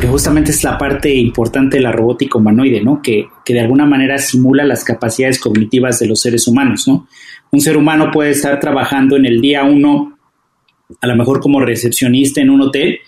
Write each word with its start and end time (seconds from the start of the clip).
porque 0.00 0.12
justamente 0.12 0.50
es 0.50 0.64
la 0.64 0.78
parte 0.78 1.14
importante 1.14 1.76
de 1.76 1.82
la 1.82 1.92
robótica 1.92 2.38
humanoide, 2.38 2.80
¿no? 2.80 3.02
Que, 3.02 3.26
que, 3.44 3.52
de 3.52 3.60
alguna 3.60 3.84
manera 3.84 4.16
simula 4.16 4.64
las 4.64 4.82
capacidades 4.82 5.38
cognitivas 5.38 5.98
de 5.98 6.06
los 6.06 6.20
seres 6.20 6.48
humanos, 6.48 6.88
¿no? 6.88 7.06
Un 7.52 7.60
ser 7.60 7.76
humano 7.76 8.10
puede 8.10 8.30
estar 8.30 8.58
trabajando 8.60 9.18
en 9.18 9.26
el 9.26 9.42
día 9.42 9.62
uno, 9.62 10.16
a 11.02 11.06
lo 11.06 11.16
mejor 11.16 11.40
como 11.40 11.60
recepcionista 11.60 12.40
en 12.40 12.48
un 12.48 12.62
hotel, 12.62 13.00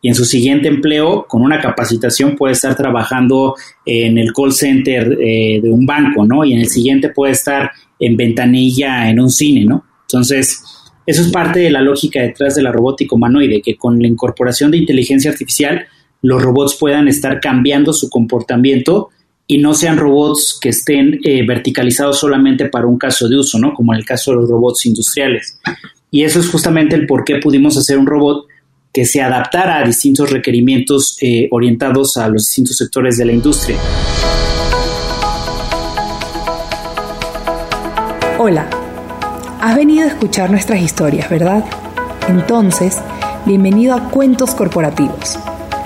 y 0.00 0.08
en 0.08 0.14
su 0.14 0.24
siguiente 0.24 0.68
empleo, 0.68 1.26
con 1.28 1.42
una 1.42 1.60
capacitación, 1.60 2.36
puede 2.36 2.52
estar 2.52 2.76
trabajando 2.76 3.56
en 3.84 4.16
el 4.16 4.32
call 4.32 4.52
center 4.52 5.18
eh, 5.20 5.58
de 5.60 5.68
un 5.68 5.84
banco, 5.84 6.24
¿no? 6.24 6.44
Y 6.44 6.52
en 6.52 6.60
el 6.60 6.68
siguiente 6.68 7.08
puede 7.08 7.32
estar 7.32 7.72
en 7.98 8.16
ventanilla 8.16 9.10
en 9.10 9.18
un 9.18 9.30
cine, 9.30 9.64
¿no? 9.64 9.84
Entonces, 10.02 10.62
eso 11.06 11.22
es 11.22 11.28
parte 11.32 11.58
de 11.58 11.70
la 11.70 11.82
lógica 11.82 12.20
detrás 12.20 12.54
de 12.54 12.62
la 12.62 12.70
robótica 12.70 13.16
humanoide, 13.16 13.60
que 13.60 13.76
con 13.76 14.00
la 14.00 14.06
incorporación 14.06 14.70
de 14.70 14.76
inteligencia 14.76 15.32
artificial, 15.32 15.88
los 16.26 16.42
robots 16.42 16.74
puedan 16.74 17.06
estar 17.06 17.40
cambiando 17.40 17.92
su 17.92 18.10
comportamiento 18.10 19.10
y 19.46 19.58
no 19.58 19.74
sean 19.74 19.96
robots 19.96 20.58
que 20.60 20.70
estén 20.70 21.20
eh, 21.22 21.46
verticalizados 21.46 22.18
solamente 22.18 22.68
para 22.68 22.86
un 22.86 22.98
caso 22.98 23.28
de 23.28 23.36
uso, 23.36 23.60
¿no? 23.60 23.72
Como 23.74 23.94
en 23.94 24.00
el 24.00 24.04
caso 24.04 24.32
de 24.32 24.38
los 24.38 24.50
robots 24.50 24.86
industriales. 24.86 25.60
Y 26.10 26.24
eso 26.24 26.40
es 26.40 26.48
justamente 26.48 26.96
el 26.96 27.06
por 27.06 27.22
qué 27.22 27.36
pudimos 27.36 27.76
hacer 27.76 27.96
un 27.96 28.06
robot 28.06 28.46
que 28.92 29.04
se 29.04 29.22
adaptara 29.22 29.78
a 29.78 29.86
distintos 29.86 30.30
requerimientos 30.30 31.16
eh, 31.20 31.46
orientados 31.52 32.16
a 32.16 32.28
los 32.28 32.42
distintos 32.42 32.76
sectores 32.76 33.18
de 33.18 33.24
la 33.24 33.32
industria. 33.32 33.78
Hola, 38.38 38.68
has 39.60 39.76
venido 39.76 40.04
a 40.04 40.08
escuchar 40.08 40.50
nuestras 40.50 40.80
historias, 40.80 41.30
¿verdad? 41.30 41.64
Entonces, 42.28 42.98
bienvenido 43.46 43.94
a 43.94 44.10
Cuentos 44.10 44.56
Corporativos, 44.56 45.38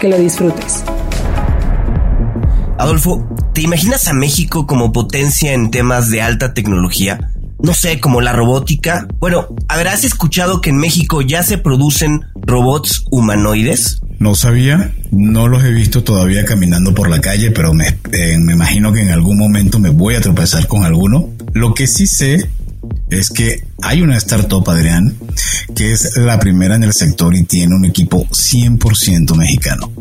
Que 0.00 0.08
lo 0.08 0.18
disfrutes. 0.18 0.84
Adolfo, 2.78 3.26
¿te 3.54 3.62
imaginas 3.62 4.08
a 4.08 4.12
México 4.12 4.66
como 4.66 4.92
potencia 4.92 5.52
en 5.52 5.70
temas 5.70 6.10
de 6.10 6.22
alta 6.22 6.52
tecnología? 6.52 7.30
no 7.66 7.74
sé, 7.74 8.00
como 8.00 8.20
la 8.20 8.32
robótica. 8.32 9.06
Bueno, 9.18 9.48
¿habrás 9.68 10.04
escuchado 10.04 10.60
que 10.60 10.70
en 10.70 10.78
México 10.78 11.22
ya 11.22 11.42
se 11.42 11.58
producen 11.58 12.24
robots 12.34 13.04
humanoides? 13.10 14.00
No 14.18 14.34
sabía, 14.34 14.92
no 15.10 15.48
los 15.48 15.64
he 15.64 15.72
visto 15.72 16.02
todavía 16.02 16.44
caminando 16.44 16.94
por 16.94 17.10
la 17.10 17.20
calle, 17.20 17.50
pero 17.50 17.74
me, 17.74 17.88
eh, 17.88 18.38
me 18.38 18.54
imagino 18.54 18.92
que 18.92 19.02
en 19.02 19.10
algún 19.10 19.36
momento 19.36 19.78
me 19.78 19.90
voy 19.90 20.14
a 20.14 20.20
tropezar 20.20 20.66
con 20.66 20.84
alguno. 20.84 21.30
Lo 21.52 21.74
que 21.74 21.86
sí 21.86 22.06
sé 22.06 22.48
es 23.10 23.30
que 23.30 23.64
hay 23.82 24.02
una 24.02 24.16
startup, 24.16 24.68
Adrián, 24.68 25.16
que 25.74 25.92
es 25.92 26.16
la 26.16 26.38
primera 26.38 26.76
en 26.76 26.84
el 26.84 26.92
sector 26.92 27.34
y 27.34 27.44
tiene 27.44 27.74
un 27.74 27.84
equipo 27.84 28.26
100% 28.26 29.34
mexicano. 29.36 29.92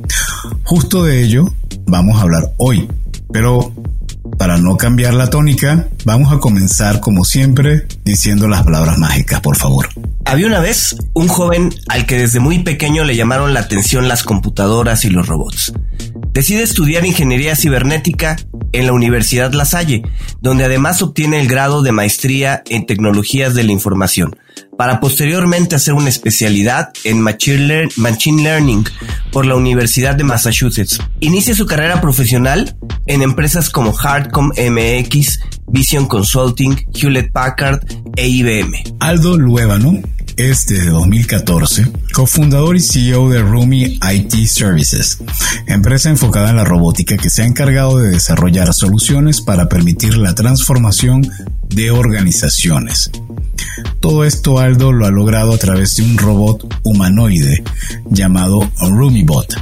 Justo 0.64 1.04
de 1.04 1.22
ello 1.22 1.54
vamos 1.86 2.18
a 2.18 2.22
hablar 2.22 2.54
hoy, 2.58 2.88
pero 3.32 3.74
para 4.38 4.58
no 4.58 4.76
cambiar 4.76 5.14
la 5.14 5.30
tónica, 5.30 5.88
vamos 6.04 6.32
a 6.34 6.40
comenzar 6.40 7.00
como 7.00 7.24
siempre 7.24 7.88
diciendo 8.04 8.48
las 8.48 8.64
palabras 8.64 8.98
mágicas, 8.98 9.40
por 9.42 9.56
favor. 9.56 9.88
Había 10.26 10.48
una 10.48 10.60
vez 10.60 10.96
un 11.14 11.28
joven 11.28 11.74
al 11.88 12.06
que 12.06 12.18
desde 12.18 12.40
muy 12.40 12.60
pequeño 12.64 13.04
le 13.04 13.16
llamaron 13.16 13.54
la 13.54 13.62
atención 13.62 14.08
las 14.08 14.24
computadoras 14.24 15.06
y 15.06 15.10
los 15.10 15.28
robots. 15.28 15.74
Decide 16.36 16.64
estudiar 16.64 17.06
ingeniería 17.06 17.56
cibernética 17.56 18.36
en 18.74 18.86
la 18.86 18.92
Universidad 18.92 19.54
La 19.54 19.64
Salle, 19.64 20.04
donde 20.42 20.66
además 20.66 21.02
obtiene 21.02 21.40
el 21.40 21.48
grado 21.48 21.82
de 21.82 21.94
maestría 21.94 22.62
en 22.70 22.86
tecnologías 22.86 23.56
de 23.56 23.64
la 23.64 23.72
información, 23.72 24.36
para 24.78 25.00
posteriormente 25.00 25.76
hacer 25.76 25.94
una 25.94 26.10
especialidad 26.10 26.92
en 27.06 27.22
Machine, 27.22 27.88
Learning 28.44 28.84
por 29.32 29.46
la 29.46 29.56
Universidad 29.56 30.16
de 30.16 30.26
Massachusetts. 30.26 31.00
Inicia 31.22 31.56
su 31.56 31.66
carrera 31.66 32.02
profesional 32.02 32.76
en 33.06 33.22
empresas 33.22 33.70
como 33.70 33.94
Hardcom 33.94 34.50
MX, 34.50 35.40
Vision 35.72 36.06
Consulting, 36.06 36.76
Hewlett 36.94 37.32
Packard 37.32 37.80
e 38.18 38.28
IBM. 38.28 38.98
Aldo 39.00 39.38
Luevano 39.38 40.02
es 40.38 40.66
desde 40.66 40.90
2014 40.90 41.92
cofundador 42.14 42.76
y 42.76 42.82
CEO 42.82 43.30
de 43.30 43.42
Rumi 43.42 44.00
IT 44.02 44.48
Services, 44.48 45.20
empresa 45.68 46.10
enfocada 46.10 46.50
en 46.50 46.56
la 46.56 46.64
robótica 46.64 47.18
que 47.18 47.30
se 47.30 47.44
ha 47.44 47.46
encargado 47.46 47.98
de 47.98 48.12
desarrollar 48.12 48.74
soluciones 48.74 49.42
para 49.42 49.68
permitir 49.68 50.18
la 50.18 50.36
transformación 50.36 51.30
de 51.70 51.92
organizaciones. 51.92 53.12
Todo 54.00 54.24
esto 54.24 54.60
Aldo 54.60 54.92
lo 54.92 55.06
ha 55.06 55.12
logrado 55.12 55.54
a 55.54 55.58
través 55.58 55.96
de 55.98 56.04
un 56.04 56.18
robot 56.18 56.74
humanoide 56.84 57.64
llamado 58.10 58.70
RumiBot 58.80 59.56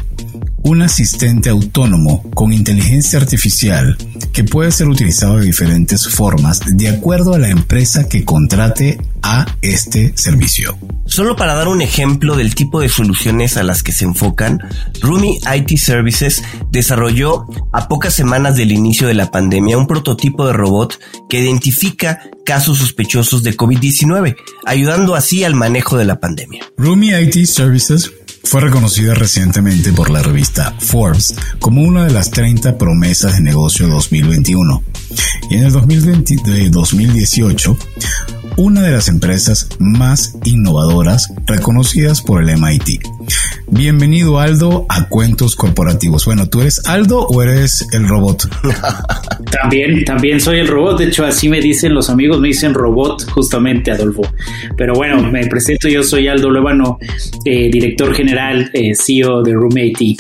un 0.63 0.81
asistente 0.81 1.49
autónomo 1.49 2.23
con 2.33 2.53
inteligencia 2.53 3.19
artificial 3.19 3.97
que 4.31 4.43
puede 4.43 4.71
ser 4.71 4.87
utilizado 4.87 5.37
de 5.37 5.45
diferentes 5.45 6.07
formas 6.07 6.61
de 6.65 6.89
acuerdo 6.89 7.33
a 7.33 7.39
la 7.39 7.49
empresa 7.49 8.07
que 8.07 8.23
contrate 8.23 8.97
a 9.21 9.45
este 9.61 10.13
servicio. 10.17 10.77
Solo 11.05 11.35
para 11.35 11.53
dar 11.53 11.67
un 11.67 11.81
ejemplo 11.81 12.35
del 12.35 12.55
tipo 12.55 12.79
de 12.79 12.89
soluciones 12.89 13.57
a 13.57 13.63
las 13.63 13.83
que 13.83 13.91
se 13.91 14.05
enfocan, 14.05 14.59
Rumi 15.01 15.39
IT 15.55 15.77
Services 15.77 16.41
desarrolló 16.71 17.45
a 17.71 17.87
pocas 17.87 18.13
semanas 18.13 18.55
del 18.55 18.71
inicio 18.71 19.07
de 19.07 19.13
la 19.13 19.31
pandemia 19.31 19.77
un 19.77 19.87
prototipo 19.87 20.47
de 20.47 20.53
robot 20.53 20.99
que 21.29 21.39
identifica 21.39 22.21
casos 22.45 22.79
sospechosos 22.79 23.43
de 23.43 23.55
COVID-19, 23.55 24.35
ayudando 24.65 25.15
así 25.15 25.43
al 25.43 25.55
manejo 25.55 25.97
de 25.97 26.05
la 26.05 26.19
pandemia. 26.19 26.63
Rumi 26.77 27.11
IT 27.11 27.45
Services 27.45 28.11
fue 28.43 28.61
reconocida 28.61 29.13
recientemente 29.13 29.93
por 29.93 30.09
la 30.09 30.21
revista 30.21 30.75
Forbes 30.79 31.35
como 31.59 31.81
una 31.81 32.05
de 32.05 32.11
las 32.11 32.31
30 32.31 32.77
promesas 32.77 33.35
de 33.35 33.41
negocio 33.41 33.87
2021 33.87 34.83
y 35.49 35.55
en 35.55 35.63
el 35.63 35.71
2018 35.71 37.77
una 38.57 38.81
de 38.81 38.91
las 38.91 39.07
empresas 39.07 39.69
más 39.79 40.37
innovadoras 40.43 41.33
reconocidas 41.45 42.21
por 42.21 42.41
el 42.41 42.57
MIT. 42.57 43.01
Bienvenido 43.67 44.39
Aldo 44.39 44.85
a 44.89 45.07
Cuentos 45.09 45.55
Corporativos. 45.55 46.25
Bueno, 46.25 46.47
¿tú 46.49 46.61
eres 46.61 46.85
Aldo 46.85 47.21
o 47.21 47.41
eres 47.41 47.87
el 47.91 48.07
robot? 48.07 48.47
también, 49.51 50.05
también 50.05 50.39
soy 50.39 50.59
el 50.59 50.67
robot. 50.67 50.99
De 50.99 51.05
hecho, 51.05 51.25
así 51.25 51.49
me 51.49 51.59
dicen 51.59 51.93
los 51.93 52.09
amigos, 52.09 52.39
me 52.39 52.49
dicen 52.49 52.73
robot 52.73 53.29
justamente, 53.31 53.91
Adolfo. 53.91 54.21
Pero 54.77 54.93
bueno, 54.93 55.21
me 55.31 55.45
presento, 55.47 55.87
yo 55.87 56.03
soy 56.03 56.27
Aldo 56.27 56.49
Luevano, 56.49 56.99
eh, 57.45 57.69
director 57.71 58.13
general, 58.13 58.69
eh, 58.73 58.93
CEO 58.95 59.41
de 59.41 59.53
Roommate. 59.53 60.17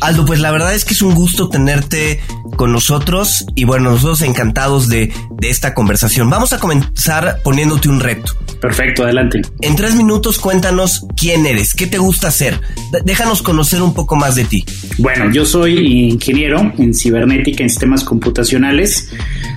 Aldo, 0.00 0.24
pues 0.24 0.40
la 0.40 0.50
verdad 0.50 0.74
es 0.74 0.84
que 0.84 0.94
es 0.94 1.02
un 1.02 1.14
gusto 1.14 1.48
tenerte 1.48 2.20
con 2.56 2.72
nosotros 2.72 3.46
y 3.54 3.64
bueno, 3.64 3.90
nosotros 3.90 4.22
encantados 4.22 4.88
de, 4.88 5.12
de 5.38 5.50
esta 5.50 5.74
conversación. 5.74 6.30
Vamos 6.30 6.52
a 6.52 6.58
comenzar 6.58 7.40
poniéndote 7.42 7.88
un 7.88 8.00
reto. 8.00 8.32
Perfecto, 8.60 9.04
adelante. 9.04 9.42
En 9.60 9.76
tres 9.76 9.94
minutos 9.94 10.38
cuéntanos 10.38 11.06
quién 11.16 11.46
eres, 11.46 11.74
qué 11.74 11.86
te 11.86 11.98
gusta 11.98 12.28
hacer. 12.28 12.60
déjanos 13.04 13.42
conocer 13.42 13.82
un 13.82 13.94
poco 13.94 14.16
más 14.16 14.34
de 14.34 14.44
ti. 14.44 14.64
Bueno, 14.98 15.30
yo 15.30 15.46
soy 15.46 16.08
ingeniero 16.10 16.72
en 16.76 16.92
cibernética 16.92 17.62
en 17.62 17.70
sistemas 17.70 18.02
computacionales. 18.02 19.10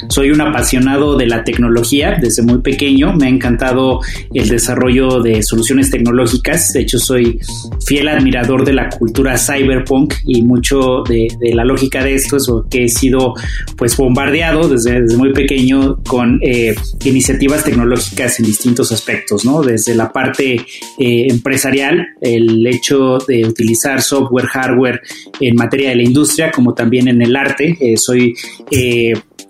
Soy 0.09 0.29
un 0.29 0.41
apasionado 0.41 1.15
de 1.17 1.25
la 1.25 1.43
tecnología 1.43 2.17
desde 2.21 2.43
muy 2.43 2.59
pequeño. 2.59 3.13
Me 3.13 3.25
ha 3.25 3.29
encantado 3.29 4.01
el 4.33 4.49
desarrollo 4.49 5.21
de 5.21 5.41
soluciones 5.41 5.89
tecnológicas. 5.89 6.73
De 6.73 6.81
hecho, 6.81 6.99
soy 6.99 7.39
fiel 7.85 8.07
admirador 8.07 8.65
de 8.65 8.73
la 8.73 8.89
cultura 8.89 9.37
cyberpunk 9.37 10.13
y 10.33 10.43
mucho 10.43 11.03
de, 11.07 11.27
la 11.53 11.65
lógica 11.65 12.03
de 12.03 12.15
esto 12.15 12.37
es 12.37 12.47
que 12.69 12.85
he 12.85 12.89
sido 12.89 13.33
pues 13.75 13.97
bombardeado 13.97 14.69
desde, 14.69 15.01
muy 15.17 15.33
pequeño 15.33 15.97
con 16.03 16.39
eh, 16.41 16.75
iniciativas 17.03 17.63
tecnológicas 17.63 18.39
en 18.39 18.45
distintos 18.45 18.91
aspectos, 18.91 19.43
¿no? 19.43 19.61
Desde 19.61 19.93
la 19.95 20.11
parte 20.11 20.53
eh, 20.55 21.27
empresarial, 21.29 22.07
el 22.21 22.65
hecho 22.65 23.17
de 23.27 23.45
utilizar 23.45 24.01
software, 24.01 24.45
hardware 24.45 25.01
en 25.39 25.55
materia 25.55 25.89
de 25.89 25.97
la 25.97 26.03
industria, 26.03 26.51
como 26.51 26.73
también 26.73 27.07
en 27.07 27.21
el 27.21 27.35
arte. 27.35 27.77
Eh, 27.79 27.97
soy 27.97 28.33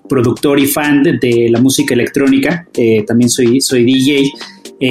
productor 0.09 0.59
y 0.59 0.65
fan 0.65 1.03
de, 1.03 1.47
la 1.49 1.61
música 1.61 1.93
electrónica, 1.93 2.67
también 3.07 3.29
soy, 3.29 3.61
soy 3.61 3.85
DJ 3.85 4.29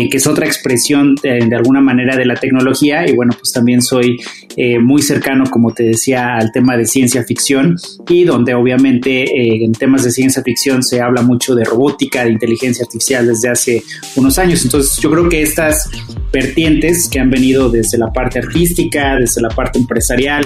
que 0.08 0.16
es 0.18 0.26
otra 0.28 0.46
expresión 0.46 1.16
de, 1.16 1.54
alguna 1.54 1.80
manera 1.80 2.16
de 2.16 2.24
la 2.24 2.36
tecnología. 2.36 3.08
Y 3.08 3.14
bueno, 3.14 3.32
pues 3.36 3.52
también 3.52 3.82
soy 3.82 4.18
eh, 4.62 4.78
muy 4.78 5.00
cercano, 5.00 5.44
como 5.48 5.72
te 5.72 5.84
decía, 5.84 6.36
al 6.36 6.52
tema 6.52 6.76
de 6.76 6.84
ciencia 6.84 7.24
ficción 7.24 7.76
y 8.08 8.24
donde 8.24 8.52
obviamente 8.52 9.22
eh, 9.22 9.64
en 9.64 9.72
temas 9.72 10.04
de 10.04 10.10
ciencia 10.10 10.42
ficción 10.42 10.82
se 10.82 11.00
habla 11.00 11.22
mucho 11.22 11.54
de 11.54 11.64
robótica, 11.64 12.24
de 12.24 12.32
inteligencia 12.32 12.84
artificial 12.84 13.26
desde 13.26 13.48
hace 13.48 13.82
unos 14.16 14.38
años. 14.38 14.62
Entonces 14.64 14.98
yo 14.98 15.10
creo 15.10 15.28
que 15.28 15.42
estas 15.42 15.88
vertientes 16.32 17.08
que 17.08 17.20
han 17.20 17.30
venido 17.30 17.70
desde 17.70 17.96
la 17.96 18.12
parte 18.12 18.38
artística, 18.38 19.16
desde 19.16 19.40
la 19.40 19.48
parte 19.48 19.78
empresarial, 19.78 20.44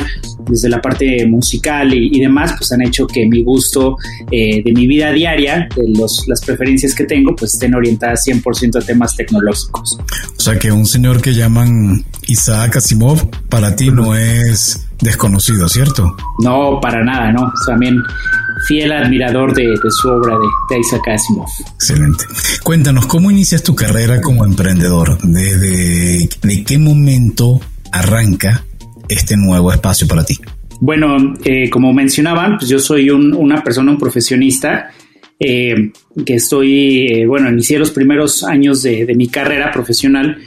desde 0.49 0.69
la 0.69 0.81
parte 0.81 1.27
musical 1.27 1.93
y, 1.93 2.21
demás, 2.21 2.55
pues 2.57 2.71
han 2.73 2.83
hecho 2.83 3.07
que 3.07 3.27
mi 3.27 3.43
gusto 3.43 3.97
de 4.31 4.73
mi 4.75 4.87
vida 4.87 5.13
diaria, 5.13 5.69
de 5.77 5.89
los, 5.99 6.25
las 6.27 6.41
preferencias 6.43 6.95
que 6.95 7.05
tengo, 7.05 7.35
pues 7.37 7.55
estén 7.55 7.75
orientadas 7.75 8.27
100% 8.27 8.83
a 8.83 8.87
temas 8.87 9.15
tecnológicos 9.17 9.99
o 10.37 10.41
sea 10.41 10.59
que 10.59 10.73
un 10.73 10.87
señor 10.87 11.21
que 11.21 11.33
llaman 11.33 12.05
Isaac 12.29 12.77
Asimov 12.77 13.29
para 13.49 13.75
ti 13.77 13.91
no 13.91 14.15
es 14.15 14.89
desconocido, 15.01 15.69
¿cierto? 15.69 16.17
No, 16.41 16.81
para 16.81 17.05
nada, 17.05 17.33
no. 17.33 17.53
También 17.67 18.03
fiel 18.67 18.93
admirador 18.93 19.55
de, 19.55 19.75
su 19.91 20.09
obra 20.09 20.37
de, 20.71 20.79
Isaac 20.79 21.09
Asimov. 21.09 21.49
Excelente. 21.75 22.25
Cuéntanos, 22.63 23.07
¿cómo 23.07 23.31
inicias 23.31 23.63
tu 23.63 23.75
carrera 23.75 24.21
como 24.21 24.45
emprendedor? 24.45 25.19
¿De, 25.23 25.59
de, 25.59 26.65
qué 26.65 26.79
momento 26.79 27.61
arranca 27.93 28.65
este 29.09 29.37
nuevo 29.37 29.73
espacio 29.73 30.09
para 30.09 30.25
ti? 30.25 30.39
Bueno, 30.81 31.35
eh, 31.45 31.71
como 31.71 31.93
mencionaban, 31.93 32.59
pues 32.59 32.69
yo 32.69 32.79
soy 32.79 33.11
una 33.11 33.63
persona, 33.63 33.93
un 33.93 33.99
profesionista 33.99 34.91
eh, 35.39 35.91
que 36.25 36.35
estoy, 36.35 37.07
eh, 37.07 37.27
bueno, 37.27 37.51
inicié 37.51 37.79
los 37.79 37.91
primeros 37.91 38.45
años 38.45 38.83
de, 38.83 39.13
mi 39.17 39.29
carrera 39.29 39.73
profesional 39.73 40.39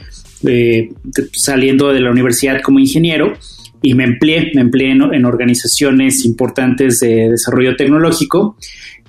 eh, 0.46 0.90
saliendo 1.32 1.92
de 1.92 2.00
la 2.00 2.10
universidad 2.10 2.60
como 2.62 2.78
ingeniero 2.78 3.36
y 3.82 3.94
me 3.94 4.04
empleé, 4.04 4.50
me 4.54 4.60
empleé 4.60 4.90
en, 4.90 5.24
organizaciones 5.24 6.24
importantes 6.24 7.00
de 7.00 7.30
desarrollo 7.30 7.76
tecnológico, 7.76 8.56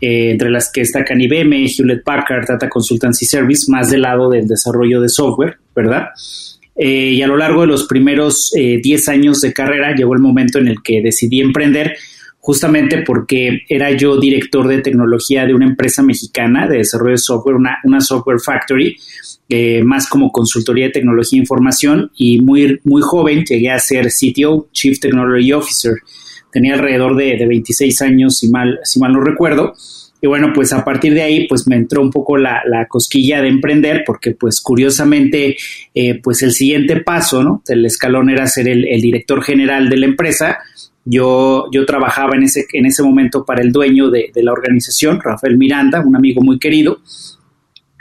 entre 0.01 0.49
las 0.49 0.71
que 0.71 0.81
destacan 0.81 1.19
IBM, 1.19 1.67
Hewlett 1.67 2.03
Packard, 2.03 2.47
Data 2.47 2.69
Consultancy 2.69 3.25
Service, 3.25 3.69
más 3.69 3.89
del 3.89 4.03
lado 4.03 4.29
del 4.29 4.47
desarrollo 4.47 5.01
de 5.01 5.09
software, 5.09 5.57
¿verdad? 5.75 6.09
y 6.81 7.21
a 7.21 7.27
lo 7.27 7.35
largo 7.35 7.61
de 7.61 7.67
los 7.67 7.87
primeros 7.87 8.51
10 8.53 9.09
años 9.09 9.41
de 9.41 9.51
carrera 9.51 9.93
llegó 9.93 10.13
el 10.13 10.21
momento 10.21 10.59
en 10.59 10.69
el 10.69 10.81
que 10.81 11.01
decidí 11.01 11.41
emprender 11.41 11.97
justamente 12.39 13.03
porque 13.05 13.61
era 13.67 13.91
yo 13.91 14.19
director 14.19 14.67
de 14.67 14.81
tecnología 14.81 15.45
de 15.45 15.53
una 15.53 15.65
empresa 15.65 16.01
mexicana 16.01 16.67
de 16.67 16.77
desarrollo 16.77 17.11
de 17.11 17.17
software, 17.17 17.57
una, 17.57 18.01
software 18.01 18.39
factory, 18.39 18.95
eh, 19.49 19.83
más 19.83 20.07
como 20.07 20.31
consultoría 20.31 20.85
de 20.85 20.91
tecnología 20.91 21.37
e 21.37 21.41
información 21.41 22.11
y 22.15 22.39
muy, 22.41 22.79
muy 22.83 23.01
joven 23.01 23.43
llegué 23.43 23.71
a 23.71 23.79
ser 23.79 24.07
CTO, 24.07 24.69
Chief 24.71 24.99
Technology 24.99 25.51
Officer. 25.51 25.95
Tenía 26.51 26.75
alrededor 26.75 27.15
de, 27.15 27.45
26 27.45 28.01
años, 28.01 28.39
si 28.39 28.49
mal, 28.49 28.79
si 28.83 28.99
mal 28.99 29.13
no 29.13 29.21
recuerdo. 29.21 29.73
Y 30.21 30.27
bueno, 30.27 30.51
pues 30.53 30.73
a 30.73 30.83
partir 30.83 31.13
de 31.13 31.21
ahí, 31.21 31.47
pues 31.47 31.67
me 31.67 31.75
entró 31.75 32.01
un 32.01 32.09
poco 32.09 32.37
la, 32.37 32.61
cosquilla 32.89 33.41
de 33.41 33.49
emprender, 33.49 34.03
porque 34.05 34.31
pues 34.31 34.59
curiosamente, 34.59 35.55
eh, 35.93 36.19
pues 36.21 36.41
el 36.41 36.51
siguiente 36.51 36.97
paso, 37.01 37.43
¿no? 37.43 37.61
Del 37.67 37.85
escalón 37.85 38.29
era 38.29 38.47
ser 38.47 38.67
el, 38.67 38.87
el 38.87 39.01
director 39.01 39.41
general 39.43 39.89
de 39.89 39.97
la 39.97 40.05
empresa, 40.07 40.57
yo, 41.05 41.67
yo 41.71 41.85
trabajaba 41.85 42.35
en 42.35 42.43
ese, 42.43 42.65
en 42.73 42.85
ese 42.85 43.03
momento 43.03 43.45
para 43.45 43.61
el 43.61 43.71
dueño 43.71 44.09
de, 44.09 44.31
la 44.35 44.51
organización, 44.51 45.19
Rafael 45.21 45.57
Miranda, 45.57 46.01
un 46.05 46.15
amigo 46.15 46.41
muy 46.41 46.59
querido. 46.59 46.99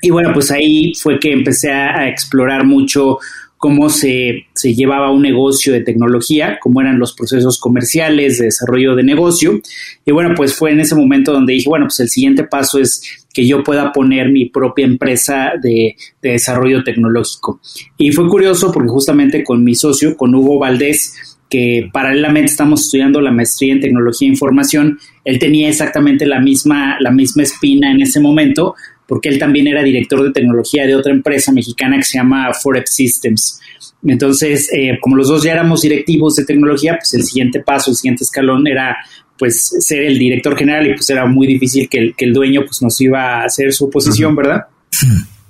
Y 0.03 0.11
bueno, 0.11 0.31
pues 0.33 0.51
ahí 0.51 0.93
fue 0.95 1.19
que 1.19 1.33
empecé 1.33 1.73
a, 1.73 2.09
explorar 2.09 2.65
mucho 2.65 3.19
cómo 3.57 3.91
se, 3.91 4.47
se, 4.55 4.75
llevaba 4.75 5.11
un 5.11 5.23
negocio 5.23 5.73
de 5.73 5.81
tecnología, 5.81 6.59
cómo 6.61 6.81
eran 6.81 7.01
los 7.01 7.13
procesos 7.15 7.59
comerciales 7.59 8.39
de 8.39 8.47
desarrollo 8.47 8.95
de 8.95 9.03
negocio. 9.03 9.61
Y 10.05 10.13
bueno, 10.13 10.35
pues 10.37 10.55
fue 10.55 10.71
en 10.71 10.81
ese 10.81 10.95
momento 10.95 11.33
donde 11.33 11.55
dije, 11.55 11.69
bueno, 11.69 11.87
pues 11.87 11.99
el 11.99 12.09
siguiente 12.09 12.45
paso 12.45 12.79
es 12.79 13.27
que 13.33 13.47
yo 13.47 13.65
pueda 13.65 13.93
poner 13.93 14.31
mi 14.31 14.47
propia 14.47 14.85
empresa 14.85 15.53
de, 15.61 15.97
de 16.23 16.31
desarrollo 16.31 16.85
tecnológico. 16.85 17.61
Y 17.97 18.13
fue 18.13 18.29
curioso 18.29 18.71
porque 18.71 18.89
justamente 18.89 19.43
con 19.43 19.65
mi 19.65 19.75
socio, 19.75 20.17
con 20.17 20.35
Hugo 20.35 20.61
Valdés, 20.61 21.38
que 21.49 21.89
paralelamente 21.93 22.51
estamos 22.51 22.83
estudiando 22.83 23.21
la 23.21 23.31
maestría 23.31 23.73
en 23.73 23.81
tecnología 23.81 24.29
e 24.29 24.33
información, 24.33 24.99
él 25.25 25.39
tenía 25.39 25.69
exactamente 25.69 26.27
la 26.27 26.41
misma, 26.41 26.97
la 27.01 27.11
misma 27.11 27.43
espina 27.43 27.91
en 27.91 28.03
ese 28.03 28.21
momento, 28.21 28.75
porque 29.07 29.31
él 29.31 29.39
también 29.39 29.67
era 29.67 29.83
director 29.83 30.23
de 30.23 30.33
tecnología 30.33 30.87
de 30.87 30.95
otra 30.95 31.13
empresa 31.13 31.51
mexicana 31.53 31.97
que 31.97 32.05
se 32.05 32.19
llama 32.19 32.53
Forex 32.53 32.95
Systems. 32.95 33.61
Entonces, 34.07 34.69
eh, 34.73 34.99
como 35.01 35.17
los 35.17 35.29
dos 35.29 35.43
ya 35.43 35.53
éramos 35.53 35.83
directivos 35.83 36.37
de 36.37 36.45
tecnología, 36.45 36.97
pues 36.99 37.15
el 37.15 37.23
siguiente 37.25 37.61
paso, 37.61 37.91
el 37.91 37.97
siguiente 37.97 38.25
escalón 38.25 38.67
era 38.67 38.97
pues 39.39 39.71
ser 39.81 40.03
el 40.03 40.19
director 40.19 40.57
general 40.57 40.87
y 40.87 40.95
pues 40.95 41.09
era 41.11 41.27
muy 41.27 41.47
difícil 41.47 41.89
que 41.89 41.99
el, 41.99 42.15
que 42.15 42.25
el 42.25 42.33
dueño 42.33 42.63
pues 42.67 42.83
nos 42.83 43.01
iba 43.01 43.41
a 43.41 43.45
hacer 43.45 43.73
su 43.73 43.87
oposición, 43.87 44.35
¿verdad? 44.37 44.65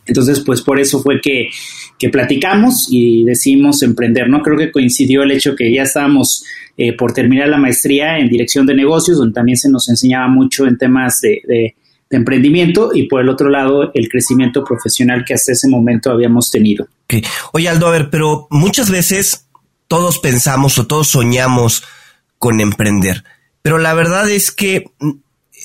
Entonces, 0.06 0.41
pues 0.41 0.62
por 0.62 0.79
eso 0.79 1.03
fue 1.03 1.21
que, 1.21 1.49
platicamos 2.11 2.87
y 2.91 3.25
decidimos 3.25 3.83
emprender, 3.83 4.29
¿no? 4.29 4.41
Creo 4.41 4.56
que 4.56 4.71
coincidió 4.71 5.25
el 5.25 5.33
hecho 5.33 5.56
que 5.56 5.73
ya 5.73 5.83
estábamos 5.83 6.45
eh, 6.77 6.97
por 6.97 7.12
terminar 7.12 7.49
la 7.49 7.59
maestría 7.59 8.19
en 8.19 8.29
dirección 8.29 8.65
de 8.65 8.75
negocios, 8.75 9.19
donde 9.19 9.35
también 9.35 9.59
se 9.59 9.69
nos 9.69 9.89
enseñaba 9.89 10.29
mucho 10.29 10.65
en 10.67 10.79
temas 10.79 11.21
de, 11.21 11.75
emprendimiento 12.11 12.91
y 12.95 13.03
por 13.03 13.21
el 13.21 13.29
otro 13.29 13.50
lado 13.50 13.91
el 13.93 14.09
crecimiento 14.09 14.65
profesional 14.65 15.25
que 15.27 15.35
hasta 15.35 15.53
ese 15.53 15.69
momento 15.69 16.11
habíamos 16.11 16.50
tenido. 16.50 16.89
Oye 17.53 17.69
Aldo, 17.69 17.87
a 17.87 17.91
ver, 17.91 18.09
pero 18.09 18.47
muchas 18.49 18.91
veces 18.91 19.47
todos 19.89 20.19
pensamos 20.19 20.79
o 20.79 20.87
todos 20.87 21.09
soñamos 21.09 21.85
con 22.39 22.61
emprender, 22.61 23.25
pero 23.61 23.77
la 23.77 23.93
verdad 23.93 24.31
es 24.31 24.51
que 24.51 24.87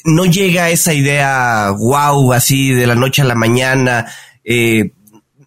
no 0.04 0.26
llega 0.26 0.70
esa 0.70 0.94
idea 0.94 1.72
wow 1.78 2.34
así 2.34 2.74
de 2.74 2.88
la 2.88 2.96
noche 2.96 3.22
a 3.22 3.26
la 3.26 3.36
mañana 3.36 4.08
eh, 4.44 4.92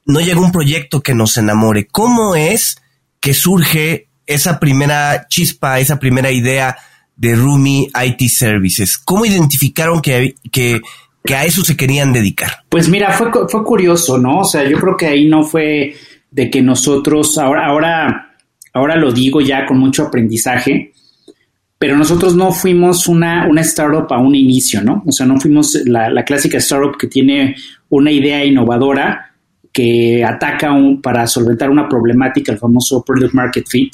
no 0.06 0.20
llega 0.20 0.40
un 0.40 0.52
proyecto 0.52 1.02
que 1.02 1.14
nos 1.14 1.36
enamore. 1.36 1.86
¿Cómo 1.88 2.34
es 2.34 2.80
que 3.20 3.34
surge 3.34 4.08
esa 4.26 4.58
primera 4.58 5.26
chispa, 5.28 5.80
esa 5.80 5.98
primera 5.98 6.30
idea 6.30 6.76
de 7.16 7.34
Rumi 7.34 7.88
IT 8.04 8.28
Services? 8.30 8.96
¿Cómo 8.98 9.26
identificaron 9.26 10.00
que, 10.00 10.36
que, 10.50 10.80
a 11.34 11.44
eso 11.44 11.64
se 11.64 11.76
querían 11.76 12.12
dedicar? 12.12 12.50
Pues 12.68 12.88
mira, 12.88 13.12
fue, 13.12 13.30
fue 13.48 13.64
curioso, 13.64 14.16
¿no? 14.16 14.40
O 14.40 14.44
sea, 14.44 14.62
yo 14.68 14.78
creo 14.78 14.96
que 14.96 15.06
ahí 15.06 15.26
no 15.26 15.42
fue 15.42 15.96
de 16.30 16.50
que 16.50 16.62
nosotros, 16.62 17.36
ahora, 17.36 17.66
ahora, 17.66 18.36
ahora 18.72 18.96
lo 18.96 19.12
digo 19.12 19.40
ya 19.40 19.66
con 19.66 19.78
mucho 19.78 20.04
aprendizaje, 20.04 20.92
pero 21.78 21.96
nosotros 21.96 22.36
no 22.36 22.52
fuimos 22.52 23.08
una, 23.08 23.48
una 23.48 23.60
startup 23.62 24.10
a 24.12 24.18
un 24.18 24.36
inicio, 24.36 24.82
¿no? 24.82 25.02
O 25.04 25.10
sea, 25.10 25.26
no 25.26 25.38
fuimos 25.40 25.74
la, 25.84 26.08
la 26.10 26.24
clásica 26.24 26.58
startup 26.58 26.96
que 26.96 27.08
tiene 27.08 27.56
una 27.88 28.12
idea 28.12 28.44
innovadora 28.44 29.35
que 29.76 30.24
ataca 30.24 30.72
un, 30.72 31.02
para 31.02 31.26
solventar 31.26 31.68
una 31.68 31.86
problemática, 31.86 32.50
el 32.50 32.56
famoso 32.56 33.04
Product 33.04 33.34
Market 33.34 33.66
Fit. 33.68 33.92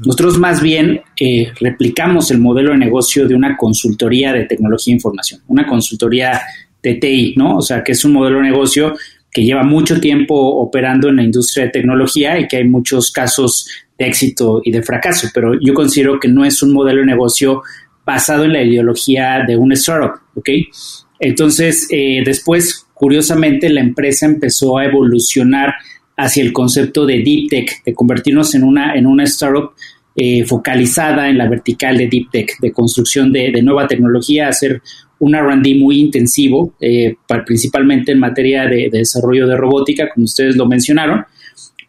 Nosotros 0.00 0.40
más 0.40 0.60
bien 0.60 1.02
eh, 1.20 1.52
replicamos 1.60 2.32
el 2.32 2.40
modelo 2.40 2.72
de 2.72 2.78
negocio 2.78 3.28
de 3.28 3.36
una 3.36 3.56
consultoría 3.56 4.32
de 4.32 4.46
tecnología 4.46 4.92
e 4.92 4.96
información, 4.96 5.40
una 5.46 5.68
consultoría 5.68 6.40
de 6.82 6.94
TI, 6.94 7.34
¿no? 7.36 7.58
O 7.58 7.62
sea, 7.62 7.84
que 7.84 7.92
es 7.92 8.04
un 8.04 8.12
modelo 8.12 8.38
de 8.38 8.50
negocio 8.50 8.96
que 9.30 9.44
lleva 9.44 9.62
mucho 9.62 10.00
tiempo 10.00 10.34
operando 10.34 11.10
en 11.10 11.16
la 11.16 11.22
industria 11.22 11.66
de 11.66 11.70
tecnología 11.70 12.36
y 12.40 12.48
que 12.48 12.56
hay 12.56 12.64
muchos 12.64 13.12
casos 13.12 13.68
de 13.96 14.06
éxito 14.08 14.62
y 14.64 14.72
de 14.72 14.82
fracaso, 14.82 15.28
pero 15.32 15.52
yo 15.60 15.74
considero 15.74 16.18
que 16.18 16.26
no 16.26 16.44
es 16.44 16.60
un 16.60 16.72
modelo 16.72 17.02
de 17.02 17.06
negocio 17.06 17.62
basado 18.04 18.42
en 18.42 18.52
la 18.52 18.62
ideología 18.64 19.44
de 19.46 19.56
un 19.56 19.70
startup, 19.74 20.18
¿ok? 20.34 20.48
Entonces, 21.20 21.86
eh, 21.90 22.22
después, 22.24 22.86
curiosamente, 22.92 23.68
la 23.70 23.80
empresa 23.80 24.26
empezó 24.26 24.78
a 24.78 24.84
evolucionar 24.84 25.74
hacia 26.16 26.42
el 26.42 26.52
concepto 26.52 27.06
de 27.06 27.22
deep 27.22 27.48
tech, 27.48 27.84
de 27.84 27.94
convertirnos 27.94 28.54
en 28.54 28.64
una, 28.64 28.94
en 28.94 29.06
una 29.06 29.24
startup 29.24 29.72
eh, 30.16 30.44
focalizada 30.44 31.28
en 31.28 31.38
la 31.38 31.48
vertical 31.48 31.96
de 31.96 32.08
deep 32.08 32.30
tech, 32.30 32.58
de 32.60 32.72
construcción 32.72 33.32
de, 33.32 33.60
nueva 33.62 33.88
tecnología, 33.88 34.48
hacer 34.48 34.80
un 35.18 35.34
RD 35.34 35.76
muy 35.76 36.00
intensivo, 36.00 36.74
eh, 36.80 37.16
principalmente 37.44 38.12
en 38.12 38.20
materia 38.20 38.66
de, 38.66 38.90
desarrollo 38.92 39.48
de 39.48 39.56
robótica, 39.56 40.08
como 40.14 40.24
ustedes 40.24 40.54
lo 40.54 40.66
mencionaron, 40.66 41.24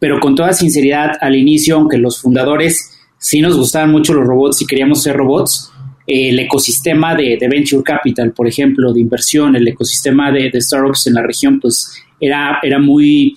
pero 0.00 0.18
con 0.18 0.34
toda 0.34 0.52
sinceridad, 0.52 1.12
al 1.20 1.36
inicio, 1.36 1.76
aunque 1.76 1.98
los 1.98 2.20
fundadores 2.20 2.98
sí 3.18 3.40
nos 3.40 3.56
gustaban 3.56 3.92
mucho 3.92 4.12
los 4.12 4.26
robots 4.26 4.60
y 4.62 4.66
queríamos 4.66 5.02
ser 5.02 5.16
robots, 5.16 5.72
el 6.06 6.38
ecosistema 6.38 7.14
de, 7.14 7.38
venture 7.50 7.82
capital, 7.82 8.32
por 8.32 8.46
ejemplo, 8.46 8.92
de 8.92 9.00
inversión, 9.00 9.56
el 9.56 9.66
ecosistema 9.66 10.30
de, 10.30 10.50
startups 10.60 11.08
en 11.08 11.14
la 11.14 11.22
región, 11.22 11.58
pues 11.60 11.92
era, 12.20 12.58
era 12.62 12.78
muy, 12.78 13.36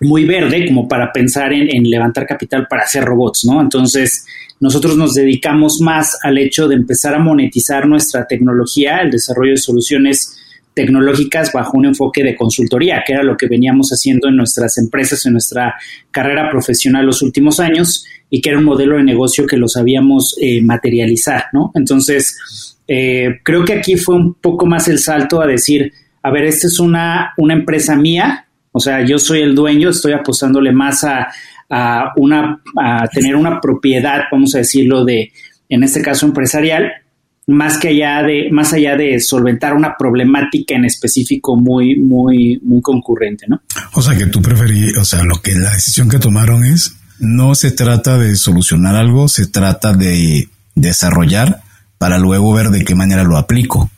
muy 0.00 0.24
verde 0.24 0.66
como 0.66 0.88
para 0.88 1.12
pensar 1.12 1.52
en, 1.52 1.88
levantar 1.88 2.26
capital 2.26 2.66
para 2.68 2.84
hacer 2.84 3.04
robots, 3.04 3.44
¿no? 3.44 3.60
Entonces, 3.60 4.26
nosotros 4.58 4.96
nos 4.96 5.14
dedicamos 5.14 5.80
más 5.80 6.16
al 6.22 6.38
hecho 6.38 6.68
de 6.68 6.76
empezar 6.76 7.14
a 7.14 7.18
monetizar 7.18 7.86
nuestra 7.86 8.26
tecnología, 8.26 9.00
el 9.00 9.10
desarrollo 9.10 9.52
de 9.52 9.58
soluciones 9.58 10.41
tecnológicas 10.74 11.52
bajo 11.52 11.76
un 11.76 11.86
enfoque 11.86 12.22
de 12.22 12.34
consultoría, 12.34 13.02
que 13.06 13.12
era 13.12 13.22
lo 13.22 13.36
que 13.36 13.46
veníamos 13.46 13.90
haciendo 13.90 14.28
en 14.28 14.36
nuestras 14.36 14.78
empresas, 14.78 15.26
en 15.26 15.32
nuestra 15.32 15.74
carrera 16.10 16.50
profesional 16.50 17.06
los 17.06 17.22
últimos 17.22 17.60
años 17.60 18.06
y 18.30 18.40
que 18.40 18.50
era 18.50 18.58
un 18.58 18.64
modelo 18.64 18.96
de 18.96 19.04
negocio 19.04 19.46
que 19.46 19.56
lo 19.56 19.68
sabíamos 19.68 20.36
eh, 20.40 20.62
materializar, 20.62 21.46
¿no? 21.52 21.70
Entonces, 21.74 22.78
eh, 22.88 23.40
creo 23.42 23.64
que 23.64 23.74
aquí 23.74 23.96
fue 23.96 24.16
un 24.16 24.34
poco 24.34 24.66
más 24.66 24.88
el 24.88 24.98
salto 24.98 25.42
a 25.42 25.46
decir, 25.46 25.92
a 26.22 26.30
ver, 26.30 26.44
esta 26.44 26.66
es 26.66 26.78
una, 26.78 27.34
una 27.36 27.54
empresa 27.54 27.94
mía, 27.96 28.46
o 28.70 28.80
sea, 28.80 29.04
yo 29.04 29.18
soy 29.18 29.42
el 29.42 29.54
dueño, 29.54 29.90
estoy 29.90 30.12
apostándole 30.12 30.72
más 30.72 31.04
a, 31.04 31.28
a, 31.68 32.12
una, 32.16 32.62
a 32.80 33.06
tener 33.08 33.36
una 33.36 33.60
propiedad, 33.60 34.22
vamos 34.30 34.54
a 34.54 34.58
decirlo, 34.58 35.04
de, 35.04 35.30
en 35.68 35.82
este 35.82 36.00
caso 36.00 36.24
empresarial, 36.26 36.92
más 37.46 37.78
que 37.78 37.88
allá 37.88 38.22
de, 38.22 38.48
más 38.50 38.72
allá 38.72 38.96
de 38.96 39.18
solventar 39.20 39.74
una 39.74 39.96
problemática 39.98 40.74
en 40.74 40.84
específico 40.84 41.56
muy, 41.56 41.96
muy, 41.96 42.60
muy 42.62 42.80
concurrente, 42.80 43.46
¿no? 43.48 43.62
O 43.94 44.02
sea 44.02 44.16
que 44.16 44.26
tú 44.26 44.40
preferí, 44.40 44.90
o 44.96 45.04
sea, 45.04 45.24
lo 45.24 45.40
que 45.42 45.52
la 45.54 45.72
decisión 45.72 46.08
que 46.08 46.18
tomaron 46.18 46.64
es 46.64 46.96
no 47.18 47.54
se 47.54 47.70
trata 47.70 48.18
de 48.18 48.36
solucionar 48.36 48.96
algo, 48.96 49.28
se 49.28 49.46
trata 49.46 49.92
de 49.92 50.48
desarrollar 50.74 51.62
para 51.98 52.18
luego 52.18 52.52
ver 52.52 52.70
de 52.70 52.84
qué 52.84 52.94
manera 52.94 53.24
lo 53.24 53.36
aplico. 53.36 53.90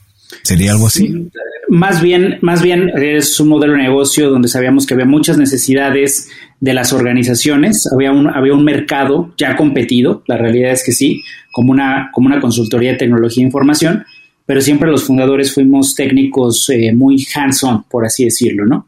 ¿Sería 0.43 0.73
algo 0.73 0.89
así? 0.89 1.31
Más 1.69 2.03
bien, 2.03 2.39
más 2.43 2.61
bien 2.61 2.91
es 2.97 3.41
un 3.41 3.49
modelo 3.49 3.73
de 3.73 3.83
negocio 3.83 4.31
donde 4.31 4.49
sabíamos 4.49 4.87
que 4.87 4.95
había 4.95 5.07
muchas 5.07 5.39
necesidades 5.39 6.29
de 6.65 6.73
las 6.73 6.95
organizaciones, 6.95 7.87
había 7.93 8.11
un, 8.11 8.27
había 8.27 8.55
un 8.55 8.65
mercado 8.65 9.35
ya 9.37 9.55
competido, 9.55 10.23
la 10.27 10.39
realidad 10.39 10.73
es 10.73 10.83
que 10.83 10.93
sí, 10.93 11.23
como 11.53 11.73
una, 11.73 12.09
como 12.11 12.27
una 12.29 12.41
consultoría 12.41 12.93
de 12.93 12.97
tecnología 12.97 13.43
e 13.43 13.47
información, 13.47 14.05
pero 14.47 14.63
siempre 14.63 14.91
los 14.91 15.05
fundadores 15.05 15.53
fuimos 15.53 15.95
técnicos 15.95 16.71
eh, 16.71 16.91
muy 16.95 17.23
hands-on, 17.35 17.85
por 17.85 18.07
así 18.07 18.25
decirlo, 18.25 18.65
¿no? 18.65 18.87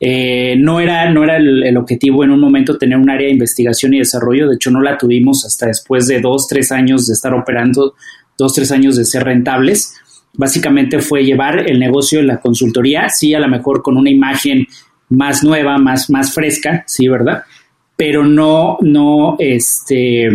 Eh, 0.00 0.56
no 0.58 0.80
era, 0.80 1.08
no 1.12 1.22
era 1.22 1.36
el, 1.36 1.76
objetivo 1.76 2.24
en 2.24 2.32
un 2.32 2.40
momento 2.40 2.76
tener 2.76 2.98
un 2.98 3.08
área 3.08 3.28
de 3.28 3.34
investigación 3.34 3.94
y 3.94 3.98
desarrollo, 3.98 4.48
de 4.48 4.56
hecho 4.56 4.72
no 4.72 4.80
la 4.80 4.98
tuvimos 4.98 5.44
hasta 5.46 5.66
después 5.66 6.08
de 6.08 6.20
dos, 6.20 6.48
tres 6.48 6.72
años 6.72 7.06
de 7.06 7.12
estar 7.12 7.32
operando, 7.34 7.94
dos, 8.36 8.52
tres 8.52 8.72
años 8.72 8.96
de 8.96 9.04
ser 9.04 9.22
rentables. 9.22 9.94
Básicamente 10.34 10.98
fue 10.98 11.24
llevar 11.24 11.70
el 11.70 11.78
negocio 11.78 12.18
de 12.18 12.24
la 12.24 12.40
consultoría, 12.40 13.08
sí, 13.10 13.32
a 13.32 13.38
lo 13.38 13.46
mejor 13.46 13.80
con 13.80 13.96
una 13.96 14.10
imagen 14.10 14.66
más 15.12 15.44
nueva, 15.44 15.78
más, 15.78 16.08
más 16.10 16.32
fresca, 16.32 16.84
sí, 16.86 17.06
¿verdad? 17.06 17.42
Pero 17.96 18.24
no, 18.24 18.78
no, 18.80 19.36
este, 19.38 20.28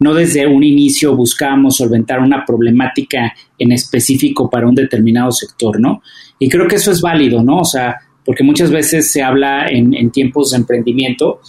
no 0.00 0.14
desde 0.14 0.46
un 0.46 0.64
inicio 0.64 1.14
buscábamos 1.14 1.76
solventar 1.76 2.20
una 2.20 2.44
problemática 2.44 3.32
en 3.58 3.72
específico 3.72 4.50
para 4.50 4.66
un 4.66 4.74
determinado 4.74 5.30
sector, 5.30 5.80
¿no? 5.80 6.02
Y 6.38 6.48
creo 6.48 6.66
que 6.66 6.76
eso 6.76 6.90
es 6.90 7.00
válido, 7.00 7.42
¿no? 7.42 7.58
O 7.58 7.64
sea, 7.64 7.96
porque 8.24 8.42
muchas 8.42 8.70
veces 8.70 9.10
se 9.12 9.22
habla 9.22 9.68
en, 9.68 10.10
tiempos 10.10 10.50
de 10.50 10.58
emprendimiento 10.58 11.40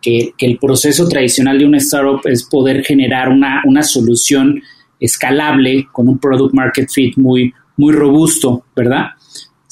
que, 0.00 0.32
el 0.38 0.58
proceso 0.58 1.06
tradicional 1.06 1.58
de 1.58 1.66
una 1.66 1.78
startup 1.78 2.22
es 2.24 2.44
poder 2.44 2.82
generar 2.82 3.28
una, 3.28 3.82
solución 3.82 4.62
escalable 4.98 5.86
con 5.92 6.08
un 6.08 6.18
product 6.18 6.54
market 6.54 6.88
fit 6.90 7.16
muy, 7.18 7.52
muy 7.76 7.92
robusto, 7.92 8.64
¿verdad? 8.74 9.10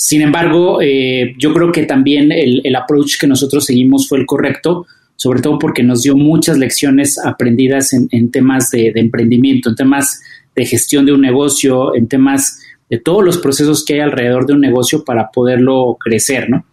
Sin 0.00 0.22
embargo, 0.22 0.80
eh, 0.80 1.34
yo 1.36 1.52
creo 1.52 1.70
que 1.70 1.82
también 1.82 2.32
el, 2.32 2.74
approach 2.74 3.18
que 3.20 3.26
nosotros 3.26 3.66
seguimos 3.66 4.08
fue 4.08 4.18
el 4.18 4.24
correcto, 4.24 4.86
sobre 5.14 5.42
todo 5.42 5.58
porque 5.58 5.82
nos 5.82 6.02
dio 6.02 6.16
muchas 6.16 6.56
lecciones 6.56 7.18
aprendidas 7.22 7.92
en, 7.92 8.30
temas 8.30 8.70
de, 8.70 8.92
de, 8.94 9.00
emprendimiento, 9.00 9.68
en 9.68 9.76
temas 9.76 10.22
de 10.56 10.64
gestión 10.64 11.04
de 11.04 11.12
un 11.12 11.20
negocio, 11.20 11.94
en 11.94 12.08
temas 12.08 12.62
de 12.88 12.98
todos 12.98 13.22
los 13.22 13.36
procesos 13.36 13.84
que 13.84 13.92
hay 13.92 14.00
alrededor 14.00 14.46
de 14.46 14.54
un 14.54 14.62
negocio 14.62 15.04
para 15.04 15.30
poderlo 15.30 15.98
crecer, 16.00 16.48
¿no? 16.48 16.64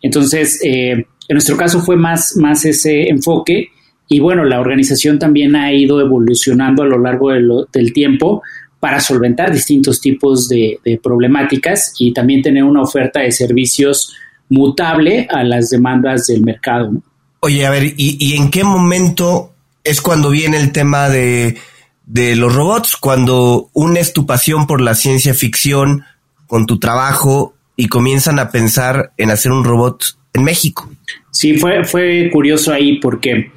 Entonces, 0.00 0.60
eh, 0.62 0.92
en 0.92 1.34
nuestro 1.34 1.56
caso 1.56 1.80
fue 1.80 1.96
más, 1.96 2.36
más 2.36 2.64
ese 2.64 3.08
enfoque 3.08 3.70
y 4.06 4.20
bueno, 4.20 4.44
la 4.44 4.60
organización 4.60 5.18
también 5.18 5.56
ha 5.56 5.72
ido 5.72 6.00
evolucionando 6.00 6.84
a 6.84 6.86
lo 6.86 7.00
largo 7.00 7.32
del 7.32 7.92
tiempo 7.92 8.42
para 8.80 9.00
solventar 9.00 9.52
distintos 9.52 10.00
tipos 10.00 10.48
de, 10.48 10.78
problemáticas 11.02 11.94
y 11.98 12.12
también 12.12 12.42
tener 12.42 12.64
una 12.64 12.82
oferta 12.82 13.20
de 13.20 13.32
servicios 13.32 14.14
mutable 14.48 15.26
a 15.30 15.42
las 15.42 15.70
demandas 15.70 16.26
del 16.26 16.42
mercado. 16.42 16.92
¿no? 16.92 17.02
Oye, 17.40 17.66
a 17.66 17.70
ver, 17.70 17.94
¿y 17.96 18.36
en 18.36 18.50
qué 18.50 18.64
momento 18.64 19.52
es 19.82 20.00
cuando 20.00 20.30
viene 20.30 20.58
el 20.58 20.72
tema 20.72 21.08
de 21.08 21.56
de 22.06 22.36
los 22.36 22.54
robots 22.54 22.96
cuando 22.96 23.68
unes 23.72 24.12
tu 24.12 24.24
pasión 24.26 24.66
por 24.66 24.80
la 24.80 24.94
ciencia 24.94 25.34
ficción 25.34 26.04
con 26.46 26.64
tu 26.64 26.78
trabajo 26.78 27.54
y 27.74 27.88
comienzan 27.88 28.38
a 28.38 28.50
pensar 28.50 29.12
en 29.18 29.30
hacer 29.30 29.52
un 29.52 29.64
robot 29.64 30.16
en 30.32 30.44
México. 30.44 30.88
Sí, 31.32 31.58
fue, 31.58 31.84
fue 31.84 32.30
curioso 32.32 32.72
ahí 32.72 32.98
porque 33.00 33.50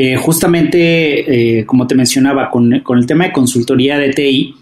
eh, 0.00 0.14
justamente, 0.14 1.58
eh, 1.58 1.66
como 1.66 1.84
te 1.88 1.96
mencionaba, 1.96 2.52
con, 2.52 2.72
el 2.72 3.06
tema 3.06 3.24
de 3.24 3.32
consultoría 3.32 3.98
de 3.98 4.10
TI, 4.10 4.54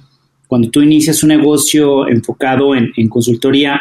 cuando 0.46 0.70
tú 0.70 0.80
inicias 0.80 1.22
un 1.22 1.28
negocio 1.28 2.08
enfocado 2.08 2.74
en, 2.74 3.08
consultoría, 3.10 3.78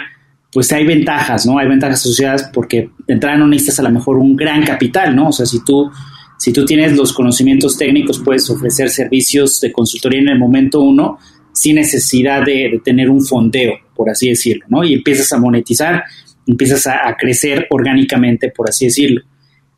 pues 0.52 0.74
hay 0.74 0.86
ventajas, 0.86 1.46
¿no? 1.46 1.58
Hay 1.58 1.70
ventajas 1.70 2.02
asociadas 2.02 2.50
porque 2.54 2.90
de 3.08 3.14
entrada 3.14 3.38
no 3.38 3.48
necesitas 3.48 3.80
a 3.80 3.84
lo 3.84 3.92
mejor 3.92 4.18
un 4.18 4.36
gran 4.36 4.66
capital, 4.66 5.16
¿no? 5.16 5.30
O 5.30 5.32
sea, 5.32 5.46
si 5.46 5.64
tú 5.64 5.90
si 6.38 6.52
tú 6.52 6.66
tienes 6.66 6.98
los 6.98 7.14
conocimientos 7.14 7.78
técnicos, 7.78 8.20
puedes 8.20 8.50
ofrecer 8.50 8.90
servicios 8.90 9.62
de 9.62 9.72
consultoría 9.72 10.20
en 10.20 10.28
el 10.28 10.38
momento 10.38 10.82
uno 10.82 11.20
sin 11.54 11.78
necesidad 11.78 12.44
de, 12.44 12.82
tener 12.84 13.10
un 13.10 13.24
fondeo, 13.24 13.76
por 13.96 14.10
así 14.10 14.28
decirlo, 14.28 14.66
¿no? 14.68 14.84
Y 14.84 14.94
empiezas 14.96 15.32
a 15.32 15.40
monetizar, 15.40 16.04
empiezas 16.46 16.86
a, 16.88 17.16
crecer 17.18 17.66
orgánicamente, 17.70 18.52
por 18.52 18.68
así 18.68 18.88
decirlo. 18.88 19.22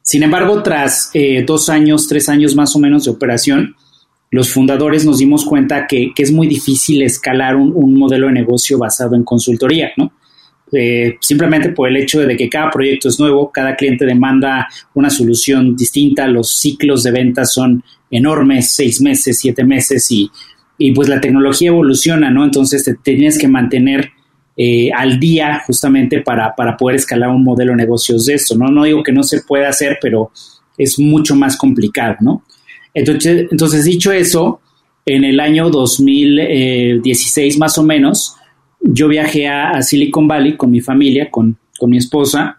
Sin 0.08 0.24
embargo, 0.24 0.64
tras 0.64 1.10
eh, 1.14 1.44
dos 1.46 1.68
años, 1.68 2.08
tres 2.08 2.30
años 2.30 2.56
más 2.56 2.74
o 2.78 2.80
menos 2.80 3.04
de 3.04 3.12
operación, 3.12 3.76
los 4.32 4.50
fundadores 4.50 5.04
nos 5.04 5.18
dimos 5.18 5.44
cuenta 5.44 5.86
que, 5.86 6.14
es 6.16 6.32
muy 6.32 6.48
difícil 6.48 7.02
escalar 7.02 7.58
un, 7.58 7.74
un, 7.76 7.94
modelo 7.94 8.28
de 8.28 8.32
negocio 8.32 8.78
basado 8.78 9.18
en 9.18 9.26
consultoría, 9.26 9.92
¿no? 9.98 10.14
Eh, 10.72 11.18
simplemente 11.20 11.72
por 11.72 11.90
el 11.90 11.98
hecho 11.98 12.22
de 12.22 12.38
que 12.38 12.48
cada 12.48 12.72
proyecto 12.72 13.10
es 13.10 13.20
nuevo, 13.20 13.52
cada 13.52 13.76
cliente 13.76 14.06
demanda 14.06 14.70
una 14.94 15.10
solución 15.10 15.76
distinta, 15.76 16.26
los 16.30 16.56
ciclos 16.58 17.04
de 17.04 17.12
ventas 17.12 17.52
son 17.52 17.84
enormes, 18.10 18.74
seis 18.74 19.02
meses, 19.02 19.38
siete 19.38 19.66
meses 19.66 20.10
y, 20.10 20.32
pues 20.96 21.10
la 21.10 21.20
tecnología 21.20 21.68
evoluciona, 21.68 22.32
¿no? 22.32 22.46
Entonces 22.46 22.82
te 22.82 22.94
tienes 22.94 23.38
que 23.38 23.50
mantener 23.50 24.12
eh, 24.60 24.90
al 24.92 25.20
día 25.20 25.62
justamente 25.68 26.22
para, 26.22 26.56
poder 26.78 26.96
escalar 26.96 27.30
un 27.30 27.44
modelo 27.44 27.74
de 27.74 27.78
negocios 27.78 28.26
de 28.26 28.34
esto, 28.34 28.58
¿no? 28.58 28.70
No 28.70 28.86
digo 28.86 29.04
que 29.04 29.12
no 29.12 29.22
se 29.22 29.44
pueda 29.44 29.70
hacer, 29.70 30.00
pero 30.02 30.32
es 30.76 30.98
mucho 30.98 31.36
más 31.36 31.56
complicado, 31.56 32.16
¿no? 32.22 32.44
Entonces, 32.92 33.48
entonces 33.52 33.86
dicho 33.86 34.12
eso, 34.12 34.60
en 35.06 35.24
el 35.24 35.40
año 35.40 35.70
2016 35.70 37.60
más 37.60 37.78
o 37.78 37.84
menos, 37.84 38.36
yo 38.82 39.08
viajé 39.08 39.48
a, 39.48 39.80
Silicon 39.84 40.28
Valley 40.28 40.58
con 40.58 40.72
mi 40.72 40.82
familia, 40.82 41.30
con, 41.30 41.58
mi 41.84 41.98
esposa, 41.98 42.58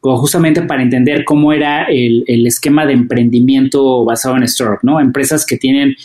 justamente 0.00 0.62
para 0.62 0.82
entender 0.82 1.24
cómo 1.24 1.52
era 1.52 1.84
el, 1.84 2.46
esquema 2.46 2.86
de 2.86 2.92
emprendimiento 2.92 4.04
basado 4.04 4.36
en 4.36 4.44
startup, 4.44 4.78
¿no? 4.82 5.00
Empresas 5.00 5.44
que 5.44 5.56
tienen 5.56 5.96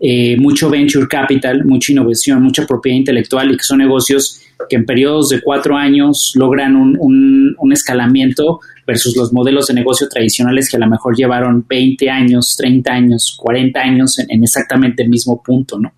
eh, 0.00 0.36
mucho 0.38 0.68
venture 0.68 1.06
capital, 1.08 1.64
mucha 1.64 1.92
innovación, 1.92 2.42
mucha 2.42 2.66
propiedad 2.66 2.98
intelectual 2.98 3.50
y 3.52 3.56
que 3.56 3.64
son 3.64 3.78
negocios 3.78 4.42
que 4.68 4.76
en 4.76 4.86
periodos 4.86 5.28
de 5.30 5.40
cuatro 5.40 5.76
años 5.76 6.32
logran 6.34 6.76
un, 6.76 7.72
escalamiento 7.72 8.60
versus 8.86 9.16
los 9.16 9.32
modelos 9.32 9.66
de 9.66 9.74
negocio 9.74 10.08
tradicionales 10.08 10.70
que 10.70 10.76
a 10.76 10.80
lo 10.80 10.86
mejor 10.86 11.14
llevaron 11.16 11.64
20 11.68 12.08
años, 12.08 12.56
30 12.56 12.92
años, 12.92 13.36
40 13.38 13.80
años 13.80 14.18
en, 14.18 14.26
en 14.30 14.42
exactamente 14.42 15.02
el 15.02 15.10
mismo 15.10 15.42
punto, 15.42 15.78
¿no? 15.78 15.92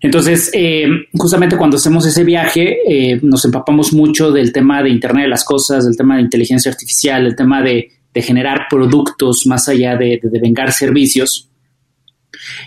Entonces, 0.00 0.50
eh, 0.54 0.88
justamente 1.12 1.56
cuando 1.56 1.76
hacemos 1.76 2.06
ese 2.06 2.24
viaje, 2.24 2.78
eh, 2.88 3.20
nos 3.22 3.44
empapamos 3.44 3.92
mucho 3.92 4.32
del 4.32 4.52
tema 4.52 4.82
de 4.82 4.88
Internet 4.88 5.24
de 5.24 5.28
las 5.28 5.44
Cosas, 5.44 5.84
del 5.84 5.96
tema 5.96 6.16
de 6.16 6.22
inteligencia 6.22 6.70
artificial, 6.70 7.24
del 7.24 7.36
tema 7.36 7.62
de, 7.62 7.92
generar 8.12 8.66
productos 8.68 9.46
más 9.46 9.68
allá 9.68 9.96
de, 9.96 10.18
de, 10.22 10.40
vengar 10.40 10.72
servicios. 10.72 11.49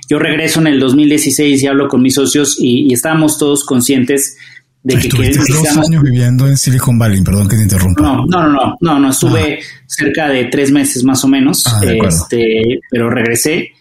Yo 0.10 0.20
regreso 0.20 0.60
en 0.62 0.68
el 0.68 0.80
2016 0.80 1.63
y 1.63 1.68
hablo 1.68 1.88
con 1.88 2.01
mis 2.01 2.15
socios 2.15 2.58
y, 2.60 2.94
estábamos 2.94 3.38
todos 3.38 3.63
conscientes 3.65 4.38
de 4.84 4.96
que... 4.96 5.08
Estuviste 5.08 5.53
dos 5.53 5.77
años 5.77 6.03
viviendo 6.03 6.48
en 6.48 6.58
Silicon 6.58 6.98
Valley, 6.98 7.22
perdón 7.22 7.48
que 7.48 7.56
te 7.56 7.63
interrumpa. 7.63 8.01
No, 8.01 8.25
no, 8.25 8.50
no, 8.50 8.75
no, 8.80 9.00
no, 9.00 9.10
estuve 9.10 9.60
ah. 9.60 9.84
cerca 9.88 10.30
de 10.30 10.46
tres 10.46 10.72
meses 10.72 11.03
más 11.03 11.24
o 11.24 11.27
menos, 11.27 11.63
ah, 11.68 11.82
este, 12.08 12.80
pero 12.89 13.10
regresé. 13.10 13.72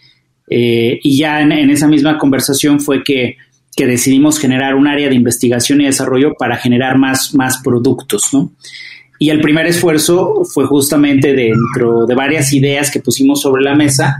Eh, 0.49 0.99
y 1.01 1.17
ya 1.17 1.41
en, 1.41 1.69
esa 1.69 1.87
misma 1.87 2.17
conversación 2.17 2.79
fue 2.79 3.03
que, 3.03 3.37
decidimos 3.75 4.39
generar 4.39 4.75
un 4.75 4.87
área 4.87 5.09
de 5.09 5.15
investigación 5.15 5.81
y 5.81 5.85
desarrollo 5.85 6.35
para 6.37 6.57
generar 6.57 6.97
más, 6.97 7.33
más 7.33 7.57
productos, 7.63 8.29
¿no? 8.31 8.51
Y 9.19 9.29
el 9.29 9.41
primer 9.41 9.65
esfuerzo 9.65 10.43
fue 10.45 10.65
justamente 10.65 11.33
dentro 11.33 12.05
de 12.05 12.13
varias 12.13 12.53
ideas 12.53 12.91
que 12.91 12.99
pusimos 12.99 13.41
sobre 13.41 13.63
la 13.63 13.75
mesa, 13.75 14.17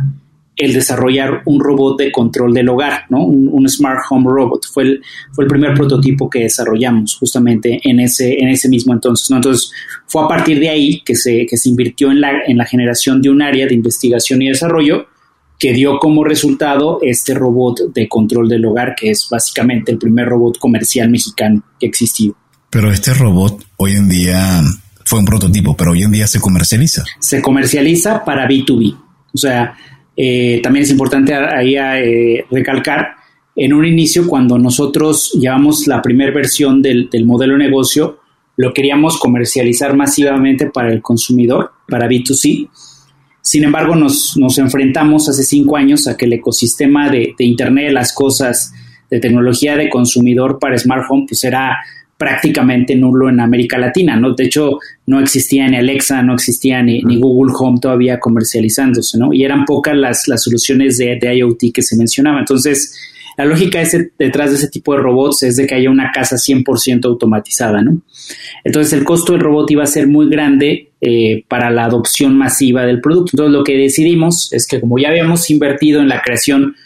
el 0.64 0.74
desarrollar 0.74 1.42
un 1.46 1.60
robot 1.60 2.00
de 2.00 2.12
control 2.12 2.54
del 2.54 2.70
hogar, 2.70 3.06
¿no? 3.10 3.24
Un, 3.26 3.68
Smart 3.68 4.02
Home 4.10 4.28
Robot. 4.30 4.66
Fue 4.72 4.84
el, 4.84 5.02
fue 5.32 5.46
el 5.46 5.50
primer 5.50 5.74
prototipo 5.74 6.30
que 6.30 6.40
desarrollamos 6.40 7.16
justamente 7.16 7.80
en 7.84 8.00
ese, 8.00 8.38
en 8.40 8.50
ese 8.50 8.70
mismo 8.70 8.94
entonces, 8.94 9.30
¿no? 9.30 9.38
Entonces, 9.38 9.72
fue 10.06 10.24
a 10.24 10.28
partir 10.28 10.60
de 10.60 10.70
ahí 10.70 11.02
que 11.06 11.16
se, 11.16 11.46
que 11.46 11.58
se 11.58 11.70
invirtió 11.70 12.12
en 12.12 12.22
la, 12.22 12.44
en 12.46 12.58
la 12.58 12.66
generación 12.66 13.22
de 13.22 13.30
un 13.30 13.42
área 13.42 13.66
de 13.66 13.74
investigación 13.74 14.42
y 14.42 14.50
desarrollo 14.50 15.08
que 15.60 15.74
dio 15.74 15.98
como 16.00 16.24
resultado 16.24 17.00
este 17.02 17.34
robot 17.34 17.94
de 17.94 18.10
control 18.10 18.50
del 18.50 18.66
hogar, 18.66 18.96
que 18.96 19.12
es 19.12 19.28
básicamente 19.32 19.92
el 19.92 19.98
primer 19.98 20.28
robot 20.28 20.58
comercial 20.58 21.10
mexicano 21.10 21.64
que 21.80 21.86
existió. 21.86 22.36
Pero 22.70 22.92
este 22.92 23.14
robot 23.14 23.66
hoy 23.78 23.94
en 23.94 24.10
día 24.10 24.62
fue 25.06 25.20
un 25.20 25.26
prototipo, 25.26 25.78
pero 25.78 25.92
hoy 25.92 26.04
en 26.04 26.12
día 26.12 26.28
se 26.28 26.40
comercializa. 26.40 27.04
Se 27.20 27.42
comercializa 27.42 28.26
para 28.26 28.48
B2B. 28.48 28.98
O 29.34 29.38
sea, 29.38 29.76
eh, 30.16 30.60
también 30.62 30.84
es 30.84 30.92
importante 30.92 31.34
ahí 31.34 31.76
eh, 31.76 32.46
recalcar, 32.52 33.16
en 33.56 33.74
un 33.74 33.86
inicio 33.86 34.28
cuando 34.28 34.58
nosotros 34.58 35.38
llevamos 35.40 35.88
la 35.88 36.02
primera 36.02 36.32
versión 36.32 36.82
del, 36.82 37.10
modelo 37.26 37.54
de 37.54 37.60
negocio, 37.60 38.20
lo 38.58 38.74
queríamos 38.74 39.20
comercializar 39.20 39.96
masivamente 39.96 40.70
para 40.72 40.92
el 40.92 41.02
consumidor, 41.02 41.72
para 41.88 42.08
B2C. 42.08 42.70
Sin 43.42 43.64
embargo, 43.64 43.96
nos, 43.96 44.38
enfrentamos 44.58 45.30
hace 45.30 45.44
cinco 45.44 45.76
años 45.76 46.08
a 46.08 46.18
que 46.18 46.26
el 46.26 46.34
ecosistema 46.34 47.10
de, 47.10 47.36
Internet 47.40 47.88
de 47.88 47.94
las 47.94 48.14
cosas, 48.14 48.74
de 49.10 49.20
tecnología 49.20 49.76
de 49.76 49.90
consumidor 49.90 50.58
para 50.60 50.78
Smart 50.78 51.06
Home, 51.10 51.26
pues 51.28 51.44
era 51.44 51.78
prácticamente 52.24 52.96
nulo 52.96 53.28
en 53.28 53.42
América 53.42 53.78
Latina, 53.78 54.16
¿no? 54.16 54.34
De 54.34 54.46
hecho, 54.46 54.80
no 55.08 55.20
existía 55.20 55.68
ni 55.68 55.76
Alexa, 55.76 56.24
no 56.24 56.36
existía 56.36 56.82
ni, 56.82 57.02
Google 57.20 57.52
Home 57.60 57.80
todavía 57.82 58.18
comercializándose, 58.18 59.18
¿no? 59.18 59.34
Y 59.34 59.44
eran 59.44 59.66
pocas 59.66 59.94
las, 59.98 60.30
las 60.30 60.42
soluciones 60.42 60.98
de, 60.98 61.20
IoT 61.22 61.74
que 61.74 61.82
se 61.82 61.98
mencionaban. 61.98 62.40
Entonces, 62.40 62.98
la 63.38 63.44
lógica 63.44 63.84
detrás 64.18 64.52
de 64.52 64.56
ese 64.56 64.70
tipo 64.70 64.94
de 64.94 65.02
robots 65.02 65.44
es 65.44 65.58
de 65.58 65.68
que 65.68 65.76
haya 65.76 65.90
una 65.90 66.12
casa 66.12 66.38
100% 66.38 67.04
automatizada, 67.04 67.82
¿no? 67.82 68.02
Entonces, 68.64 68.94
el 68.94 69.04
costo 69.04 69.34
del 69.34 69.42
robot 69.42 69.70
iba 69.72 69.84
a 69.84 69.88
ser 69.88 70.08
muy 70.08 70.30
grande 70.30 70.92
eh, 71.02 71.44
para 71.50 71.72
la 71.72 71.84
adopción 71.84 72.38
masiva 72.38 72.86
del 72.86 73.02
producto. 73.02 73.32
Entonces, 73.34 73.52
lo 73.52 73.66
que 73.66 73.78
decidimos 73.78 74.54
es 74.54 74.66
que 74.66 74.80
como 74.80 74.98
ya 74.98 75.10
habíamos 75.10 75.50
invertido 75.50 76.00
en 76.00 76.08
la 76.08 76.22
creación 76.22 76.78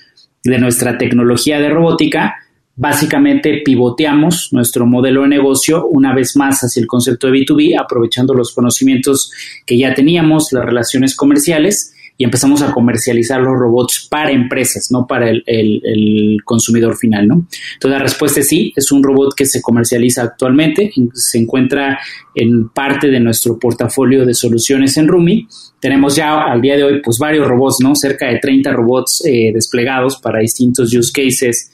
de 0.44 0.58
nuestra 0.58 0.98
tecnología 0.98 1.60
de 1.60 1.70
robótica, 1.70 2.38
Básicamente 2.79 3.63
pivoteamos 3.65 4.50
nuestro 4.51 4.86
modelo 4.86 5.24
de 5.24 5.29
negocio 5.29 5.88
una 5.88 6.13
vez 6.13 6.36
más 6.36 6.62
hacia 6.62 6.79
el 6.79 6.86
concepto 6.86 7.25
de 7.25 7.39
B2B, 7.39 7.75
aprovechando 7.75 8.36
los 8.36 8.53
conocimientos 8.53 9.31
que 9.65 9.79
ya 9.79 9.96
teníamos, 9.96 10.53
las 10.53 10.63
relaciones 10.63 11.15
comerciales, 11.15 11.96
y 12.19 12.24
empezamos 12.24 12.62
a 12.62 12.72
comercializar 12.72 13.41
los 13.41 13.57
robots 13.57 14.07
para 14.10 14.31
empresas, 14.31 14.91
no 14.91 15.05
para 15.07 15.29
el, 15.29 16.38
consumidor 16.43 16.98
final, 16.98 17.27
¿no? 17.27 17.48
Entonces 17.74 17.98
la 17.98 18.00
respuesta 18.00 18.39
es 18.39 18.48
sí, 18.48 18.74
es 18.75 18.91
un 18.91 19.03
robot 19.03 19.34
que 19.36 19.46
se 19.46 19.62
comercializa 19.62 20.24
actualmente, 20.24 20.91
se 21.13 21.39
encuentra 21.39 22.00
en 22.34 22.69
parte 22.69 23.10
de 23.10 23.19
nuestro 23.19 23.60
portafolio 23.60 24.25
de 24.25 24.34
soluciones 24.34 24.98
en 24.98 25.07
Rumi. 25.07 25.48
Tenemos 25.79 26.15
ya 26.15 26.43
al 26.43 26.62
día 26.62 26.75
de 26.75 26.84
hoy 26.84 27.01
pues 27.03 27.19
varios 27.19 27.48
robots, 27.48 27.77
¿no? 27.81 27.96
Cerca 27.96 28.27
de 28.27 28.39
30 28.39 28.72
robots 28.72 29.24
eh, 29.25 29.51
desplegados 29.53 30.17
para 30.17 30.39
distintos 30.39 30.93
use 30.93 31.12
cases 31.12 31.72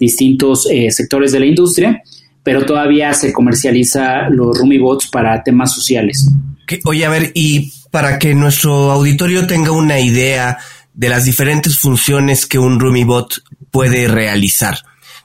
distintos 0.00 0.66
eh, 0.70 0.90
sectores 0.90 1.30
de 1.30 1.40
la 1.40 1.46
industria, 1.46 2.02
pero 2.42 2.64
todavía 2.64 3.12
se 3.12 3.32
comercializa 3.32 4.28
los 4.30 4.58
Rumibots 4.58 5.08
para 5.08 5.42
temas 5.44 5.72
sociales. 5.72 6.28
Oye, 6.84 7.04
a 7.04 7.10
ver, 7.10 7.32
y 7.34 7.72
para 7.90 8.18
que 8.18 8.34
nuestro 8.34 8.90
auditorio 8.90 9.46
tenga 9.46 9.72
una 9.72 10.00
idea 10.00 10.58
de 10.94 11.08
las 11.08 11.24
diferentes 11.24 11.78
funciones 11.78 12.46
que 12.46 12.58
un 12.58 12.80
Rumibot 12.80 13.42
puede 13.70 14.08
realizar, 14.08 14.78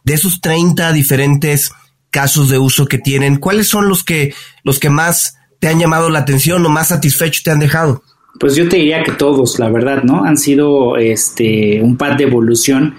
de 0.04 0.14
esos 0.14 0.42
30 0.42 0.92
diferentes 0.92 1.72
casos 2.12 2.50
de 2.50 2.58
uso 2.58 2.86
que 2.86 2.98
tienen, 2.98 3.38
¿cuáles 3.38 3.68
son 3.68 3.90
los 3.90 4.04
que, 4.04 4.34
los 4.64 4.80
que 4.80 4.90
más 4.90 5.38
te 5.60 5.68
han 5.68 5.80
llamado 5.80 6.10
la 6.10 6.20
atención 6.20 6.66
o 6.66 6.70
más 6.70 6.90
satisfecho 6.90 7.42
te 7.44 7.52
han 7.52 7.60
dejado? 7.60 8.04
Pues 8.40 8.56
yo 8.56 8.68
te 8.68 8.78
diría 8.78 9.04
que 9.04 9.14
todos, 9.14 9.60
la 9.60 9.70
verdad, 9.70 10.04
¿no? 10.04 10.26
Han 10.26 10.38
sido 10.38 10.98
este 10.98 11.82
un 11.82 11.96
par 11.98 12.18
de 12.18 12.26
evolución 12.26 12.96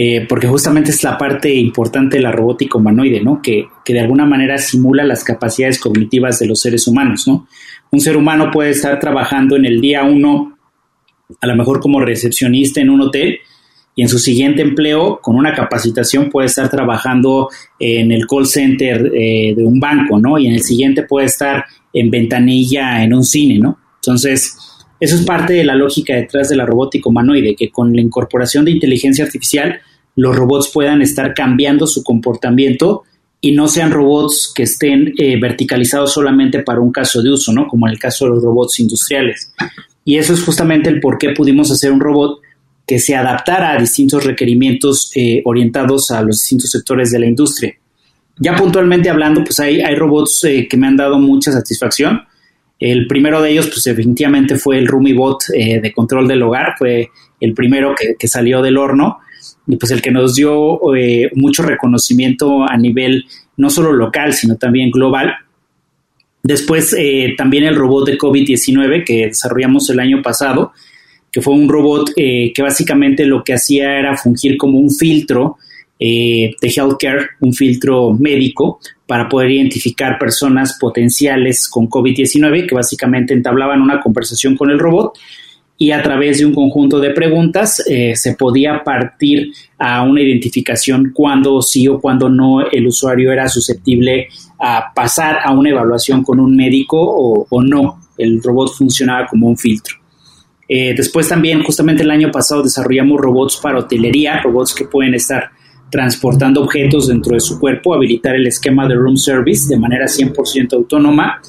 eh, 0.00 0.26
porque 0.28 0.46
justamente 0.46 0.92
es 0.92 1.02
la 1.02 1.18
parte 1.18 1.52
importante 1.52 2.18
de 2.18 2.22
la 2.22 2.30
robótica 2.30 2.78
humanoide, 2.78 3.20
¿no? 3.20 3.42
Que, 3.42 3.66
de 3.84 3.98
alguna 3.98 4.26
manera 4.26 4.56
simula 4.56 5.02
las 5.02 5.24
capacidades 5.24 5.80
cognitivas 5.80 6.38
de 6.38 6.46
los 6.46 6.60
seres 6.60 6.86
humanos, 6.86 7.26
¿no? 7.26 7.48
Un 7.90 7.98
ser 7.98 8.16
humano 8.16 8.48
puede 8.52 8.70
estar 8.70 9.00
trabajando 9.00 9.56
en 9.56 9.64
el 9.64 9.80
día 9.80 10.04
uno, 10.04 10.56
a 11.40 11.46
lo 11.48 11.56
mejor 11.56 11.80
como 11.80 11.98
recepcionista 11.98 12.80
en 12.80 12.90
un 12.90 13.00
hotel, 13.00 13.40
y 13.96 14.02
en 14.02 14.08
su 14.08 14.20
siguiente 14.20 14.62
empleo, 14.62 15.18
con 15.20 15.34
una 15.34 15.52
capacitación, 15.52 16.30
puede 16.30 16.46
estar 16.46 16.70
trabajando 16.70 17.48
en 17.80 18.12
el 18.12 18.28
call 18.28 18.46
center 18.46 19.10
eh, 19.12 19.52
de 19.56 19.64
un 19.64 19.80
banco, 19.80 20.20
¿no? 20.20 20.38
Y 20.38 20.46
en 20.46 20.54
el 20.54 20.62
siguiente 20.62 21.02
puede 21.02 21.26
estar 21.26 21.64
en 21.92 22.08
ventanilla 22.08 23.02
en 23.02 23.14
un 23.14 23.24
cine, 23.24 23.58
¿no? 23.58 23.76
Entonces, 23.96 24.56
eso 25.00 25.16
es 25.16 25.22
parte 25.22 25.54
de 25.54 25.64
la 25.64 25.74
lógica 25.74 26.14
detrás 26.14 26.50
de 26.50 26.54
la 26.54 26.66
robótica 26.66 27.08
humanoide, 27.08 27.56
que 27.56 27.70
con 27.72 27.92
la 27.92 28.00
incorporación 28.00 28.64
de 28.64 28.70
inteligencia 28.70 29.24
artificial 29.24 29.80
los 30.18 30.34
robots 30.34 30.68
puedan 30.74 31.00
estar 31.00 31.32
cambiando 31.32 31.86
su 31.86 32.02
comportamiento 32.02 33.04
y 33.40 33.52
no 33.52 33.68
sean 33.68 33.92
robots 33.92 34.52
que 34.52 34.64
estén 34.64 35.14
eh, 35.16 35.38
verticalizados 35.40 36.12
solamente 36.12 36.64
para 36.64 36.80
un 36.80 36.90
caso 36.90 37.22
de 37.22 37.30
uso, 37.30 37.52
¿no? 37.52 37.68
Como 37.68 37.86
en 37.86 37.92
el 37.92 38.00
caso 38.00 38.24
de 38.24 38.32
los 38.32 38.42
robots 38.42 38.80
industriales. 38.80 39.52
Y 40.04 40.16
eso 40.16 40.34
es 40.34 40.42
justamente 40.42 40.88
el 40.88 40.98
por 40.98 41.18
qué 41.18 41.30
pudimos 41.30 41.70
hacer 41.70 41.92
un 41.92 42.00
robot 42.00 42.40
que 42.84 42.98
se 42.98 43.14
adaptara 43.14 43.70
a 43.70 43.78
distintos 43.78 44.24
requerimientos 44.24 45.12
eh, 45.14 45.40
orientados 45.44 46.10
a 46.10 46.20
los 46.22 46.40
distintos 46.40 46.72
sectores 46.72 47.12
de 47.12 47.20
la 47.20 47.26
industria. 47.26 47.74
Ya 48.40 48.56
puntualmente 48.56 49.10
hablando, 49.10 49.44
pues 49.44 49.60
hay, 49.60 49.80
hay 49.82 49.94
robots 49.94 50.42
eh, 50.44 50.66
que 50.68 50.76
me 50.76 50.88
han 50.88 50.96
dado 50.96 51.20
mucha 51.20 51.52
satisfacción. 51.52 52.22
El 52.80 53.06
primero 53.06 53.40
de 53.40 53.52
ellos, 53.52 53.68
pues 53.68 53.84
definitivamente 53.84 54.56
fue 54.56 54.78
el 54.78 54.88
RumiBot 54.88 55.46
de 55.48 55.92
control 55.92 56.28
del 56.28 56.42
hogar, 56.42 56.74
fue 56.78 57.08
el 57.40 57.54
primero 57.54 57.94
que, 58.18 58.28
salió 58.28 58.62
del 58.62 58.76
horno 58.76 59.18
pues 59.78 59.90
el 59.90 60.02
que 60.02 60.10
nos 60.10 60.34
dio 60.34 60.94
eh, 60.94 61.30
mucho 61.34 61.62
reconocimiento 61.62 62.64
a 62.68 62.76
nivel 62.76 63.24
no 63.56 63.70
solo 63.70 63.92
local, 63.92 64.32
sino 64.32 64.56
también 64.56 64.90
global. 64.90 65.34
Después 66.42 66.94
eh, 66.98 67.34
también 67.36 67.64
el 67.64 67.74
robot 67.74 68.06
de 68.06 68.18
COVID-19 68.18 69.04
que 69.04 69.26
desarrollamos 69.26 69.90
el 69.90 70.00
año 70.00 70.22
pasado, 70.22 70.72
que 71.30 71.42
fue 71.42 71.54
un 71.54 71.68
robot 71.68 72.12
eh, 72.16 72.52
que 72.54 72.62
básicamente 72.62 73.26
lo 73.26 73.42
que 73.44 73.54
hacía 73.54 73.98
era 73.98 74.16
fungir 74.16 74.56
como 74.56 74.78
un 74.78 74.90
filtro 74.90 75.56
de 76.00 76.54
healthcare, 76.62 77.30
un 77.40 77.52
filtro 77.52 78.12
médico 78.12 78.78
para 79.04 79.28
poder 79.28 79.50
identificar 79.50 80.16
personas 80.16 80.78
potenciales 80.78 81.68
con 81.68 81.88
COVID-19 81.88 82.68
que 82.68 82.74
básicamente 82.76 83.34
entablaban 83.34 83.82
una 83.82 84.00
conversación 84.00 84.56
con 84.56 84.70
el 84.70 84.78
robot 84.78 85.18
y 85.80 85.92
a 85.92 86.02
través 86.02 86.38
de 86.38 86.44
un 86.44 86.52
conjunto 86.52 86.98
de 86.98 87.10
preguntas 87.10 87.84
eh, 87.88 88.16
se 88.16 88.34
podía 88.34 88.82
partir 88.82 89.52
a 89.78 90.02
una 90.02 90.20
identificación 90.20 91.12
cuando 91.14 91.62
sí 91.62 91.86
o 91.86 92.00
cuando 92.00 92.28
no 92.28 92.68
el 92.68 92.88
usuario 92.88 93.32
era 93.32 93.48
susceptible 93.48 94.26
a 94.58 94.92
pasar 94.92 95.38
a 95.44 95.52
una 95.52 95.70
evaluación 95.70 96.24
con 96.24 96.40
un 96.40 96.56
médico 96.56 96.98
o, 97.00 97.62
no. 97.62 98.00
El 98.18 98.42
robot 98.42 98.74
funcionaba 98.74 99.28
como 99.28 99.46
un 99.46 99.56
filtro. 99.56 99.94
Eh, 100.68 100.94
después 100.96 101.28
también, 101.28 101.62
justamente 101.62 102.02
el 102.02 102.10
año 102.10 102.32
pasado, 102.32 102.64
desarrollamos 102.64 103.20
robots 103.20 103.58
para 103.62 103.78
hotelería, 103.78 104.40
robots 104.42 104.74
que 104.74 104.84
pueden 104.84 105.14
estar 105.14 105.50
transportando 105.90 106.60
objetos 106.62 107.06
dentro 107.06 107.34
de 107.34 107.40
su 107.40 107.60
cuerpo, 107.60 107.94
habilitar 107.94 108.34
el 108.34 108.48
esquema 108.48 108.88
de 108.88 108.96
room 108.96 109.16
service 109.16 109.68
de 109.68 109.78
manera 109.78 110.06
100% 110.06 110.72
autónoma 110.72 111.40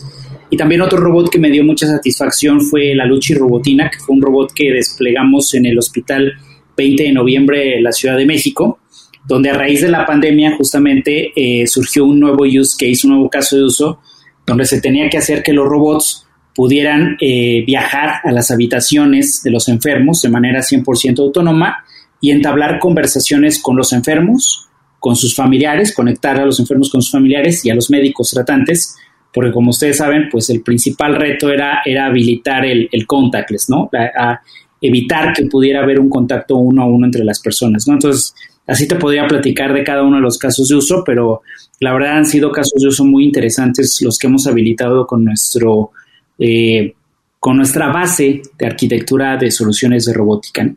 y 0.49 0.57
también 0.57 0.81
otro 0.81 0.97
robot 0.97 1.29
que 1.29 1.39
me 1.39 1.51
dio 1.51 1.63
mucha 1.63 1.87
satisfacción 1.87 2.61
fue 2.61 2.95
la 2.95 3.05
Luchi 3.05 3.35
Robotina, 3.35 3.89
que 3.89 3.99
fue 3.99 4.15
un 4.15 4.21
robot 4.21 4.51
que 4.53 4.71
desplegamos 4.71 5.53
en 5.53 5.67
el 5.67 5.77
hospital 5.77 6.33
20 6.75 7.03
de 7.03 7.11
noviembre 7.11 7.75
de 7.75 7.81
la 7.81 7.91
Ciudad 7.91 8.17
de 8.17 8.25
México, 8.25 8.79
donde 9.27 9.51
a 9.51 9.53
raíz 9.53 9.81
de 9.81 9.89
la 9.89 10.05
pandemia 10.05 10.55
justamente 10.57 11.31
eh, 11.35 11.67
surgió 11.67 12.05
un 12.05 12.19
nuevo 12.19 12.45
use 12.45 12.75
case, 12.79 13.05
un 13.05 13.13
nuevo 13.13 13.29
caso 13.29 13.57
de 13.57 13.63
uso, 13.63 13.99
donde 14.47 14.65
se 14.65 14.81
tenía 14.81 15.07
que 15.09 15.17
hacer 15.17 15.43
que 15.43 15.53
los 15.53 15.67
robots 15.67 16.25
pudieran 16.55 17.15
eh, 17.21 17.63
viajar 17.65 18.21
a 18.23 18.31
las 18.31 18.49
habitaciones 18.49 19.43
de 19.43 19.51
los 19.51 19.69
enfermos 19.69 20.21
de 20.23 20.29
manera 20.29 20.61
100% 20.61 21.19
autónoma 21.19 21.85
y 22.19 22.31
entablar 22.31 22.79
conversaciones 22.79 23.61
con 23.61 23.77
los 23.77 23.93
enfermos, 23.93 24.67
con 24.99 25.15
sus 25.15 25.35
familiares, 25.35 25.93
conectar 25.93 26.37
a 26.37 26.45
los 26.45 26.59
enfermos 26.59 26.89
con 26.89 27.01
sus 27.01 27.11
familiares 27.11 27.63
y 27.63 27.69
a 27.69 27.75
los 27.75 27.89
médicos 27.91 28.31
tratantes 28.31 28.95
porque 29.33 29.51
como 29.51 29.69
ustedes 29.69 29.97
saben, 29.97 30.27
pues 30.31 30.49
el 30.49 30.61
principal 30.61 31.15
reto 31.15 31.49
era, 31.49 31.81
era 31.85 32.07
habilitar 32.07 32.65
el, 32.65 32.89
el 32.91 33.05
contactless, 33.05 33.69
¿no? 33.69 33.89
A, 33.93 34.39
evitar 34.81 35.33
que 35.33 35.45
pudiera 35.45 35.81
haber 35.83 35.99
un 35.99 36.09
contacto 36.09 36.55
uno 36.55 36.83
a 36.83 36.85
uno 36.85 37.05
entre 37.05 37.25
las 37.25 37.41
personas, 37.41 37.85
¿no? 37.85 37.95
Entonces, 37.95 38.33
así 38.65 38.87
te 38.87 38.95
podría 38.95 39.27
platicar 39.27 39.73
de 39.73 39.83
cada 39.83 40.03
uno 40.03 40.17
de 40.17 40.21
los 40.21 40.37
casos 40.37 40.69
de 40.69 40.75
uso, 40.75 41.03
pero 41.05 41.41
la 41.79 41.91
verdad 41.93 42.17
han 42.17 42.25
sido 42.25 42.51
casos 42.51 42.81
de 42.81 42.87
uso 42.87 43.03
muy 43.03 43.25
interesantes 43.25 43.99
los 44.01 44.17
que 44.17 44.27
hemos 44.27 44.47
habilitado 44.47 45.05
con 45.05 45.25
nuestro, 45.25 45.91
eh, 46.37 46.93
con 47.39 47.57
nuestra 47.57 47.91
base 47.91 48.41
de 48.57 48.65
arquitectura 48.65 49.35
de 49.37 49.51
soluciones 49.51 50.05
de 50.05 50.13
robótica. 50.13 50.73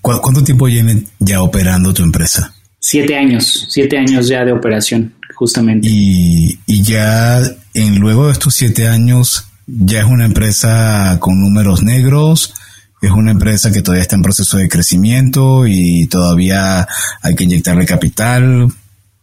¿Cuánto 0.00 0.44
tiempo 0.44 0.66
viene 0.66 1.02
ya 1.18 1.42
operando 1.42 1.92
tu 1.92 2.04
empresa? 2.04 2.54
Siete 2.78 3.16
años, 3.16 3.66
siete 3.68 3.98
años 3.98 4.28
ya 4.28 4.44
de 4.44 4.52
operación, 4.52 5.12
justamente. 5.38 5.86
Y, 5.88 6.58
y 6.66 6.82
ya 6.82 7.40
en 7.74 8.00
luego 8.00 8.26
de 8.26 8.32
estos 8.32 8.54
siete 8.54 8.88
años, 8.88 9.46
ya 9.66 10.00
es 10.00 10.06
una 10.06 10.24
empresa 10.24 11.18
con 11.20 11.40
números 11.40 11.82
negros, 11.84 12.54
es 13.00 13.12
una 13.12 13.30
empresa 13.30 13.70
que 13.70 13.82
todavía 13.82 14.02
está 14.02 14.16
en 14.16 14.22
proceso 14.22 14.56
de 14.56 14.68
crecimiento 14.68 15.66
y 15.68 16.08
todavía 16.08 16.88
hay 17.22 17.34
que 17.36 17.44
inyectarle 17.44 17.86
capital. 17.86 18.68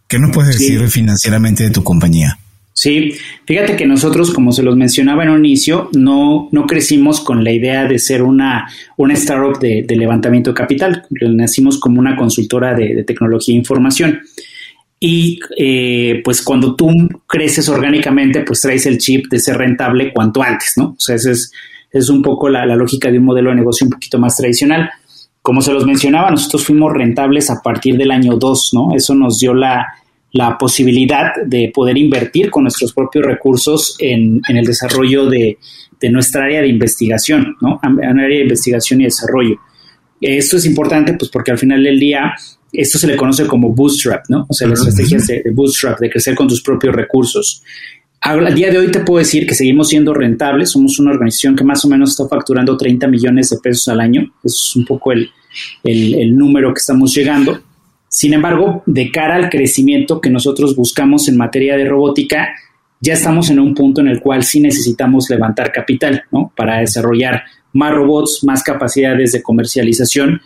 ¿Qué 0.07 0.17
nos 0.17 0.31
puedes 0.31 0.57
decir 0.57 0.87
financieramente 0.87 1.63
de 1.63 1.71
tu 1.71 1.83
compañía? 1.83 2.39
Sí, 2.77 3.13
fíjate 3.45 3.77
que 3.77 3.85
nosotros, 3.85 4.33
como 4.33 4.51
se 4.51 4.61
los 4.61 4.75
mencionaba 4.75 5.23
en 5.23 5.29
un 5.29 5.45
inicio, 5.45 5.89
no, 5.93 6.49
no 6.51 6.65
crecimos 6.65 7.21
con 7.21 7.43
la 7.43 7.53
idea 7.53 7.85
de 7.85 7.99
ser 7.99 8.21
una, 8.21 8.67
una 8.97 9.13
startup 9.13 9.59
de, 9.59 9.85
levantamiento 9.89 10.51
de 10.51 10.55
capital. 10.55 11.05
Nacimos 11.09 11.79
como 11.79 11.99
una 11.99 12.17
consultora 12.17 12.73
de, 12.73 13.03
tecnología 13.05 13.55
e 13.55 13.57
información. 13.57 14.19
Y 14.99 15.39
eh, 15.57 16.21
pues 16.23 16.41
cuando 16.41 16.75
tú 16.75 16.89
creces 17.27 17.67
orgánicamente, 17.69 18.41
pues 18.41 18.61
traes 18.61 18.85
el 18.85 18.97
chip 18.97 19.25
de 19.29 19.39
ser 19.39 19.57
rentable 19.57 20.13
cuanto 20.13 20.41
antes, 20.41 20.73
¿no? 20.77 20.91
O 20.91 20.99
sea, 20.99 21.15
esa 21.15 21.31
es, 21.31 21.51
es 21.91 22.09
un 22.09 22.21
poco 22.21 22.49
la, 22.49 22.65
la 22.65 22.75
lógica 22.75 23.11
de 23.11 23.19
un 23.19 23.25
modelo 23.25 23.49
de 23.49 23.57
negocio 23.57 23.85
un 23.85 23.91
poquito 23.91 24.17
más 24.17 24.37
tradicional. 24.37 24.89
Como 25.41 25.61
se 25.61 25.73
los 25.73 25.85
mencionaba, 25.85 26.31
nosotros 26.31 26.65
fuimos 26.65 26.93
rentables 26.93 27.49
a 27.49 27.61
partir 27.61 27.97
del 27.97 28.11
año 28.11 28.37
2, 28.37 28.71
¿no? 28.73 28.95
Eso 28.95 29.13
nos 29.13 29.39
dio 29.39 29.53
la, 29.53 29.85
la 30.35 30.57
posibilidad 30.57 31.31
de 31.45 31.71
poder 31.73 31.97
invertir 31.97 32.51
con 32.51 32.63
nuestros 32.63 32.91
propios 32.91 33.25
recursos 33.25 33.95
en, 33.99 34.41
el 34.49 34.65
desarrollo 34.65 35.27
de, 35.27 35.57
nuestra 36.11 36.43
área 36.43 36.61
de 36.61 36.67
investigación, 36.67 37.55
¿no? 37.61 37.79
En 37.83 38.19
área 38.19 38.37
de 38.37 38.43
investigación 38.43 38.99
y 38.99 39.05
desarrollo. 39.05 39.55
Esto 40.19 40.57
es 40.57 40.65
importante, 40.65 41.13
pues, 41.13 41.31
porque 41.31 41.51
al 41.51 41.57
final 41.57 41.81
del 41.81 41.97
día, 41.97 42.33
esto 42.71 42.97
se 42.97 43.07
le 43.07 43.15
conoce 43.15 43.47
como 43.47 43.69
bootstrap, 43.73 44.25
¿no? 44.29 44.45
O 44.49 44.53
sea, 44.53 44.67
las 44.67 44.79
estrategias 44.79 45.27
de, 45.27 45.43
bootstrap, 45.53 45.99
de 45.99 46.09
crecer 46.09 46.35
con 46.35 46.47
tus 46.47 46.61
propios 46.61 46.95
recursos. 46.95 47.63
Al 48.21 48.55
día 48.55 48.71
de 48.71 48.79
hoy 48.79 48.91
te 48.91 49.01
puedo 49.01 49.19
decir 49.19 49.45
que 49.45 49.53
seguimos 49.53 49.89
siendo 49.89 50.13
rentables. 50.13 50.71
Somos 50.71 50.99
una 50.99 51.11
organización 51.11 51.55
que 51.55 51.63
más 51.63 51.85
o 51.85 51.87
menos 51.87 52.11
está 52.11 52.27
facturando 52.27 52.75
30 52.75 53.07
millones 53.07 53.49
de 53.49 53.57
pesos 53.57 53.87
al 53.87 53.99
año. 53.99 54.33
Es 54.43 54.75
un 54.75 54.85
poco 54.85 55.11
el, 55.11 55.29
el 55.83 56.35
número 56.35 56.73
que 56.73 56.79
estamos 56.79 57.13
llegando. 57.13 57.61
Sin 58.07 58.33
embargo, 58.33 58.81
de 58.85 59.11
cara 59.11 59.35
al 59.35 59.49
crecimiento 59.49 60.21
que 60.21 60.29
nosotros 60.29 60.75
buscamos 60.75 61.27
en 61.27 61.37
materia 61.37 61.77
de 61.77 61.85
robótica, 61.85 62.55
ya 62.99 63.13
estamos 63.13 63.49
en 63.49 63.59
un 63.59 63.75
punto 63.75 64.01
en 64.01 64.07
el 64.07 64.21
cual 64.21 64.43
sí 64.43 64.59
necesitamos 64.59 65.29
levantar 65.29 65.71
capital, 65.71 66.23
¿no? 66.31 66.51
Para 66.55 66.79
desarrollar 66.79 67.43
más 67.73 67.93
robots, 67.93 68.39
más 68.43 68.63
capacidades 68.63 69.33
de 69.33 69.43
comercialización 69.43 70.41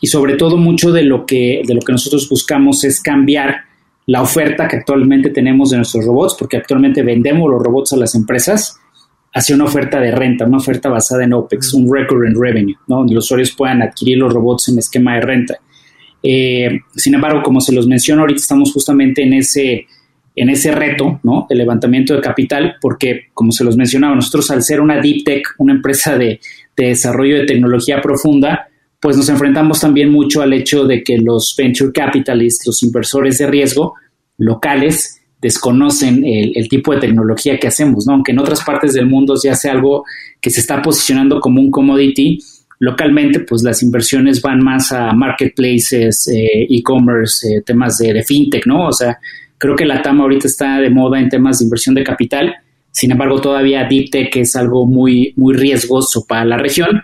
y 0.00 0.06
sobre 0.06 0.36
todo 0.36 0.56
mucho 0.56 0.92
de 0.92 1.02
lo 1.02 1.26
que, 1.26 1.62
de 1.66 1.74
lo 1.74 1.80
que 1.80 1.92
nosotros 1.92 2.28
buscamos 2.28 2.84
es 2.84 3.00
cambiar 3.00 3.56
la 4.06 4.22
oferta 4.22 4.66
que 4.66 4.76
actualmente 4.76 5.30
tenemos 5.30 5.70
de 5.70 5.76
nuestros 5.76 6.04
robots, 6.04 6.36
porque 6.38 6.56
actualmente 6.56 7.02
vendemos 7.02 7.50
los 7.50 7.62
robots 7.62 7.92
a 7.92 7.96
las 7.96 8.14
empresas 8.14 8.76
hacia 9.32 9.54
una 9.54 9.64
oferta 9.64 10.00
de 10.00 10.10
renta, 10.10 10.46
una 10.46 10.56
oferta 10.56 10.88
basada 10.88 11.24
en 11.24 11.32
OPEX, 11.32 11.74
un 11.74 11.92
recurrent 11.92 12.36
revenue, 12.36 12.74
¿no? 12.88 12.96
donde 12.96 13.14
los 13.14 13.26
usuarios 13.26 13.52
puedan 13.52 13.82
adquirir 13.82 14.18
los 14.18 14.32
robots 14.32 14.68
en 14.68 14.78
esquema 14.78 15.14
de 15.14 15.20
renta. 15.20 15.58
Eh, 16.22 16.80
sin 16.94 17.14
embargo, 17.14 17.42
como 17.42 17.60
se 17.60 17.72
los 17.72 17.86
menciono, 17.86 18.22
ahorita 18.22 18.40
estamos 18.40 18.72
justamente 18.72 19.22
en 19.22 19.34
ese, 19.34 19.86
en 20.34 20.50
ese 20.50 20.72
reto 20.72 21.20
¿no? 21.22 21.46
de 21.48 21.54
levantamiento 21.54 22.14
de 22.14 22.20
capital, 22.20 22.76
porque, 22.80 23.28
como 23.32 23.52
se 23.52 23.64
los 23.64 23.76
mencionaba, 23.76 24.14
nosotros 24.14 24.50
al 24.50 24.62
ser 24.62 24.80
una 24.80 25.00
deep 25.00 25.24
tech, 25.24 25.42
una 25.58 25.74
empresa 25.74 26.16
de, 26.16 26.40
desarrollo 26.76 27.36
de 27.36 27.44
tecnología 27.44 28.00
profunda, 28.00 28.68
pues 29.00 29.16
nos 29.16 29.28
enfrentamos 29.28 29.80
también 29.80 30.10
mucho 30.10 30.42
al 30.42 30.52
hecho 30.52 30.84
de 30.86 31.02
que 31.02 31.18
los 31.18 31.54
venture 31.56 31.92
capitalists, 31.92 32.66
los 32.66 32.82
inversores 32.82 33.38
de 33.38 33.46
riesgo 33.46 33.94
locales, 34.38 35.20
desconocen 35.40 36.22
el, 36.24 36.68
tipo 36.68 36.92
de 36.92 37.00
tecnología 37.00 37.58
que 37.58 37.66
hacemos, 37.66 38.06
¿no? 38.06 38.12
Aunque 38.12 38.32
en 38.32 38.38
otras 38.40 38.62
partes 38.62 38.92
del 38.92 39.06
mundo 39.06 39.34
ya 39.42 39.54
sea 39.54 39.72
algo 39.72 40.04
que 40.38 40.50
se 40.50 40.60
está 40.60 40.82
posicionando 40.82 41.40
como 41.40 41.62
un 41.62 41.70
commodity, 41.70 42.38
Localmente, 42.82 43.40
pues 43.40 43.62
las 43.62 43.82
inversiones 43.82 44.40
van 44.40 44.64
más 44.64 44.90
a 44.90 45.12
marketplaces, 45.12 46.26
eh, 46.28 46.66
e-commerce, 46.70 47.46
eh, 47.46 47.60
temas 47.60 47.98
de, 47.98 48.24
fintech, 48.24 48.66
¿no? 48.66 48.86
O 48.86 48.92
sea, 48.92 49.18
creo 49.58 49.76
que 49.76 49.84
la 49.84 50.00
TAM 50.00 50.22
ahorita 50.22 50.46
está 50.46 50.78
de 50.78 50.88
moda 50.88 51.20
en 51.20 51.28
temas 51.28 51.58
de 51.58 51.66
inversión 51.66 51.94
de 51.94 52.02
capital. 52.02 52.54
Sin 52.90 53.10
embargo, 53.10 53.38
todavía 53.38 53.84
Deep 53.84 54.10
Tech 54.10 54.34
es 54.36 54.56
algo 54.56 54.86
muy, 54.86 55.34
muy 55.36 55.54
riesgoso 55.54 56.24
para 56.26 56.46
la 56.46 56.56
región. 56.56 57.02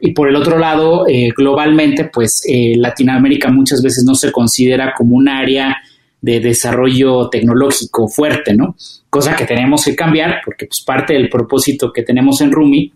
Y 0.00 0.12
por 0.12 0.28
el 0.28 0.36
otro 0.36 0.58
lado, 0.58 1.06
eh, 1.08 1.30
globalmente, 1.36 2.04
pues 2.04 2.42
Latinoamérica 2.76 3.50
muchas 3.50 3.82
veces 3.82 4.04
no 4.04 4.14
se 4.14 4.30
considera 4.30 4.94
como 4.96 5.16
un 5.16 5.28
área 5.28 5.76
de 6.20 6.40
desarrollo 6.40 7.28
tecnológico 7.28 8.08
fuerte, 8.08 8.54
¿no? 8.54 8.76
Cosa 9.08 9.36
que 9.36 9.44
tenemos 9.44 9.84
que 9.84 9.94
cambiar 9.94 10.40
porque 10.44 10.66
pues 10.66 10.82
parte 10.82 11.14
del 11.14 11.28
propósito 11.28 11.92
que 11.92 12.02
tenemos 12.02 12.40
en 12.40 12.50
Rumi 12.50 12.92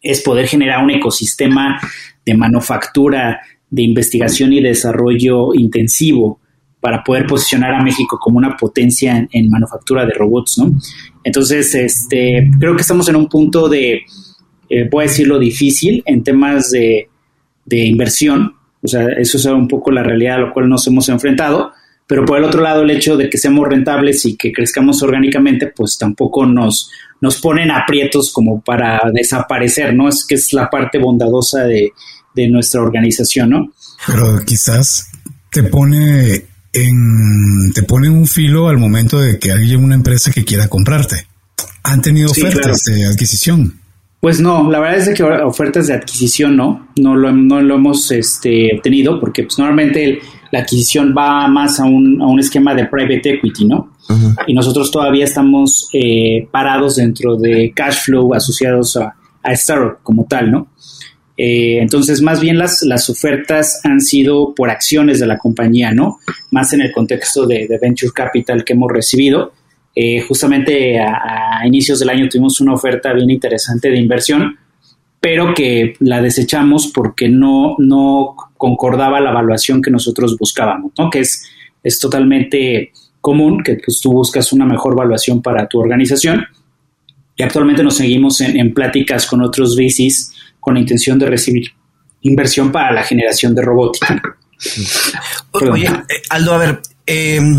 es 0.00 0.20
poder 0.22 0.46
generar 0.46 0.84
un 0.84 0.90
ecosistema 0.90 1.80
de 2.24 2.34
manufactura, 2.34 3.40
de 3.70 3.82
investigación 3.82 4.52
y 4.52 4.60
desarrollo 4.60 5.54
intensivo 5.54 6.40
para 6.80 7.02
poder 7.02 7.26
posicionar 7.26 7.74
a 7.74 7.82
México 7.82 8.18
como 8.20 8.38
una 8.38 8.56
potencia 8.56 9.26
en, 9.30 9.48
manufactura 9.48 10.04
de 10.04 10.12
robots, 10.12 10.58
¿no? 10.58 10.72
Entonces, 11.22 11.74
este, 11.74 12.50
creo 12.58 12.74
que 12.74 12.82
estamos 12.82 13.08
en 13.08 13.16
un 13.16 13.28
punto 13.28 13.68
de, 13.68 14.02
eh, 14.72 14.86
puedo 14.86 15.06
decirlo, 15.06 15.38
difícil 15.38 16.02
en 16.06 16.22
temas 16.22 16.70
de, 16.70 17.08
de 17.64 17.84
inversión. 17.84 18.54
O 18.82 18.88
sea, 18.88 19.06
eso 19.18 19.36
es 19.36 19.44
un 19.44 19.68
poco 19.68 19.90
la 19.90 20.02
realidad 20.02 20.36
a 20.36 20.40
la 20.46 20.52
cual 20.52 20.68
nos 20.68 20.86
hemos 20.86 21.08
enfrentado 21.08 21.72
pero 22.12 22.26
por 22.26 22.36
el 22.36 22.44
otro 22.44 22.60
lado 22.60 22.82
el 22.82 22.90
hecho 22.90 23.16
de 23.16 23.30
que 23.30 23.38
seamos 23.38 23.66
rentables 23.66 24.26
y 24.26 24.36
que 24.36 24.52
crezcamos 24.52 25.02
orgánicamente, 25.02 25.68
pues 25.74 25.96
tampoco 25.98 26.44
nos, 26.44 26.90
nos 27.22 27.40
ponen 27.40 27.70
aprietos 27.70 28.30
como 28.32 28.60
para 28.60 29.00
desaparecer, 29.14 29.94
¿no? 29.94 30.10
Es 30.10 30.26
que 30.26 30.34
es 30.34 30.52
la 30.52 30.68
parte 30.68 30.98
bondadosa 30.98 31.64
de, 31.64 31.92
nuestra 32.50 32.82
organización, 32.82 33.48
¿no? 33.48 33.72
Pero 34.06 34.44
quizás 34.44 35.10
te 35.50 35.62
pone 35.62 36.44
en, 36.74 37.72
te 37.74 37.82
pone 37.82 38.10
un 38.10 38.26
filo 38.26 38.68
al 38.68 38.76
momento 38.76 39.18
de 39.18 39.38
que 39.38 39.52
haya 39.52 39.78
una 39.78 39.94
empresa 39.94 40.30
que 40.30 40.44
quiera 40.44 40.68
comprarte. 40.68 41.26
¿Han 41.82 42.02
tenido 42.02 42.30
ofertas 42.30 42.82
de 42.84 43.06
adquisición? 43.06 43.80
Pues 44.22 44.40
no, 44.40 44.70
la 44.70 44.78
verdad 44.78 44.98
es 44.98 45.16
que 45.16 45.24
ofertas 45.24 45.88
de 45.88 45.94
adquisición 45.94 46.56
no, 46.56 46.86
no 46.94 47.16
lo, 47.16 47.32
no 47.32 47.60
lo 47.60 47.74
hemos 47.74 48.08
este, 48.12 48.70
obtenido 48.76 49.18
porque 49.18 49.42
pues 49.42 49.58
normalmente 49.58 50.20
la 50.52 50.60
adquisición 50.60 51.12
va 51.12 51.48
más 51.48 51.80
a 51.80 51.86
un, 51.86 52.22
a 52.22 52.28
un 52.28 52.38
esquema 52.38 52.72
de 52.72 52.86
private 52.86 53.30
equity, 53.30 53.64
¿no? 53.64 53.96
Y 54.46 54.54
nosotros 54.54 54.92
todavía 54.92 55.24
estamos 55.24 55.88
eh, 55.92 56.46
parados 56.52 56.96
dentro 56.96 57.36
de 57.36 57.72
cash 57.74 58.04
flow 58.04 58.32
asociados 58.32 58.96
a, 58.96 59.16
a 59.42 59.52
startup 59.54 59.98
como 60.04 60.24
tal, 60.26 60.52
¿no? 60.52 60.68
Eh, 61.36 61.80
entonces, 61.80 62.22
más 62.22 62.40
bien 62.40 62.58
las, 62.58 62.82
las 62.82 63.10
ofertas 63.10 63.80
han 63.82 64.00
sido 64.00 64.54
por 64.54 64.70
acciones 64.70 65.18
de 65.18 65.26
la 65.26 65.38
compañía, 65.38 65.90
¿no? 65.90 66.18
Más 66.52 66.72
en 66.72 66.82
el 66.82 66.92
contexto 66.92 67.44
de, 67.46 67.66
venture 67.82 68.12
capital 68.14 68.64
que 68.64 68.74
hemos 68.74 68.92
recibido. 68.92 69.52
Eh, 69.94 70.20
justamente 70.22 71.00
a, 71.00 71.60
a, 71.60 71.66
inicios 71.66 71.98
del 71.98 72.08
año 72.08 72.28
tuvimos 72.28 72.60
una 72.60 72.74
oferta 72.74 73.12
bien 73.12 73.30
interesante 73.30 73.90
de 73.90 73.98
inversión, 73.98 74.56
pero 75.20 75.54
que 75.54 75.94
la 76.00 76.20
desechamos 76.20 76.90
porque 76.92 77.28
no, 77.28 77.76
no 77.78 78.34
concordaba 78.56 79.20
la 79.20 79.30
evaluación 79.30 79.80
que 79.80 79.90
nosotros 79.90 80.36
buscábamos, 80.38 80.92
¿no? 80.98 81.10
Que 81.10 81.20
es, 81.20 81.48
es 81.82 81.98
totalmente 81.98 82.92
común 83.20 83.62
que 83.62 83.76
pues, 83.76 84.00
tú 84.00 84.12
buscas 84.12 84.52
una 84.52 84.66
mejor 84.66 84.92
evaluación 84.94 85.40
para 85.40 85.66
tu 85.66 85.80
organización. 85.80 86.44
Y 87.36 87.42
actualmente 87.42 87.82
nos 87.82 87.96
seguimos 87.96 88.40
en, 88.42 88.74
pláticas 88.74 89.26
con 89.26 89.40
otros 89.40 89.76
VCs 89.76 90.34
con 90.60 90.74
la 90.74 90.80
intención 90.80 91.18
de 91.18 91.26
recibir 91.26 91.70
inversión 92.22 92.70
para 92.70 92.92
la 92.92 93.02
generación 93.02 93.54
de 93.54 93.62
robótica. 93.62 94.20
Oye, 95.52 95.86
eh, 95.86 96.22
Aldo, 96.30 96.54
a 96.54 96.58
ver, 96.58 96.80
em, 97.06 97.58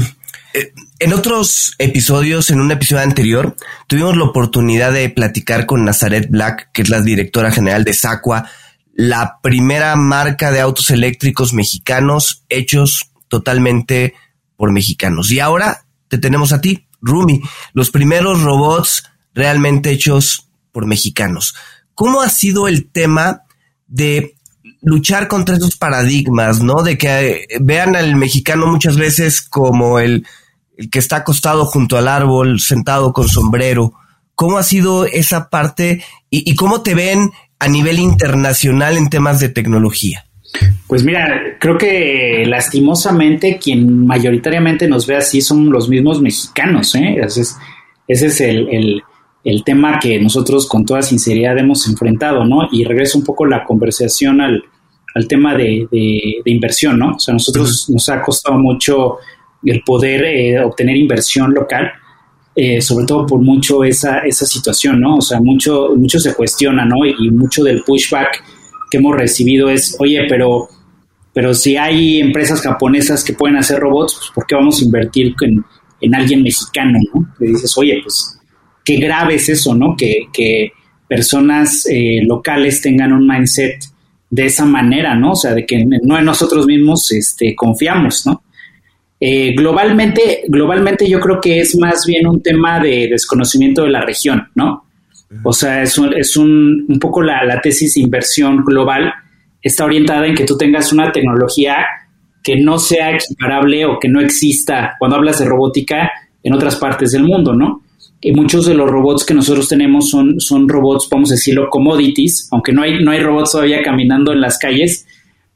eh, 0.54 0.74
en 1.04 1.12
otros 1.12 1.76
episodios, 1.80 2.50
en 2.50 2.62
un 2.62 2.72
episodio 2.72 3.04
anterior, 3.04 3.58
tuvimos 3.88 4.16
la 4.16 4.24
oportunidad 4.24 4.94
de 4.94 5.10
platicar 5.10 5.66
con 5.66 5.84
Nazaret 5.84 6.30
Black, 6.30 6.70
que 6.72 6.82
es 6.82 6.90
la 6.90 7.02
directora 7.02 7.52
general 7.52 7.84
de 7.84 7.94
Sacua, 7.94 8.50
la 8.94 9.40
primera 9.42 9.98
marca 9.98 10.50
de 10.50 10.62
autos 10.62 10.92
eléctricos 10.92 11.52
mexicanos 11.52 12.46
hechos 12.48 13.12
totalmente 13.28 14.14
por 14.56 14.72
mexicanos. 14.72 15.30
Y 15.34 15.42
ahora 15.42 15.86
te 16.08 16.20
tenemos 16.20 16.54
a 16.54 16.62
ti, 16.62 16.88
Rumi, 17.02 17.42
los 17.74 17.92
primeros 17.92 18.42
robots 18.42 19.04
realmente 19.34 19.92
hechos 19.92 20.48
por 20.72 20.86
mexicanos. 20.86 21.54
¿Cómo 21.96 22.22
ha 22.22 22.30
sido 22.30 22.70
el 22.70 22.90
tema 22.90 23.42
de 23.88 24.38
luchar 24.82 25.28
contra 25.28 25.58
esos 25.58 25.76
paradigmas, 25.76 26.62
¿no? 26.62 26.82
De 26.82 26.98
que 26.98 27.08
eh, 27.10 27.48
vean 27.60 27.98
al 27.98 28.16
mexicano 28.16 28.68
muchas 28.68 28.96
veces 28.96 29.42
como 29.42 30.00
el, 30.00 30.26
el 30.78 30.90
que 30.90 31.00
está 31.00 31.18
acostado 31.18 31.66
junto 31.66 31.98
al 31.98 32.08
árbol, 32.08 32.60
sentado 32.60 33.14
con 33.14 33.28
sombrero, 33.28 33.94
¿Cómo 34.36 34.58
ha 34.58 34.64
sido 34.64 35.06
esa 35.06 35.50
parte 35.50 36.02
y, 36.30 36.56
cómo 36.56 36.82
te 36.82 36.96
ven 36.96 37.30
a 37.60 37.68
nivel 37.68 38.00
internacional 38.00 38.98
en 38.98 39.10
temas 39.10 39.40
de 39.40 39.50
tecnología? 39.50 40.26
Pues 40.88 41.04
mira, 41.04 41.58
creo 41.60 41.78
que 41.78 42.44
lastimosamente 42.48 43.58
quien 43.58 44.06
mayoritariamente 44.06 44.88
nos 44.88 45.06
ve 45.06 45.18
así 45.18 45.42
son 45.42 45.70
los 45.70 45.88
mismos 45.88 46.22
mexicanos. 46.22 46.96
¿eh? 46.96 47.18
Ese 47.24 47.42
es, 47.42 47.58
ese 48.08 48.26
es 48.28 48.42
el, 48.42 49.04
el, 49.44 49.64
tema 49.64 50.00
que 50.00 50.20
nosotros 50.20 50.68
con 50.68 50.86
toda 50.86 51.04
sinceridad 51.04 51.58
hemos 51.58 51.88
enfrentado, 51.88 52.44
¿no? 52.46 52.68
Y 52.72 52.84
regreso 52.84 53.20
un 53.20 53.24
poco 53.24 53.46
la 53.46 53.64
conversación 53.64 54.42
al, 54.42 54.64
al 55.14 55.28
tema 55.28 55.56
de, 55.56 55.88
de, 55.92 56.42
inversión, 56.46 57.00
¿no? 57.00 57.14
O 57.16 57.20
sea, 57.20 57.34
nosotros 57.34 57.88
nos 57.90 58.10
ha 58.10 58.22
costado 58.22 58.58
mucho 58.58 59.18
el 59.66 59.82
poder 59.84 60.24
eh, 60.26 60.64
obtener 60.64 60.98
inversión 60.98 61.54
local, 61.54 61.92
eh, 62.56 62.82
sobre 62.82 63.06
todo 63.06 63.26
por 63.26 63.40
mucho 63.42 63.84
esa, 63.84 64.20
esa 64.20 64.46
situación, 64.46 65.00
¿no? 65.00 65.18
O 65.18 65.22
sea, 65.22 65.40
mucho, 65.40 65.90
mucho 65.96 66.20
se 66.20 66.34
cuestiona, 66.34 66.86
¿no? 66.86 67.06
Y, 67.06 67.32
mucho 67.32 67.64
del 67.64 67.84
pushback 67.84 68.44
que 68.92 68.98
hemos 68.98 69.16
recibido 69.16 69.70
es, 69.70 69.96
oye, 70.00 70.26
pero, 70.30 70.68
pero 71.34 71.54
si 71.54 71.78
hay 71.78 72.20
empresas 72.20 72.62
japonesas 72.62 73.24
que 73.24 73.34
pueden 73.34 73.58
hacer 73.58 73.80
robots, 73.80 74.16
pues 74.16 74.32
¿por 74.36 74.46
qué 74.46 74.56
vamos 74.56 74.82
a 74.82 74.86
invertir 74.86 75.34
en, 75.42 75.64
en 76.02 76.16
alguien 76.16 76.44
mexicano, 76.44 77.00
¿no? 77.14 77.34
Le 77.40 77.48
dices, 77.48 77.76
oye, 77.78 78.00
pues 78.04 78.38
qué 78.86 78.98
grave 78.98 79.36
es 79.36 79.50
eso, 79.50 79.74
¿no? 79.74 79.96
Que, 79.98 80.28
que 80.32 80.74
personas 81.08 81.88
eh, 81.90 82.22
locales 82.24 82.82
tengan 82.82 83.14
un 83.14 83.28
mindset 83.28 83.84
de 84.30 84.46
esa 84.46 84.66
manera, 84.66 85.16
¿no? 85.16 85.32
O 85.32 85.36
sea, 85.36 85.54
de 85.54 85.66
que 85.66 85.86
no 85.86 86.18
en 86.18 86.26
nosotros 86.26 86.66
mismos 86.66 87.12
este, 87.12 87.56
confiamos, 87.56 88.26
¿no? 88.26 88.43
Eh, 89.26 89.54
globalmente, 89.56 90.44
globalmente 90.50 91.08
yo 91.08 91.22
creo 91.22 91.40
que 91.40 91.62
es 91.62 91.78
más 91.78 92.04
bien 92.06 92.28
un 92.28 92.44
tema 92.44 92.82
de 92.82 93.08
desconocimiento 93.08 93.84
de 93.84 93.90
la 93.90 94.02
región, 94.02 94.50
¿no? 94.54 94.84
O 95.46 95.54
sea, 95.54 95.82
es 95.82 95.98
un, 95.98 96.14
es 96.14 96.36
un, 96.36 96.86
un 96.90 97.00
poco 97.00 97.22
la, 97.22 97.46
la, 97.46 97.62
tesis 97.62 97.94
de 97.94 98.02
inversión 98.02 98.66
global 98.66 99.14
está 99.62 99.86
orientada 99.86 100.28
en 100.28 100.36
que 100.36 100.44
tú 100.44 100.58
tengas 100.58 100.92
una 100.92 101.10
tecnología 101.14 101.86
que 102.44 102.58
no 102.58 102.78
sea 102.78 103.16
equiparable 103.16 103.86
o 103.86 103.98
que 103.98 104.10
no 104.10 104.20
exista 104.20 104.98
cuando 105.00 105.16
hablas 105.16 105.40
de 105.40 105.46
robótica 105.46 106.12
en 106.44 106.54
otras 106.54 106.76
partes 106.76 107.14
del 107.14 107.24
mundo, 107.24 107.54
¿no? 107.54 107.82
Y 108.20 108.34
muchos 108.34 108.66
de 108.66 108.74
los 108.74 108.90
robots 108.90 109.24
que 109.24 109.34
nosotros 109.34 109.70
tenemos 109.70 110.10
son, 110.10 110.42
son 110.42 110.68
robots, 110.68 111.08
vamos 111.10 111.32
a 111.32 111.36
decirlo, 111.36 111.70
commodities, 111.70 112.50
aunque 112.52 112.74
no 112.74 112.82
hay, 112.82 113.02
no 113.02 113.12
hay 113.12 113.22
robots 113.22 113.54
todavía 113.54 113.82
caminando 113.84 114.34
en 114.34 114.42
las 114.42 114.58
calles, 114.58 115.08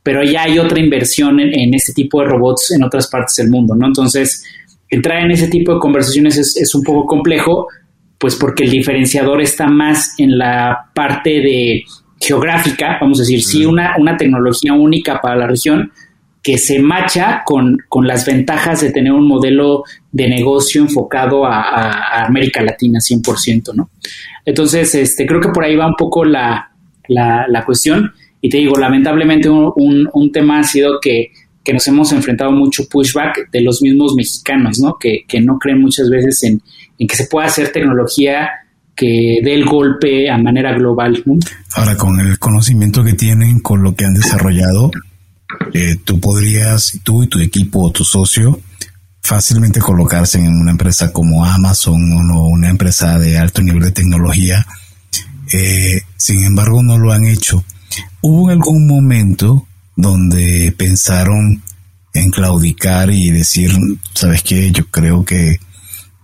pero 0.08 0.24
ya 0.24 0.44
hay 0.44 0.58
otra 0.58 0.80
inversión 0.80 1.38
en, 1.42 1.74
este 1.74 1.92
tipo 1.92 2.22
de 2.22 2.28
robots 2.28 2.72
en 2.72 2.82
otras 2.82 3.10
partes 3.10 3.36
del 3.36 3.50
mundo, 3.50 3.76
¿no? 3.76 3.88
Entonces, 3.88 4.42
entrar 4.90 5.22
en 5.22 5.32
ese 5.32 5.50
tipo 5.50 5.74
de 5.74 5.82
conversaciones 5.82 6.38
es, 6.38 6.76
un 6.76 6.82
poco 6.82 7.06
complejo, 7.06 7.68
pues 8.18 8.38
porque 8.38 8.64
el 8.64 8.70
diferenciador 8.70 9.42
está 9.42 9.68
más 9.68 10.18
en 10.18 10.38
la 10.38 10.92
parte 10.96 11.42
de 11.42 11.84
geográfica, 12.22 12.98
vamos 13.02 13.20
a 13.20 13.24
decir, 13.24 13.44
sí, 13.44 13.66
una, 13.66 13.96
una 14.00 14.16
tecnología 14.16 14.72
única 14.72 15.20
para 15.20 15.36
la 15.36 15.46
región 15.46 15.92
que 16.42 16.58
se 16.58 16.80
macha 16.80 17.42
con, 17.46 17.78
las 18.04 18.26
ventajas 18.26 18.80
de 18.80 18.94
tener 18.94 19.12
un 19.12 19.28
modelo 19.28 19.84
de 20.14 20.30
negocio 20.30 20.84
enfocado 20.84 21.46
a, 21.46 22.24
América 22.24 22.62
Latina 22.62 23.00
100%, 23.00 23.76
¿no? 23.76 23.90
Entonces, 24.46 24.96
este, 24.96 25.26
creo 25.26 25.42
que 25.42 25.50
por 25.50 25.66
ahí 25.66 25.76
va 25.76 25.86
un 25.86 25.96
poco 25.98 26.24
la, 26.24 26.72
la, 27.10 27.46
la 27.50 27.66
cuestión. 27.66 28.14
Y 28.42 28.50
te 28.50 28.58
digo, 28.58 28.78
lamentablemente 28.78 29.50
un, 29.50 30.10
un, 30.14 30.32
tema 30.32 30.60
ha 30.60 30.64
sido 30.64 31.00
que, 31.02 31.32
que, 31.64 31.74
nos 31.74 31.88
hemos 31.88 32.12
enfrentado 32.12 32.52
mucho 32.52 32.88
pushback 32.88 33.50
de 33.52 33.62
los 33.62 33.82
mismos 33.82 34.14
mexicanos, 34.16 34.80
¿no? 34.80 34.98
Que, 35.00 35.26
que 35.28 35.42
no 35.42 35.58
creen 35.58 35.82
muchas 35.82 36.10
veces 36.10 36.44
en, 36.44 36.62
en, 37.00 37.08
que 37.08 37.16
se 37.16 37.26
pueda 37.26 37.48
hacer 37.48 37.72
tecnología 37.72 38.50
que 38.96 39.40
dé 39.44 39.54
el 39.54 39.66
golpe 39.66 40.30
a 40.30 40.38
manera 40.38 40.74
global. 40.74 41.24
Ahora, 41.76 41.96
con 41.96 42.20
el 42.20 42.40
conocimiento 42.40 43.04
que 43.04 43.14
tienen, 43.14 43.60
con 43.60 43.84
lo 43.84 43.96
que 43.96 44.06
han 44.06 44.16
desarrollado, 44.16 44.92
eh, 45.74 45.96
tú 46.04 46.20
podrías, 46.20 47.00
tú 47.04 47.24
y 47.24 47.28
tu 47.28 47.40
equipo 47.40 47.84
o 47.84 47.92
tu 47.92 48.04
socio, 48.04 48.60
fácilmente 49.22 49.80
colocarse 49.80 50.40
en 50.40 50.56
una 50.56 50.72
empresa 50.72 51.12
como 51.12 51.46
Amazon 51.46 52.12
o 52.32 52.48
una 52.48 52.70
empresa 52.70 53.20
de 53.20 53.38
alto 53.38 53.62
nivel 53.62 53.84
de 53.84 53.92
tecnología. 53.92 54.66
Eh, 55.54 56.02
sin 56.18 56.44
embargo, 56.44 56.82
no 56.82 56.98
lo 56.98 57.12
han 57.12 57.26
hecho. 57.26 57.64
¿Hubo 58.22 58.50
algún 58.50 58.88
momento 58.88 59.68
donde 59.96 60.74
pensaron 60.78 61.62
en 62.14 62.32
claudicar 62.32 63.10
y 63.10 63.32
decir, 63.32 63.72
sabes 64.14 64.44
qué, 64.44 64.72
yo 64.72 64.86
creo 64.88 65.24
que 65.24 65.58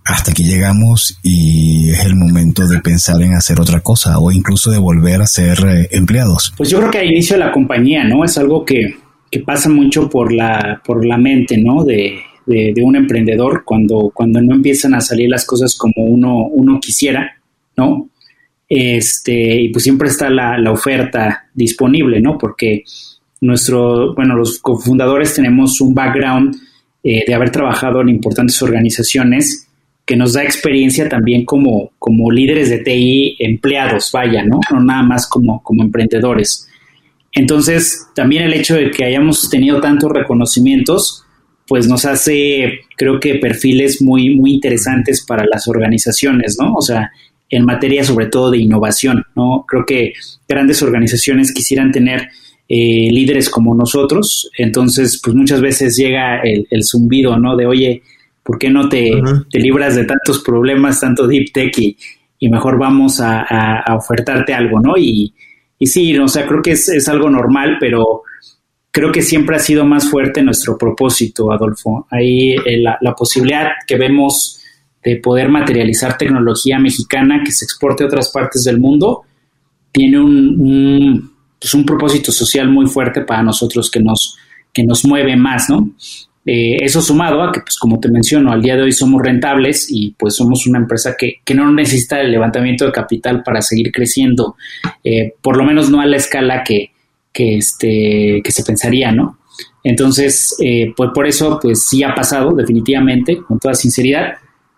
hasta 0.04 0.32
aquí 0.32 0.44
llegamos 0.44 1.18
y 1.22 1.90
es 1.90 2.04
el 2.04 2.14
momento 2.14 2.66
de 2.66 2.80
pensar 2.80 3.22
en 3.22 3.34
hacer 3.34 3.60
otra 3.60 3.80
cosa 3.80 4.18
o 4.18 4.30
incluso 4.30 4.70
de 4.70 4.78
volver 4.78 5.22
a 5.22 5.26
ser 5.26 5.58
eh, 5.66 5.88
empleados? 5.92 6.52
Pues 6.56 6.68
yo 6.68 6.78
creo 6.78 6.90
que 6.90 6.98
al 6.98 7.10
inicio 7.10 7.36
de 7.36 7.44
la 7.44 7.52
compañía, 7.52 8.04
¿no? 8.04 8.24
Es 8.24 8.36
algo 8.36 8.64
que, 8.64 8.96
que 9.30 9.40
pasa 9.40 9.68
mucho 9.68 10.10
por 10.10 10.32
la, 10.32 10.82
por 10.84 11.06
la 11.06 11.16
mente, 11.16 11.56
¿no? 11.56 11.84
De, 11.84 12.20
de, 12.46 12.82
un 12.82 12.96
emprendedor 12.96 13.64
cuando, 13.64 14.10
cuando 14.12 14.40
no 14.42 14.54
empiezan 14.54 14.94
a 14.94 15.00
salir 15.00 15.30
las 15.30 15.46
cosas 15.46 15.74
como 15.76 16.04
uno, 16.04 16.46
uno 16.46 16.78
quisiera, 16.80 17.38
¿no? 17.76 18.08
Este, 18.68 19.60
y 19.60 19.68
pues 19.68 19.84
siempre 19.84 20.08
está 20.08 20.30
la, 20.30 20.70
oferta 20.70 21.46
disponible, 21.54 22.20
¿no? 22.20 22.38
Porque 22.38 22.84
nuestro, 23.40 24.14
bueno, 24.14 24.36
los 24.36 24.58
cofundadores 24.58 25.34
tenemos 25.34 25.80
un 25.80 25.94
background 25.94 26.56
eh, 27.02 27.24
de 27.26 27.34
haber 27.34 27.50
trabajado 27.50 28.00
en 28.00 28.08
importantes 28.08 28.60
organizaciones 28.62 29.68
que 30.06 30.16
nos 30.16 30.34
da 30.34 30.42
experiencia 30.42 31.08
también 31.08 31.44
como, 31.44 31.92
como 31.98 32.30
líderes 32.30 32.68
de 32.68 32.78
TI, 32.78 33.36
empleados, 33.38 34.10
vaya, 34.12 34.44
¿no? 34.44 34.60
No 34.70 34.80
nada 34.80 35.02
más 35.02 35.26
como, 35.26 35.62
como 35.62 35.82
emprendedores. 35.82 36.68
Entonces, 37.32 38.06
también 38.14 38.44
el 38.44 38.54
hecho 38.54 38.76
de 38.76 38.90
que 38.90 39.04
hayamos 39.04 39.48
tenido 39.50 39.80
tantos 39.80 40.12
reconocimientos, 40.12 41.24
pues 41.66 41.88
nos 41.88 42.04
hace, 42.04 42.80
creo 42.96 43.18
que, 43.18 43.36
perfiles 43.36 44.02
muy, 44.02 44.34
muy 44.34 44.52
interesantes 44.52 45.24
para 45.24 45.44
las 45.46 45.66
organizaciones, 45.66 46.56
¿no? 46.60 46.74
O 46.74 46.82
sea, 46.82 47.10
en 47.54 47.64
materia 47.64 48.02
sobre 48.02 48.26
todo 48.26 48.50
de 48.50 48.58
innovación, 48.58 49.24
¿no? 49.36 49.64
Creo 49.68 49.84
que 49.86 50.12
grandes 50.48 50.82
organizaciones 50.82 51.52
quisieran 51.52 51.92
tener 51.92 52.28
eh, 52.68 53.08
líderes 53.12 53.48
como 53.48 53.74
nosotros, 53.74 54.50
entonces 54.58 55.20
pues 55.22 55.36
muchas 55.36 55.60
veces 55.60 55.96
llega 55.96 56.40
el, 56.40 56.84
zumbido, 56.84 57.38
¿no? 57.38 57.56
De 57.56 57.66
oye, 57.66 58.02
¿por 58.42 58.58
qué 58.58 58.70
no 58.70 58.88
te, 58.88 59.12
te, 59.50 59.60
libras 59.60 59.94
de 59.94 60.04
tantos 60.04 60.42
problemas, 60.42 61.00
tanto 61.00 61.28
deep 61.28 61.52
tech 61.52 61.78
y, 61.78 61.96
y 62.40 62.48
mejor 62.48 62.78
vamos 62.78 63.20
a, 63.20 63.42
a, 63.42 63.94
ofertarte 63.94 64.52
algo, 64.52 64.80
¿no? 64.80 64.96
Y, 64.96 65.32
y 65.78 65.86
sí, 65.86 66.18
o 66.18 66.28
sea, 66.28 66.46
creo 66.46 66.60
que 66.60 66.72
es, 66.72 66.88
es 66.88 67.08
algo 67.08 67.30
normal, 67.30 67.76
pero 67.78 68.22
creo 68.90 69.12
que 69.12 69.22
siempre 69.22 69.56
ha 69.56 69.60
sido 69.60 69.84
más 69.84 70.10
fuerte 70.10 70.42
nuestro 70.42 70.76
propósito, 70.76 71.52
Adolfo. 71.52 72.08
Ahí 72.10 72.52
eh, 72.52 72.80
la, 72.80 72.98
la, 73.00 73.14
posibilidad 73.14 73.68
que 73.86 73.96
vemos 73.96 74.63
de 75.04 75.16
poder 75.16 75.48
materializar 75.48 76.16
tecnología 76.16 76.78
mexicana 76.78 77.42
que 77.44 77.52
se 77.52 77.64
exporte 77.64 78.04
a 78.04 78.06
otras 78.06 78.30
partes 78.30 78.64
del 78.64 78.80
mundo, 78.80 79.22
tiene 79.92 80.18
un, 80.18 81.30
pues 81.60 81.74
un 81.74 81.84
propósito 81.84 82.32
social 82.32 82.68
muy 82.68 82.86
fuerte 82.86 83.20
para 83.20 83.42
nosotros 83.42 83.90
que 83.90 84.00
nos, 84.00 84.36
que 84.72 84.82
nos 84.82 85.04
mueve 85.04 85.36
más, 85.36 85.68
¿no? 85.68 85.90
Eh, 86.46 86.76
eso 86.80 87.00
sumado 87.00 87.42
a 87.42 87.50
que, 87.52 87.60
pues 87.60 87.78
como 87.78 87.98
te 88.00 88.10
menciono, 88.10 88.52
al 88.52 88.60
día 88.60 88.76
de 88.76 88.82
hoy 88.82 88.92
somos 88.92 89.22
rentables 89.22 89.86
y 89.90 90.10
pues 90.18 90.36
somos 90.36 90.66
una 90.66 90.78
empresa 90.78 91.14
que, 91.18 91.36
que 91.42 91.54
no 91.54 91.70
necesita 91.72 92.20
el 92.20 92.30
levantamiento 92.30 92.84
de 92.84 92.92
capital 92.92 93.42
para 93.42 93.62
seguir 93.62 93.90
creciendo, 93.92 94.56
eh, 95.02 95.32
por 95.40 95.56
lo 95.56 95.64
menos 95.64 95.88
no 95.90 96.00
a 96.00 96.06
la 96.06 96.16
escala 96.16 96.62
que, 96.62 96.90
que, 97.32 97.56
este, 97.56 98.42
que 98.44 98.52
se 98.52 98.62
pensaría, 98.62 99.10
¿no? 99.10 99.38
Entonces, 99.82 100.56
eh, 100.62 100.92
pues 100.96 101.10
por 101.14 101.26
eso, 101.26 101.58
pues 101.60 101.86
sí 101.86 102.02
ha 102.02 102.14
pasado 102.14 102.52
definitivamente, 102.54 103.38
con 103.38 103.58
toda 103.58 103.74
sinceridad, 103.74 104.34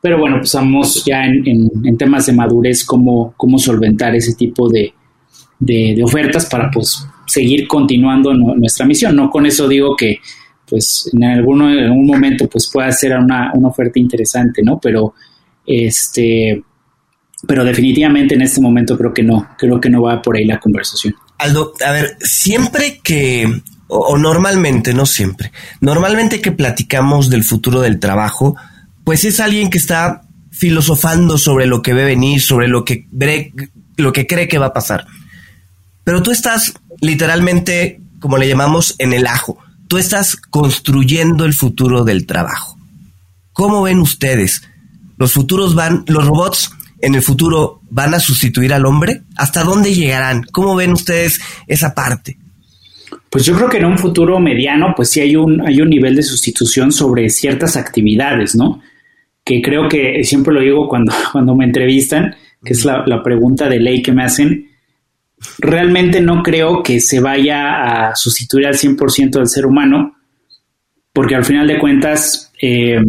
pero 0.06 0.20
bueno, 0.20 0.36
pues 0.38 0.52
vamos 0.52 1.04
ya 1.04 1.24
en, 1.24 1.98
temas 1.98 2.26
de 2.26 2.32
madurez 2.32 2.84
cómo, 2.84 3.34
cómo 3.36 3.58
solventar 3.58 4.14
ese 4.14 4.36
tipo 4.36 4.68
de, 4.68 4.94
ofertas 6.00 6.46
para 6.46 6.70
pues 6.70 7.04
seguir 7.26 7.66
continuando 7.66 8.32
nuestra 8.32 8.86
misión. 8.86 9.16
No 9.16 9.28
con 9.28 9.46
eso 9.46 9.66
digo 9.66 9.96
que 9.96 10.18
pues 10.70 11.10
en 11.12 11.24
alguno 11.24 11.72
en 11.72 11.86
algún 11.86 12.06
momento 12.06 12.48
pues 12.48 12.70
pueda 12.72 12.92
ser 12.92 13.18
una, 13.18 13.50
oferta 13.64 13.98
interesante, 13.98 14.62
¿no? 14.62 14.78
Pero 14.78 15.14
este 15.66 16.62
pero 17.44 17.64
definitivamente 17.64 18.36
en 18.36 18.42
este 18.42 18.60
momento 18.60 18.96
creo 18.96 19.12
que 19.12 19.24
no, 19.24 19.56
creo 19.58 19.80
que 19.80 19.90
no 19.90 20.02
va 20.02 20.22
por 20.22 20.36
ahí 20.36 20.44
la 20.44 20.60
conversación. 20.60 21.16
Aldo, 21.38 21.72
a 21.84 21.90
ver, 21.90 22.16
siempre 22.20 23.00
que 23.02 23.60
o 23.88 24.16
normalmente, 24.16 24.94
no 24.94 25.04
siempre, 25.04 25.50
normalmente 25.80 26.40
que 26.40 26.52
platicamos 26.52 27.28
del 27.28 27.42
futuro 27.42 27.80
del 27.80 27.98
trabajo, 27.98 28.54
pues 29.06 29.24
es 29.24 29.38
alguien 29.38 29.70
que 29.70 29.78
está 29.78 30.22
filosofando 30.50 31.38
sobre 31.38 31.66
lo 31.66 31.80
que 31.80 31.94
ve 31.94 32.04
venir, 32.04 32.40
sobre 32.40 32.66
lo 32.66 32.84
que, 32.84 33.06
lo 33.96 34.12
que 34.12 34.26
cree 34.26 34.48
que 34.48 34.58
va 34.58 34.66
a 34.66 34.72
pasar. 34.72 35.06
Pero 36.02 36.24
tú 36.24 36.32
estás 36.32 36.74
literalmente, 37.00 38.00
como 38.18 38.36
le 38.36 38.48
llamamos, 38.48 38.96
en 38.98 39.12
el 39.12 39.28
ajo. 39.28 39.58
Tú 39.86 39.96
estás 39.98 40.34
construyendo 40.34 41.44
el 41.44 41.54
futuro 41.54 42.02
del 42.02 42.26
trabajo. 42.26 42.76
¿Cómo 43.52 43.82
ven 43.82 44.00
ustedes? 44.00 44.62
Los 45.18 45.32
futuros 45.32 45.76
van, 45.76 46.02
los 46.08 46.26
robots 46.26 46.72
en 47.00 47.14
el 47.14 47.22
futuro 47.22 47.82
van 47.88 48.12
a 48.12 48.18
sustituir 48.18 48.74
al 48.74 48.86
hombre? 48.86 49.22
¿Hasta 49.36 49.62
dónde 49.62 49.94
llegarán? 49.94 50.42
¿Cómo 50.50 50.74
ven 50.74 50.90
ustedes 50.90 51.40
esa 51.68 51.94
parte? 51.94 52.38
Pues 53.30 53.44
yo 53.44 53.54
creo 53.54 53.68
que 53.68 53.76
en 53.76 53.84
un 53.84 53.98
futuro 53.98 54.40
mediano, 54.40 54.94
pues 54.96 55.10
sí 55.10 55.20
hay 55.20 55.36
un, 55.36 55.64
hay 55.64 55.80
un 55.80 55.90
nivel 55.90 56.16
de 56.16 56.24
sustitución 56.24 56.90
sobre 56.90 57.30
ciertas 57.30 57.76
actividades, 57.76 58.56
¿no? 58.56 58.82
Que 59.46 59.62
creo 59.62 59.88
que 59.88 60.24
siempre 60.24 60.52
lo 60.52 60.60
digo 60.60 60.88
cuando, 60.88 61.14
cuando 61.32 61.54
me 61.54 61.64
entrevistan, 61.64 62.34
que 62.64 62.72
es 62.72 62.84
la, 62.84 63.04
la 63.06 63.22
pregunta 63.22 63.68
de 63.68 63.78
ley 63.78 64.02
que 64.02 64.12
me 64.12 64.24
hacen, 64.24 64.66
realmente 65.58 66.20
no 66.20 66.42
creo 66.42 66.82
que 66.82 67.00
se 67.00 67.20
vaya 67.20 68.08
a 68.08 68.16
sustituir 68.16 68.66
al 68.66 68.74
100% 68.74 69.30
del 69.30 69.48
ser 69.48 69.66
humano, 69.66 70.16
porque 71.12 71.34
al 71.34 71.44
final 71.44 71.66
de 71.66 71.78
cuentas, 71.78 72.52
eh, 72.60 73.00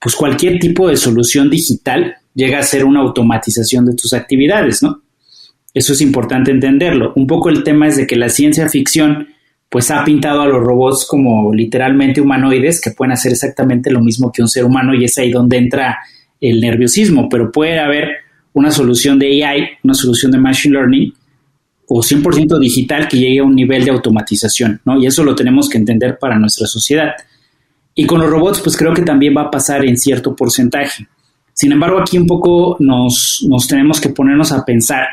pues 0.00 0.16
cualquier 0.16 0.58
tipo 0.58 0.88
de 0.88 0.96
solución 0.96 1.50
digital 1.50 2.16
llega 2.34 2.58
a 2.58 2.62
ser 2.62 2.84
una 2.84 3.00
automatización 3.00 3.84
de 3.84 3.94
tus 3.94 4.12
actividades, 4.12 4.82
¿no? 4.82 5.02
Eso 5.74 5.92
es 5.92 6.00
importante 6.00 6.50
entenderlo. 6.50 7.12
Un 7.14 7.26
poco 7.26 7.50
el 7.50 7.62
tema 7.62 7.88
es 7.88 7.96
de 7.96 8.06
que 8.06 8.16
la 8.16 8.28
ciencia 8.28 8.68
ficción 8.68 9.28
pues 9.68 9.90
ha 9.90 10.04
pintado 10.04 10.42
a 10.42 10.46
los 10.46 10.62
robots 10.62 11.06
como 11.06 11.52
literalmente 11.52 12.20
humanoides 12.20 12.80
que 12.80 12.92
pueden 12.92 13.12
hacer 13.12 13.32
exactamente 13.32 13.90
lo 13.90 14.00
mismo 14.00 14.32
que 14.32 14.42
un 14.42 14.48
ser 14.48 14.64
humano 14.64 14.94
y 14.94 15.04
es 15.04 15.18
ahí 15.18 15.30
donde 15.30 15.58
entra 15.58 15.98
el 16.40 16.60
nerviosismo, 16.60 17.28
pero 17.28 17.52
puede 17.52 17.78
haber 17.78 18.08
una 18.54 18.70
solución 18.70 19.18
de 19.18 19.44
AI, 19.44 19.68
una 19.82 19.94
solución 19.94 20.32
de 20.32 20.38
Machine 20.38 20.74
Learning 20.74 21.14
o 21.88 22.00
100% 22.00 22.58
digital 22.58 23.08
que 23.08 23.18
llegue 23.18 23.40
a 23.40 23.44
un 23.44 23.54
nivel 23.54 23.84
de 23.84 23.90
automatización, 23.90 24.80
¿no? 24.84 24.98
Y 24.98 25.06
eso 25.06 25.24
lo 25.24 25.34
tenemos 25.34 25.68
que 25.68 25.78
entender 25.78 26.18
para 26.18 26.38
nuestra 26.38 26.66
sociedad. 26.66 27.12
Y 27.94 28.06
con 28.06 28.20
los 28.20 28.30
robots, 28.30 28.60
pues 28.60 28.76
creo 28.76 28.94
que 28.94 29.02
también 29.02 29.34
va 29.36 29.42
a 29.42 29.50
pasar 29.50 29.84
en 29.84 29.96
cierto 29.96 30.36
porcentaje. 30.36 31.08
Sin 31.52 31.72
embargo, 31.72 31.98
aquí 31.98 32.18
un 32.18 32.26
poco 32.26 32.76
nos, 32.78 33.44
nos 33.48 33.66
tenemos 33.66 34.00
que 34.00 34.10
ponernos 34.10 34.52
a 34.52 34.64
pensar 34.64 35.06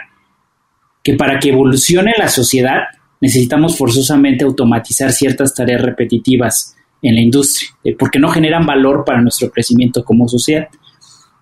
que 1.02 1.14
para 1.14 1.40
que 1.40 1.50
evolucione 1.50 2.14
la 2.18 2.28
sociedad 2.28 2.84
necesitamos 3.26 3.76
forzosamente 3.76 4.46
automatizar 4.46 5.12
ciertas 5.12 5.56
tareas 5.56 5.82
repetitivas 5.82 6.76
en 7.02 7.16
la 7.16 7.22
industria, 7.22 7.72
eh, 7.84 7.96
porque 7.98 8.20
no 8.20 8.30
generan 8.30 8.68
valor 8.68 9.04
para 9.04 9.20
nuestro 9.20 9.50
crecimiento 9.50 10.04
como 10.04 10.28
sociedad. 10.28 10.68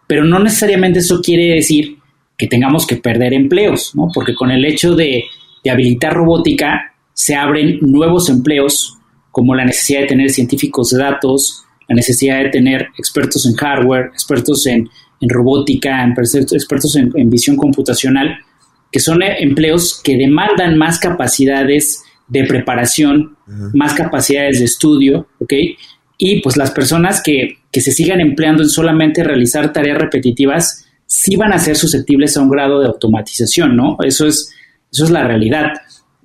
Pero 0.07 0.23
no 0.23 0.39
necesariamente 0.39 0.99
eso 0.99 1.19
quiere 1.21 1.55
decir 1.55 1.97
que 2.37 2.47
tengamos 2.47 2.87
que 2.87 2.95
perder 2.95 3.33
empleos, 3.33 3.93
¿no? 3.95 4.07
Porque 4.13 4.33
con 4.33 4.49
el 4.49 4.63
hecho 4.63 4.95
de, 4.95 5.25
habilitar 5.69 6.13
robótica 6.13 6.93
se 7.13 7.35
abren 7.35 7.79
nuevos 7.81 8.29
empleos 8.29 8.97
como 9.31 9.53
la 9.53 9.65
necesidad 9.65 10.01
de 10.01 10.07
tener 10.07 10.29
científicos 10.29 10.89
de 10.91 10.99
datos, 10.99 11.65
la 11.89 11.95
necesidad 11.95 12.43
de 12.43 12.49
tener 12.49 12.87
expertos 12.97 13.45
en 13.45 13.55
hardware, 13.55 14.05
expertos 14.13 14.65
en, 14.67 14.89
robótica, 15.21 16.05
expertos 16.51 16.95
en, 16.95 17.11
en, 17.15 17.29
visión 17.29 17.57
computacional, 17.57 18.37
que 18.93 18.99
son 18.99 19.23
empleos 19.23 19.99
que 20.03 20.15
demandan 20.15 20.77
más 20.77 20.99
capacidades 20.99 22.03
de 22.27 22.45
preparación, 22.45 23.35
más 23.73 23.95
capacidades 23.95 24.59
de 24.59 24.65
estudio, 24.65 25.27
¿ok? 25.39 25.53
Y 26.19 26.41
pues 26.41 26.57
las 26.57 26.69
personas 26.69 27.21
que, 27.23 27.57
que 27.71 27.81
se 27.81 27.91
sigan 27.91 28.21
empleando 28.21 28.61
en 28.61 28.69
solamente 28.69 29.23
realizar 29.23 29.73
tareas 29.73 29.97
repetitivas, 29.97 30.85
sí 31.07 31.35
van 31.35 31.53
a 31.53 31.59
ser 31.59 31.75
susceptibles 31.75 32.37
a 32.37 32.41
un 32.41 32.49
grado 32.49 32.79
de 32.79 32.87
automatización, 32.87 33.75
¿no? 33.75 33.97
Eso 34.03 34.27
es, 34.27 34.53
eso 34.91 35.05
es 35.05 35.09
la 35.09 35.23
realidad, 35.23 35.73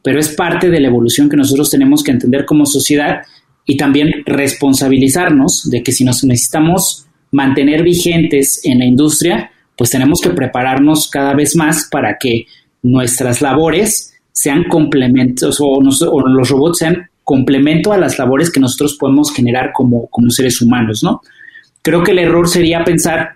pero 0.03 0.21
es 0.21 0.29
parte 0.29 0.69
de 0.69 0.81
la 0.81 0.89
evolución 0.89 1.31
que 1.31 1.39
nosotros 1.39 1.71
tenemos 1.71 2.05
que 2.05 2.11
entender 2.11 2.45
como 2.45 2.67
sociedad 2.67 3.23
y 3.65 3.79
también 3.79 4.25
responsabilizarnos 4.27 5.71
de 5.71 5.83
que 5.83 5.93
si 5.93 6.05
nos 6.05 6.23
necesitamos 6.23 7.07
mantener 7.33 7.83
vigentes 7.83 8.61
en 8.65 8.81
la 8.81 8.85
industria, 8.85 9.53
pues 9.79 9.91
tenemos 9.91 10.21
que 10.21 10.31
prepararnos 10.31 11.09
cada 11.09 11.35
vez 11.35 11.55
más 11.55 11.89
para 11.91 12.19
que 12.19 12.47
nuestras 12.83 13.43
labores 13.43 14.15
sean 14.33 14.65
complementos 14.65 15.59
o, 15.61 15.81
los 15.81 16.49
robots 16.49 16.79
sean 16.79 17.09
complemento 17.25 17.93
a 17.93 17.99
las 17.99 18.19
labores 18.19 18.51
que 18.51 18.61
nosotros 18.61 18.97
podemos 18.99 19.33
generar 19.33 19.73
como, 19.75 20.07
como 20.09 20.31
seres 20.31 20.63
humanos, 20.63 21.03
¿no? 21.03 21.21
Creo 21.83 22.03
que 22.03 22.13
el 22.13 22.19
error 22.19 22.49
sería 22.49 22.85
pensar 22.85 23.35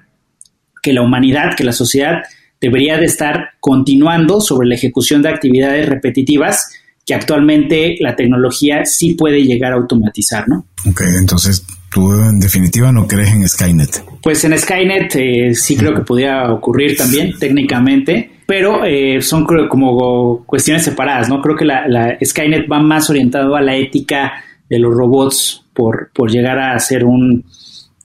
que 0.82 0.92
la 0.92 1.02
humanidad, 1.02 1.54
que 1.56 1.64
la 1.64 1.72
sociedad 1.72 2.22
debería 2.60 2.96
de 2.96 3.06
estar 3.06 3.50
continuando 3.60 4.40
sobre 4.40 4.68
la 4.68 4.74
ejecución 4.74 5.22
de 5.22 5.28
actividades 5.28 5.88
repetitivas 5.88 6.70
que 7.04 7.14
actualmente 7.14 7.96
la 8.00 8.14
tecnología 8.14 8.84
sí 8.84 9.14
puede 9.14 9.42
llegar 9.42 9.72
a 9.72 9.76
automatizar, 9.76 10.48
¿no? 10.48 10.66
Ok, 10.88 11.02
entonces 11.20 11.64
tú 11.90 12.12
en 12.12 12.38
definitiva 12.38 12.92
no 12.92 13.06
crees 13.06 13.32
en 13.32 13.48
Skynet. 13.48 14.04
Pues 14.22 14.44
en 14.44 14.56
Skynet 14.56 15.16
eh, 15.16 15.54
sí 15.54 15.76
creo 15.76 15.94
que 15.94 16.02
podría 16.02 16.52
ocurrir 16.52 16.96
también 16.96 17.36
técnicamente, 17.38 18.30
pero 18.52 18.84
eh, 18.84 19.22
son 19.22 19.46
como 19.46 20.44
cuestiones 20.44 20.84
separadas, 20.84 21.26
¿no? 21.26 21.40
Creo 21.40 21.56
que 21.56 21.64
la, 21.64 22.18
Skynet 22.22 22.70
va 22.70 22.80
más 22.80 23.08
orientado 23.08 23.56
a 23.56 23.62
la 23.62 23.76
ética 23.76 24.44
de 24.68 24.78
los 24.78 24.92
robots 24.92 25.64
por, 25.72 26.10
por 26.12 26.30
llegar 26.30 26.58
a 26.58 26.78
ser 26.78 27.06
un, 27.06 27.46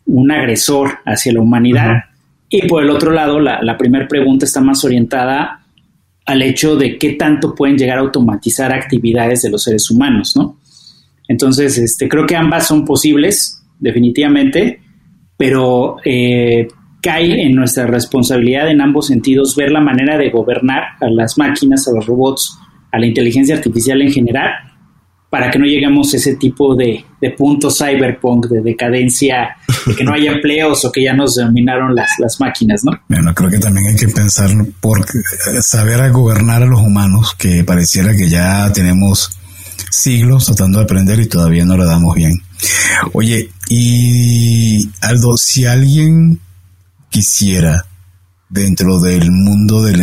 un 0.06 0.32
agresor 0.32 1.00
hacia 1.06 1.34
la 1.34 1.42
humanidad. 1.42 1.96
Y 2.48 2.66
por 2.66 2.82
el 2.82 2.92
otro 2.92 3.12
lado, 3.12 3.42
la, 3.42 3.78
primera 3.78 4.08
pregunta 4.08 4.46
está 4.46 4.62
más 4.62 4.86
orientada 4.86 5.66
al 6.26 6.42
hecho 6.42 6.78
de 6.78 6.98
qué 6.98 7.16
tanto 7.16 7.54
pueden 7.54 7.78
llegar 7.78 7.98
a 7.98 8.02
automatizar 8.04 8.74
actividades 8.74 9.42
de 9.42 9.50
los 9.50 9.64
seres 9.64 9.92
humanos, 9.92 10.34
¿no? 10.38 10.62
Entonces, 11.28 11.78
este, 11.78 12.08
creo 12.08 12.26
que 12.26 12.38
ambas 12.38 12.66
son 12.66 12.86
posibles, 12.86 13.66
definitivamente, 13.80 14.80
pero 15.36 15.98
eh, 16.06 16.70
cae 17.08 17.41
en 17.41 17.56
nuestra 17.56 17.88
responsabilidad 17.88 18.70
en 18.70 18.82
ambos 18.82 19.08
sentidos 19.08 19.56
ver 19.56 19.72
la 19.72 19.80
manera 19.80 20.17
de 20.17 20.30
gobernar 20.30 20.84
a 21.00 21.10
las 21.10 21.38
máquinas, 21.38 21.88
a 21.88 21.93
los 21.93 22.06
robots, 22.06 22.60
a 22.91 23.00
la 23.00 23.06
inteligencia 23.06 23.56
artificial 23.56 24.02
en 24.02 24.12
general, 24.12 24.52
para 25.30 25.50
que 25.50 25.58
no 25.58 25.65
lleguemos 25.65 26.13
a 26.13 26.17
ese 26.17 26.36
tipo 26.36 26.76
de, 26.76 27.06
de 27.22 27.32
punto 27.32 27.72
cyberpunk, 27.72 28.48
de 28.48 28.62
decadencia, 28.62 29.56
de 29.86 29.96
que 29.96 30.04
no 30.04 30.13
haya 30.13 30.32
empleos 30.36 30.84
o 30.84 30.91
que 30.91 31.02
ya 31.02 31.13
nos 31.13 31.36
dominaron 31.36 31.96
las, 31.96 32.10
las 32.20 32.41
máquinas, 32.41 32.84
¿no? 32.84 32.91
Bueno, 33.08 33.34
creo 33.34 33.50
que 33.50 33.60
también 33.60 33.88
hay 33.88 33.96
que 33.96 34.10
pensar 34.10 34.50
por 34.82 35.06
saber 35.62 36.02
a 36.02 36.10
gobernar 36.10 36.63
a 36.63 36.65
los 36.65 36.82
humanos, 36.82 37.36
que 37.38 37.63
pareciera 37.63 38.17
que 38.17 38.28
ya 38.28 38.70
tenemos 38.74 39.30
siglos 39.89 40.46
tratando 40.48 40.80
de 40.80 40.84
aprender 40.84 41.22
y 41.22 41.30
todavía 41.30 41.63
no 41.63 41.78
lo 41.78 41.86
damos 41.86 42.13
bien. 42.15 42.34
Oye, 43.13 43.50
y 43.70 44.89
Aldo, 45.00 45.38
si 45.38 45.65
alguien 45.65 46.41
quisiera 47.10 47.86
dentro 48.50 49.00
del 49.00 49.32
mundo 49.32 49.84
del, 49.84 49.98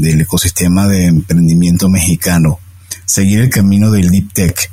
del 0.00 0.20
ecosistema 0.20 0.88
de 0.88 1.06
emprendimiento 1.06 1.88
mexicano, 1.88 2.58
seguir 3.04 3.40
el 3.40 3.50
camino 3.50 3.90
del 3.90 4.10
deep 4.10 4.32
tech, 4.32 4.70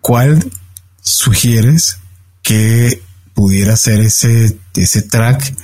¿cuál 0.00 0.44
sugieres 1.00 1.98
que 2.42 3.00
pudiera 3.34 3.76
ser 3.76 4.00
ese, 4.00 4.58
ese 4.74 5.02
track 5.02 5.54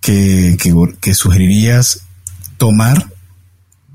que, 0.00 0.56
que, 1.00 1.14
sugerirías 1.14 2.06
tomar 2.56 3.06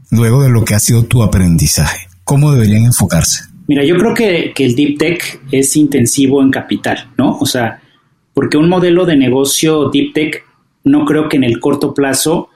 luego 0.09 0.43
de 0.43 0.49
lo 0.49 0.63
que 0.63 0.75
ha 0.75 0.79
sido 0.79 1.03
tu 1.03 1.23
aprendizaje? 1.23 2.07
¿Cómo 2.23 2.51
deberían 2.51 2.85
enfocarse? 2.85 3.43
Mira, 3.67 3.83
yo 3.83 3.97
creo 3.97 4.13
que, 4.13 4.53
que, 4.55 4.65
el 4.65 4.75
deep 4.75 4.97
tech 4.97 5.41
es 5.51 5.75
intensivo 5.75 6.41
en 6.41 6.51
capital, 6.51 7.09
¿no? 7.17 7.37
O 7.39 7.45
sea, 7.45 7.81
porque 8.33 8.55
un 8.55 8.69
modelo 8.69 9.05
de 9.05 9.17
negocio 9.17 9.89
deep 9.89 10.13
tech 10.13 10.46
no 10.87 11.05
creo 11.05 11.29
que 11.29 11.37
en 11.37 11.43
el 11.43 11.59
corto 11.59 11.93
plazo 11.93 12.49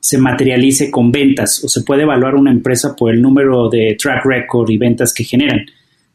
se 0.00 0.18
materialice 0.18 0.90
con 0.90 1.12
ventas 1.12 1.62
o 1.64 1.68
se 1.68 1.82
puede 1.82 2.02
evaluar 2.02 2.34
una 2.34 2.50
empresa 2.50 2.96
por 2.96 3.12
el 3.12 3.22
número 3.22 3.68
de 3.68 3.96
track 4.00 4.24
record 4.24 4.68
y 4.70 4.76
ventas 4.76 5.14
que 5.14 5.22
generan, 5.22 5.64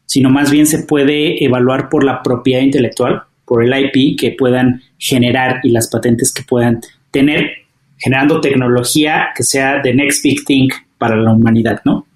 sino 0.04 0.28
más 0.28 0.50
bien 0.50 0.66
se 0.66 0.82
puede 0.82 1.42
evaluar 1.42 1.88
por 1.88 2.04
la 2.04 2.22
propiedad 2.22 2.60
intelectual, 2.60 3.22
por 3.46 3.64
el 3.64 3.72
IP 3.72 4.18
que 4.20 4.32
puedan 4.32 4.82
generar 4.98 5.60
y 5.62 5.70
las 5.70 5.88
patentes 5.88 6.34
que 6.34 6.42
puedan 6.42 6.80
tener, 7.10 7.50
generando 7.96 8.42
tecnología 8.42 9.28
que 9.34 9.42
sea 9.42 9.80
the 9.82 9.94
next 9.94 10.22
big 10.22 10.44
thing 10.44 10.68
para 10.98 11.16
la 11.16 11.32
humanidad, 11.32 11.80
¿no? 11.86 12.06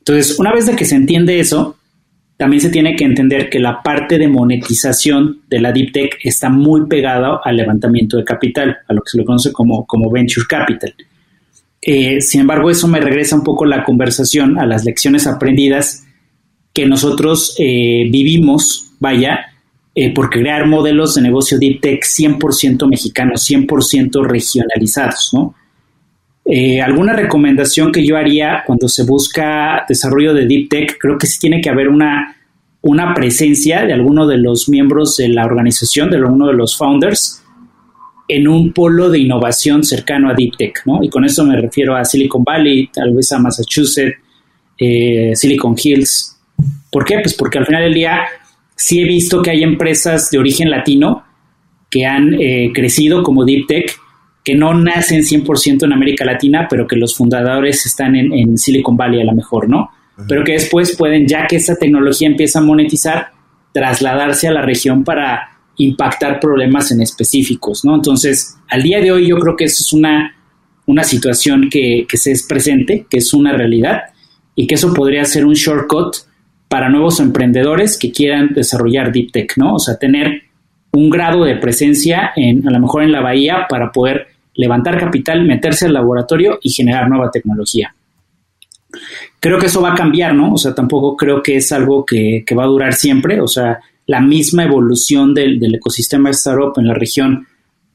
Entonces, 0.00 0.38
una 0.38 0.52
vez 0.52 0.68
que 0.70 0.84
se 0.84 0.94
entiende 0.94 1.40
eso, 1.40 1.77
también 2.38 2.60
se 2.62 2.70
tiene 2.70 2.94
que 2.94 3.04
entender 3.04 3.50
que 3.50 3.58
la 3.58 3.82
parte 3.82 4.16
de 4.16 4.28
monetización 4.28 5.40
de 5.48 5.60
la 5.60 5.72
Deep 5.72 5.92
Tech 5.92 6.18
está 6.22 6.48
muy 6.48 6.86
pegada 6.86 7.40
al 7.42 7.56
levantamiento 7.56 8.16
de 8.16 8.24
capital, 8.24 8.76
a 8.86 8.94
lo 8.94 9.02
que 9.02 9.10
se 9.10 9.18
le 9.18 9.24
conoce 9.24 9.52
como, 9.52 9.84
como 9.84 10.08
Venture 10.08 10.46
Capital. 10.48 10.94
Eh, 11.82 12.20
sin 12.20 12.42
embargo, 12.42 12.70
eso 12.70 12.86
me 12.86 13.00
regresa 13.00 13.34
un 13.34 13.42
poco 13.42 13.64
la 13.64 13.82
conversación 13.82 14.56
a 14.56 14.66
las 14.66 14.84
lecciones 14.84 15.26
aprendidas 15.26 16.06
que 16.72 16.86
nosotros 16.86 17.56
eh, 17.58 18.06
vivimos, 18.08 18.92
vaya, 19.00 19.46
eh, 19.96 20.14
por 20.14 20.30
crear 20.30 20.64
modelos 20.68 21.16
de 21.16 21.22
negocio 21.22 21.58
Deep 21.58 21.80
Tech 21.80 22.04
100% 22.04 22.88
mexicanos, 22.88 23.50
100% 23.50 24.24
regionalizados, 24.24 25.30
¿no? 25.32 25.56
Alguna 26.82 27.12
recomendación 27.12 27.92
que 27.92 28.06
yo 28.06 28.16
haría 28.16 28.62
cuando 28.66 28.88
se 28.88 29.04
busca 29.04 29.84
desarrollo 29.88 30.32
de 30.32 30.46
Deep 30.46 30.68
Tech, 30.68 30.96
creo 30.98 31.18
que 31.18 31.26
sí 31.26 31.38
tiene 31.38 31.60
que 31.60 31.68
haber 31.68 31.88
una, 31.88 32.36
una 32.80 33.12
presencia 33.14 33.84
de 33.84 33.92
alguno 33.92 34.26
de 34.26 34.38
los 34.38 34.68
miembros 34.68 35.16
de 35.16 35.28
la 35.28 35.44
organización, 35.44 36.10
de 36.10 36.22
uno 36.22 36.46
de 36.46 36.54
los 36.54 36.76
founders, 36.76 37.42
en 38.28 38.46
un 38.46 38.72
polo 38.72 39.10
de 39.10 39.18
innovación 39.18 39.82
cercano 39.82 40.30
a 40.30 40.34
Deep 40.34 40.56
Tech, 40.56 40.82
¿no? 40.84 41.02
Y 41.02 41.08
con 41.08 41.24
eso 41.24 41.44
me 41.44 41.56
refiero 41.56 41.96
a 41.96 42.04
Silicon 42.04 42.44
Valley, 42.44 42.88
tal 42.92 43.14
vez 43.14 43.32
a 43.32 43.38
Massachusetts, 43.38 44.16
eh, 44.78 45.32
Silicon 45.34 45.74
Hills. 45.82 46.38
¿Por 46.90 47.04
qué? 47.04 47.18
Pues 47.20 47.34
porque 47.34 47.58
al 47.58 47.66
final 47.66 47.82
del 47.82 47.94
día 47.94 48.20
sí 48.76 49.00
he 49.00 49.04
visto 49.04 49.42
que 49.42 49.50
hay 49.50 49.62
empresas 49.62 50.30
de 50.30 50.38
origen 50.38 50.70
latino 50.70 51.24
que 51.90 52.04
han 52.04 52.34
eh, 52.34 52.70
crecido 52.74 53.22
como 53.22 53.46
Deep 53.46 53.66
Tech, 53.66 53.98
que 54.48 54.54
no 54.54 54.72
nacen 54.72 55.20
100% 55.20 55.84
en 55.84 55.92
América 55.92 56.24
Latina, 56.24 56.66
pero 56.70 56.86
que 56.86 56.96
los 56.96 57.14
fundadores 57.14 57.84
están 57.84 58.16
en, 58.16 58.56
Silicon 58.56 58.96
Valley 58.96 59.20
a 59.20 59.24
lo 59.26 59.34
mejor, 59.34 59.68
¿no? 59.68 59.90
Pero 60.26 60.42
que 60.42 60.52
después 60.52 60.96
pueden, 60.96 61.28
ya 61.28 61.46
que 61.46 61.56
esa 61.56 61.76
tecnología 61.76 62.28
empieza 62.28 62.60
a 62.60 62.62
monetizar, 62.62 63.28
trasladarse 63.74 64.48
a 64.48 64.52
la 64.52 64.62
región 64.62 65.04
para 65.04 65.50
impactar 65.76 66.40
problemas 66.40 66.90
en 66.92 67.02
específicos, 67.02 67.84
¿no? 67.84 67.94
Entonces, 67.94 68.56
al 68.70 68.82
día 68.82 69.02
de 69.02 69.12
hoy 69.12 69.28
yo 69.28 69.36
creo 69.38 69.54
que 69.54 69.64
eso 69.64 69.82
es 69.82 69.92
una, 69.92 70.34
una 70.86 71.04
situación 71.04 71.68
que, 71.70 72.06
que 72.08 72.16
se 72.16 72.32
es 72.32 72.46
presente, 72.48 73.04
que 73.10 73.18
es 73.18 73.34
una 73.34 73.52
realidad 73.52 74.04
y 74.54 74.66
que 74.66 74.76
eso 74.76 74.94
podría 74.94 75.26
ser 75.26 75.44
un 75.44 75.52
shortcut 75.52 76.16
para 76.68 76.88
nuevos 76.88 77.20
emprendedores 77.20 77.98
que 77.98 78.12
quieran 78.12 78.54
desarrollar 78.54 79.12
Deep 79.12 79.30
Tech, 79.30 79.58
¿no? 79.58 79.74
O 79.74 79.78
sea, 79.78 79.98
tener 79.98 80.44
un 80.92 81.10
grado 81.10 81.44
de 81.44 81.56
presencia 81.56 82.32
en, 82.34 82.66
a 82.66 82.70
lo 82.70 82.80
mejor 82.80 83.02
en 83.02 83.12
la 83.12 83.20
bahía 83.20 83.66
para 83.68 83.92
poder 83.92 84.37
levantar 84.58 84.98
capital, 84.98 85.46
meterse 85.46 85.86
al 85.86 85.94
laboratorio 85.94 86.58
y 86.60 86.70
generar 86.70 87.08
nueva 87.08 87.30
tecnología. 87.30 87.94
Creo 89.40 89.58
que 89.58 89.66
eso 89.66 89.80
va 89.80 89.92
a 89.92 89.96
cambiar, 89.96 90.34
¿no? 90.34 90.52
O 90.52 90.58
sea, 90.58 90.74
tampoco 90.74 91.16
creo 91.16 91.42
que 91.42 91.56
es 91.56 91.70
algo 91.70 92.04
que, 92.04 92.42
que 92.44 92.54
va 92.56 92.64
a 92.64 92.66
durar 92.66 92.92
siempre. 92.92 93.40
O 93.40 93.46
sea, 93.46 93.78
la 94.06 94.20
misma 94.20 94.64
evolución 94.64 95.32
del, 95.32 95.60
del 95.60 95.76
ecosistema 95.76 96.30
startup 96.30 96.72
en 96.76 96.88
la 96.88 96.94
región 96.94 97.46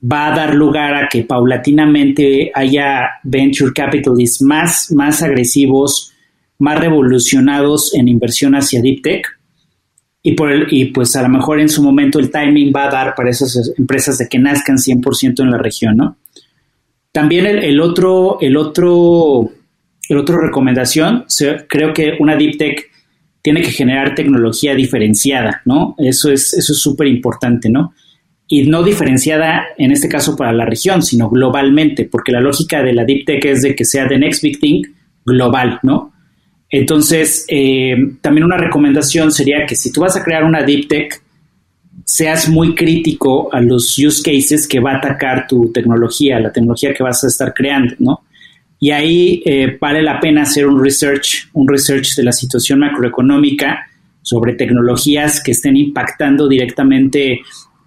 va 0.02 0.28
a 0.28 0.36
dar 0.36 0.56
lugar 0.56 0.96
a 0.96 1.10
que 1.10 1.24
paulatinamente 1.24 2.50
haya 2.56 3.10
venture 3.24 3.74
capitalists 3.74 4.42
más, 4.42 4.90
más 4.92 5.22
agresivos, 5.22 6.14
más 6.60 6.80
revolucionados 6.80 7.94
en 7.94 8.08
inversión 8.08 8.56
hacia 8.56 8.82
deep 8.82 9.02
tech. 9.02 9.28
Y, 10.22 10.32
por 10.32 10.50
el, 10.50 10.68
y 10.72 10.86
pues 10.86 11.14
a 11.18 11.24
lo 11.24 11.28
mejor 11.28 11.60
en 11.60 11.68
su 11.68 11.84
momento 11.84 12.20
el 12.20 12.32
timing 12.32 12.72
va 12.74 12.86
a 12.86 12.92
dar 12.92 13.16
para 13.16 13.30
esas 13.30 13.74
empresas 13.78 14.18
de 14.18 14.30
que 14.30 14.40
nazcan 14.40 14.78
100% 14.78 15.42
en 15.42 15.52
la 15.52 15.58
región, 15.58 15.98
¿no? 15.98 16.16
También 17.14 17.46
el, 17.46 17.64
el, 17.64 17.80
otro, 17.80 18.40
el 18.42 18.58
otro, 18.58 19.50
el 20.10 20.18
otro 20.18 20.42
recomendación, 20.42 21.26
creo 21.70 21.94
que 21.94 22.18
una 22.20 22.36
deep 22.36 22.58
tech 22.58 22.92
tiene 23.44 23.62
que 23.62 23.72
generar 23.72 24.16
tecnología 24.16 24.74
diferenciada, 24.74 25.62
¿no? 25.66 25.96
Eso 26.00 26.32
es 26.32 26.54
eso 26.54 26.74
es 26.74 26.80
súper 26.80 27.08
importante, 27.08 27.70
¿no? 27.70 27.94
Y 28.48 28.64
no 28.64 28.82
diferenciada 28.82 29.66
en 29.78 29.92
este 29.92 30.10
caso 30.10 30.36
para 30.36 30.54
la 30.54 30.66
región, 30.66 31.04
sino 31.04 31.30
globalmente, 31.30 32.06
porque 32.06 32.32
la 32.32 32.42
lógica 32.42 32.82
de 32.82 32.94
la 32.94 33.06
Deep 33.06 33.26
Tech 33.26 33.46
es 33.46 33.62
de 33.62 33.76
que 33.76 33.86
sea 33.86 34.08
the 34.08 34.18
next 34.18 34.42
big 34.42 34.60
thing 34.60 34.82
global, 35.24 35.80
¿no? 35.84 36.14
Entonces, 36.70 37.46
eh, 37.48 37.96
también 38.22 38.46
una 38.46 38.58
recomendación 38.58 39.32
sería 39.32 39.66
que 39.68 39.76
si 39.76 39.92
tú 39.92 40.02
vas 40.02 40.18
a 40.18 40.24
crear 40.24 40.44
una 40.44 40.64
Deep 40.64 40.88
Tech, 40.88 41.22
seas 42.06 42.50
muy 42.50 42.76
crítico 42.76 43.54
a 43.54 43.62
los 43.62 43.98
use 43.98 44.22
cases 44.22 44.68
que 44.68 44.80
va 44.80 44.94
a 44.94 44.98
atacar 44.98 45.48
tu 45.48 45.72
tecnología, 45.72 46.40
la 46.40 46.52
tecnología 46.52 46.94
que 46.94 47.04
vas 47.04 47.24
a 47.24 47.28
estar 47.28 47.54
creando, 47.54 47.96
¿no? 48.00 48.22
Y 48.80 48.92
ahí 48.92 49.42
eh, 49.46 49.78
vale 49.80 50.04
la 50.04 50.20
pena 50.20 50.42
hacer 50.42 50.68
un 50.68 50.84
research, 50.84 51.50
un 51.54 51.68
research 51.68 52.16
de 52.16 52.24
la 52.24 52.34
situación 52.34 52.80
macroeconómica 52.80 53.88
sobre 54.22 54.56
tecnologías 54.56 55.42
que 55.42 55.52
estén 55.52 55.78
impactando 55.78 56.50
directamente 56.50 57.40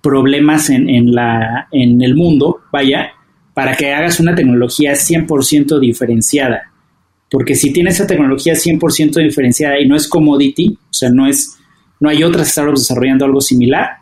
problemas 0.02 0.70
en, 0.70 1.12
la, 1.12 1.68
en 1.72 2.00
el 2.00 2.14
mundo, 2.14 2.60
vaya, 2.72 3.10
para 3.52 3.76
que 3.76 3.92
hagas 3.92 4.20
una 4.20 4.34
tecnología 4.34 4.92
100% 4.92 5.80
diferenciada. 5.80 6.70
Porque 7.30 7.54
si 7.54 7.72
tienes 7.72 7.96
esa 7.96 8.06
tecnología 8.06 8.54
100% 8.54 9.22
diferenciada 9.22 9.80
y 9.80 9.88
no 9.88 9.96
es 9.96 10.08
commodity, 10.08 10.78
o 10.78 10.94
sea, 10.94 11.10
no, 11.10 11.26
es, 11.26 11.58
no 11.98 12.08
hay 12.08 12.22
otras 12.22 12.48
startups 12.48 12.82
desarrollando 12.82 13.24
algo 13.24 13.40
similar, 13.40 13.98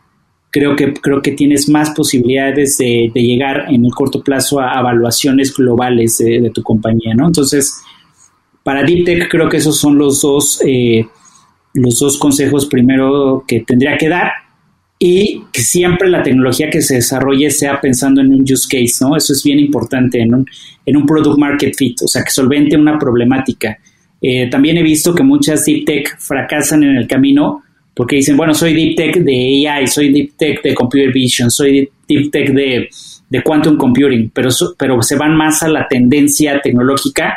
creo 0.54 0.76
que, 0.76 0.94
creo 0.94 1.20
que 1.20 1.32
tienes 1.32 1.68
más 1.68 1.90
posibilidades 1.90 2.78
de, 2.78 3.10
llegar 3.12 3.64
en 3.68 3.84
el 3.84 3.90
corto 3.90 4.22
plazo 4.22 4.60
a 4.60 4.78
evaluaciones 4.78 5.52
globales 5.52 6.18
de, 6.18 6.48
tu 6.54 6.62
compañía, 6.62 7.12
¿no? 7.12 7.26
Entonces, 7.26 7.82
para 8.62 8.84
Deep 8.84 9.04
Tech 9.04 9.28
creo 9.28 9.48
que 9.48 9.56
esos 9.56 9.76
son 9.76 9.98
los 9.98 10.22
dos, 10.22 10.62
eh, 10.64 11.04
los 11.72 11.98
dos 11.98 12.18
consejos 12.18 12.66
primero 12.66 13.42
que 13.48 13.64
tendría 13.66 13.98
que 13.98 14.08
dar 14.08 14.30
y 14.96 15.42
que 15.52 15.60
siempre 15.60 16.08
la 16.08 16.22
tecnología 16.22 16.70
que 16.70 16.82
se 16.82 16.94
desarrolle 16.94 17.50
sea 17.50 17.80
pensando 17.80 18.20
en 18.20 18.32
un 18.32 18.42
use 18.42 18.68
case, 18.70 19.04
¿no? 19.04 19.16
Eso 19.16 19.32
es 19.32 19.42
bien 19.42 19.58
importante 19.58 20.20
en 20.20 20.36
un, 20.36 20.46
en 20.86 20.96
un 20.96 21.04
product 21.04 21.36
market 21.36 21.74
fit, 21.76 22.00
o 22.04 22.06
sea, 22.06 22.22
que 22.22 22.30
solvente 22.30 22.76
una 22.76 22.96
problemática. 22.96 23.76
Eh, 24.22 24.48
también 24.48 24.76
he 24.76 24.84
visto 24.84 25.12
que 25.16 25.24
muchas 25.24 25.64
Deep 25.64 25.84
Tech 25.84 26.16
fracasan 26.20 26.84
en 26.84 26.94
el 26.94 27.08
camino 27.08 27.64
porque 27.94 28.16
dicen, 28.16 28.36
bueno, 28.36 28.52
soy 28.54 28.74
Deep 28.74 28.96
Tech 28.96 29.16
de 29.18 29.68
AI, 29.68 29.86
soy 29.86 30.12
Deep 30.12 30.36
Tech 30.36 30.62
de 30.62 30.74
Computer 30.74 31.12
Vision, 31.12 31.50
soy 31.50 31.88
Deep 32.08 32.30
Tech 32.30 32.52
de, 32.52 32.88
de 33.28 33.42
Quantum 33.42 33.76
Computing, 33.76 34.30
pero, 34.34 34.50
pero 34.76 35.00
se 35.00 35.16
van 35.16 35.36
más 35.36 35.62
a 35.62 35.68
la 35.68 35.86
tendencia 35.86 36.60
tecnológica 36.60 37.34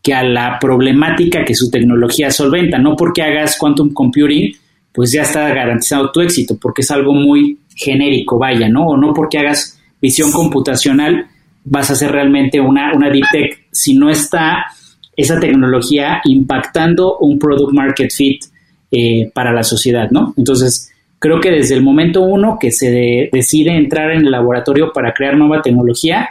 que 0.00 0.14
a 0.14 0.22
la 0.22 0.58
problemática 0.60 1.44
que 1.44 1.54
su 1.54 1.68
tecnología 1.68 2.30
solventa. 2.30 2.78
No 2.78 2.94
porque 2.94 3.22
hagas 3.22 3.58
Quantum 3.58 3.92
Computing, 3.92 4.52
pues 4.92 5.12
ya 5.12 5.22
está 5.22 5.52
garantizado 5.52 6.12
tu 6.12 6.20
éxito, 6.20 6.56
porque 6.60 6.82
es 6.82 6.90
algo 6.90 7.12
muy 7.12 7.58
genérico, 7.74 8.38
vaya, 8.38 8.68
¿no? 8.68 8.86
O 8.86 8.96
no 8.96 9.12
porque 9.12 9.38
hagas 9.38 9.80
visión 10.00 10.30
computacional, 10.30 11.26
vas 11.64 11.90
a 11.90 11.96
ser 11.96 12.12
realmente 12.12 12.60
una, 12.60 12.92
una 12.94 13.10
Deep 13.10 13.26
Tech 13.32 13.66
si 13.72 13.94
no 13.94 14.10
está 14.10 14.66
esa 15.16 15.40
tecnología 15.40 16.20
impactando 16.24 17.18
un 17.18 17.38
product 17.38 17.72
market 17.72 18.12
fit 18.12 18.44
eh, 18.90 19.30
para 19.34 19.52
la 19.52 19.62
sociedad, 19.62 20.10
¿no? 20.10 20.34
Entonces, 20.36 20.90
creo 21.18 21.40
que 21.40 21.50
desde 21.50 21.74
el 21.74 21.82
momento 21.82 22.22
uno 22.22 22.58
que 22.60 22.70
se 22.70 23.28
decide 23.32 23.76
entrar 23.76 24.10
en 24.10 24.20
el 24.20 24.30
laboratorio 24.30 24.92
para 24.92 25.12
crear 25.12 25.36
nueva 25.36 25.62
tecnología, 25.62 26.28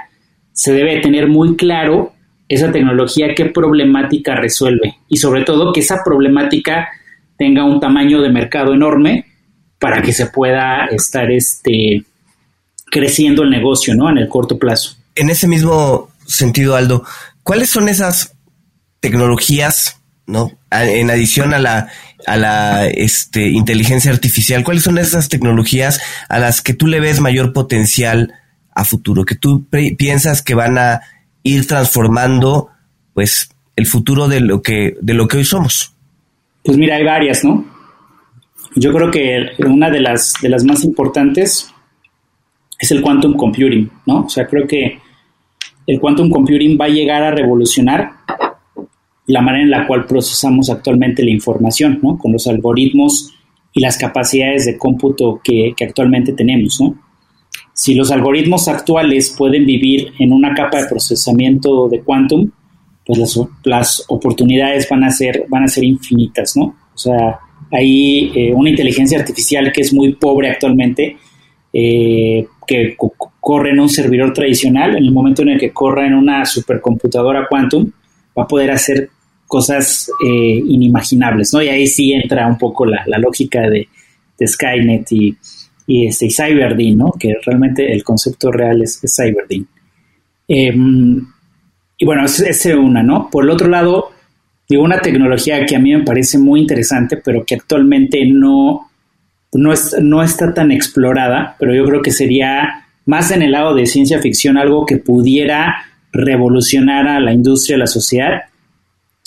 se 0.53 0.74
debe 0.74 0.99
tener 1.01 1.28
muy 1.28 1.55
claro 1.55 2.14
esa 2.49 2.72
tecnología 2.72 3.36
qué 3.36 3.45
problemática 3.45 4.36
resuelve 4.36 4.97
y 5.10 5.18
sobre 5.18 5.43
todo 5.43 5.74
que 5.74 5.82
esa 5.82 5.97
problemática 6.03 6.88
tenga 7.38 7.66
un 7.66 7.80
tamaño 7.80 8.22
de 8.22 8.32
mercado 8.32 8.74
enorme 8.74 9.26
para 9.80 10.01
que 10.01 10.14
se 10.14 10.28
pueda 10.28 10.86
estar 10.86 11.30
este 11.32 12.03
creciendo 12.89 13.43
el 13.43 13.49
negocio, 13.49 13.93
¿no? 13.95 14.10
En 14.10 14.18
el 14.18 14.30
corto 14.30 14.58
plazo. 14.58 14.95
En 15.16 15.30
ese 15.30 15.47
mismo 15.47 16.10
sentido, 16.26 16.76
Aldo, 16.76 17.03
¿cuáles 17.43 17.70
son 17.70 17.89
esas 17.89 18.36
tecnologías, 18.99 19.99
¿no? 20.26 20.51
En 20.72 21.12
adición 21.12 21.53
a 21.53 21.60
la 21.60 21.89
a 22.28 22.38
la 22.38 22.88
este, 22.88 23.48
inteligencia 23.48 24.12
artificial? 24.12 24.64
¿Cuáles 24.64 24.84
son 24.84 24.98
esas 24.98 25.30
tecnologías 25.30 26.00
a 26.30 26.38
las 26.38 26.62
que 26.62 26.74
tú 26.74 26.86
le 26.86 27.00
ves 27.00 27.22
mayor 27.22 27.54
potencial 27.54 28.34
a 28.76 28.84
futuro? 28.84 29.26
Que 29.26 29.36
tú 29.36 29.66
piensas 29.98 30.44
que 30.44 30.54
van 30.54 30.78
a 30.78 31.02
ir 31.42 31.66
transformando, 31.66 32.70
pues, 33.14 33.50
el 33.76 33.88
futuro 33.88 34.28
de 34.28 34.42
lo 34.42 34.62
que, 34.62 34.98
de 35.02 35.14
lo 35.14 35.28
que 35.28 35.38
hoy 35.38 35.46
somos. 35.46 35.96
Pues 36.64 36.78
mira, 36.78 36.98
hay 36.98 37.06
varias, 37.06 37.44
¿no? 37.44 37.66
Yo 38.76 38.92
creo 38.92 39.10
que 39.10 39.52
una 39.66 39.90
de 39.90 40.02
las, 40.02 40.34
de 40.42 40.50
las 40.50 40.66
más 40.66 40.84
importantes 40.84 41.74
es 42.78 42.92
el 42.92 43.02
quantum 43.02 43.36
computing, 43.36 43.90
¿no? 44.06 44.26
O 44.26 44.30
sea, 44.30 44.46
creo 44.46 44.68
que 44.68 45.00
el 45.88 46.00
quantum 46.00 46.30
computing 46.30 46.78
va 46.80 46.86
a 46.86 46.90
llegar 46.90 47.24
a 47.24 47.32
revolucionar 47.32 48.12
la 49.28 49.42
manera 49.42 49.64
en 49.64 49.70
la 49.70 49.86
cual 49.86 50.06
procesamos 50.06 50.70
actualmente 50.70 51.24
la 51.24 51.32
información, 51.32 52.00
¿no? 52.02 52.18
Con 52.18 52.32
los 52.32 52.48
algoritmos 52.48 53.34
y 53.74 53.82
las 53.82 53.98
capacidades 53.98 54.66
de 54.66 54.78
cómputo 54.78 55.42
que, 55.44 55.74
actualmente 55.82 56.34
tenemos, 56.34 56.80
¿no? 56.82 56.96
Si 57.74 57.94
los 57.94 58.10
algoritmos 58.12 58.68
actuales 58.68 59.36
pueden 59.38 59.66
vivir 59.66 60.14
en 60.18 60.32
una 60.32 60.54
capa 60.56 60.82
de 60.82 60.88
procesamiento 60.88 61.88
de 61.90 62.02
quantum, 62.02 62.50
pues 63.06 63.38
las, 63.64 64.06
oportunidades 64.08 64.88
van 64.90 65.04
a 65.04 65.12
ser, 65.12 65.46
van 65.50 65.64
a 65.64 65.68
ser 65.68 65.84
infinitas, 65.84 66.56
¿no? 66.56 66.76
O 66.94 66.98
sea, 66.98 67.40
hay 67.72 68.32
eh, 68.34 68.54
una 68.54 68.70
inteligencia 68.70 69.20
artificial 69.20 69.72
que 69.74 69.82
es 69.82 69.94
muy 69.94 70.16
pobre 70.16 70.50
actualmente, 70.50 71.18
eh, 71.74 72.48
que 72.66 72.96
corre 73.40 73.72
en 73.72 73.80
un 73.80 73.90
servidor 73.90 74.34
tradicional, 74.34 74.96
en 74.96 75.04
el 75.04 75.12
momento 75.12 75.42
en 75.42 75.50
el 75.50 75.60
que 75.60 75.72
corra 75.72 76.08
en 76.08 76.14
una 76.14 76.46
supercomputadora 76.46 77.48
quantum, 77.50 77.92
va 78.38 78.44
a 78.44 78.48
poder 78.48 78.72
hacer 78.72 79.10
cosas 79.48 80.12
eh, 80.26 80.62
inimaginables, 80.66 81.54
¿no? 81.54 81.62
Y 81.62 81.70
ahí 81.70 81.88
sí 81.88 82.14
entra 82.14 82.48
un 82.48 82.58
poco 82.58 82.86
la, 82.86 83.04
lógica 83.18 83.62
de, 83.62 83.88
Skynet 84.45 85.12
y, 85.12 85.36
y, 85.88 86.08
este, 86.08 86.28
y 86.28 86.95
¿no? 86.95 87.14
Que 87.18 87.34
realmente 87.43 87.91
el 87.91 88.04
concepto 88.04 88.52
real 88.52 88.84
es, 88.84 89.04
es 89.04 89.20
em, 90.48 91.26
y 91.98 92.06
bueno, 92.06 92.26
esa 92.26 92.48
es 92.48 92.66
una, 92.66 93.02
¿no? 93.02 93.30
Por 93.32 93.45
el 93.45 93.50
otro 93.50 93.68
lado, 93.68 94.12
digo, 94.70 94.84
una 94.84 95.00
tecnología 95.00 95.66
que 95.66 95.76
a 95.76 95.80
mí 95.80 95.95
me 95.95 96.04
parece 96.04 96.38
muy 96.38 96.60
interesante, 96.60 97.18
pero 97.18 97.43
que 97.43 97.56
actualmente 97.56 98.24
no, 98.26 98.91
no, 99.54 99.74
no 100.02 100.24
está 100.24 100.54
tan 100.54 100.72
explorada, 100.72 101.56
pero 101.58 101.74
yo 101.74 101.86
creo 101.86 102.02
que 102.02 102.12
sería 102.12 102.86
más 103.06 103.32
en 103.32 103.41
el 103.41 103.54
lado 103.54 103.74
de 103.74 103.88
ciencia 103.88 104.20
ficción, 104.20 104.58
algo 104.58 104.86
que 104.86 104.98
pudiera 104.98 105.78
revolucionar 106.12 107.08
a 107.08 107.20
la 107.20 107.34
industria, 107.34 107.78
a 107.78 107.80
la 107.80 107.88
sociedad, 107.88 108.41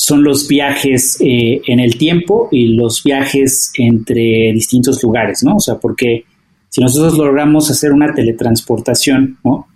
son 0.03 0.25
los 0.25 0.49
viajes 0.49 1.19
eh, 1.21 1.61
en 1.67 1.79
el 1.79 1.99
tiempo 1.99 2.49
y 2.51 2.69
los 2.69 3.05
viajes 3.05 3.71
entre 3.77 4.51
distintos 4.55 5.03
lugares, 5.03 5.43
¿no? 5.43 5.57
O 5.57 5.61
sea, 5.61 5.75
porque 5.75 6.25
si 6.71 6.81
nosotros 6.81 7.19
logramos 7.19 7.71
hacer 7.71 7.93
una 7.93 8.15
teletransportación, 8.15 9.37
¿no? 9.45 9.67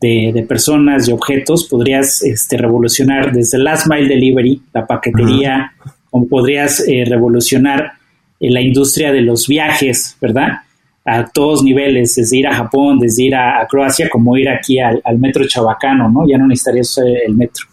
De, 0.00 0.44
personas 0.48 1.08
y 1.08 1.12
objetos, 1.12 1.68
podrías 1.68 2.20
este, 2.24 2.56
revolucionar 2.56 3.32
desde 3.32 3.58
Last 3.58 3.86
Mile 3.86 4.08
Delivery, 4.08 4.60
la 4.74 4.88
paquetería, 4.88 5.72
o 6.10 6.26
podrías 6.26 6.82
eh, 6.88 7.04
revolucionar 7.06 7.92
eh, 8.40 8.50
la 8.50 8.60
industria 8.60 9.12
de 9.12 9.20
los 9.20 9.46
viajes, 9.46 10.16
¿verdad? 10.20 10.62
A 11.04 11.26
todos 11.26 11.62
niveles, 11.62 12.16
desde 12.16 12.38
ir 12.38 12.48
a 12.48 12.56
Japón, 12.56 12.98
desde 12.98 13.22
ir 13.22 13.36
a, 13.36 13.64
Croacia, 13.70 14.08
como 14.10 14.36
ir 14.36 14.48
aquí 14.48 14.80
al, 14.80 15.00
metro 15.18 15.46
Chabacano, 15.46 16.10
¿no? 16.10 16.26
Ya 16.28 16.38
no 16.38 16.48
necesitarías 16.48 16.98
el 17.24 17.36
metro. 17.36 17.69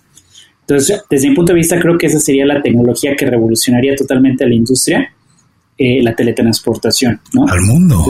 Entonces, 0.69 1.01
desde 1.09 1.29
mi 1.29 1.35
punto 1.35 1.53
de 1.53 1.59
vista, 1.59 1.79
creo 1.79 1.97
que 1.97 2.07
esa 2.07 2.19
sería 2.19 2.45
la 2.45 2.61
tecnología 2.61 3.15
que 3.15 3.25
revolucionaría 3.25 3.95
totalmente 3.95 4.43
a 4.43 4.47
la 4.47 4.55
industria, 4.55 5.13
eh, 5.77 6.03
la 6.03 6.13
teletransportación, 6.13 7.21
¿no? 7.33 7.47
Al 7.47 7.61
mundo. 7.61 8.05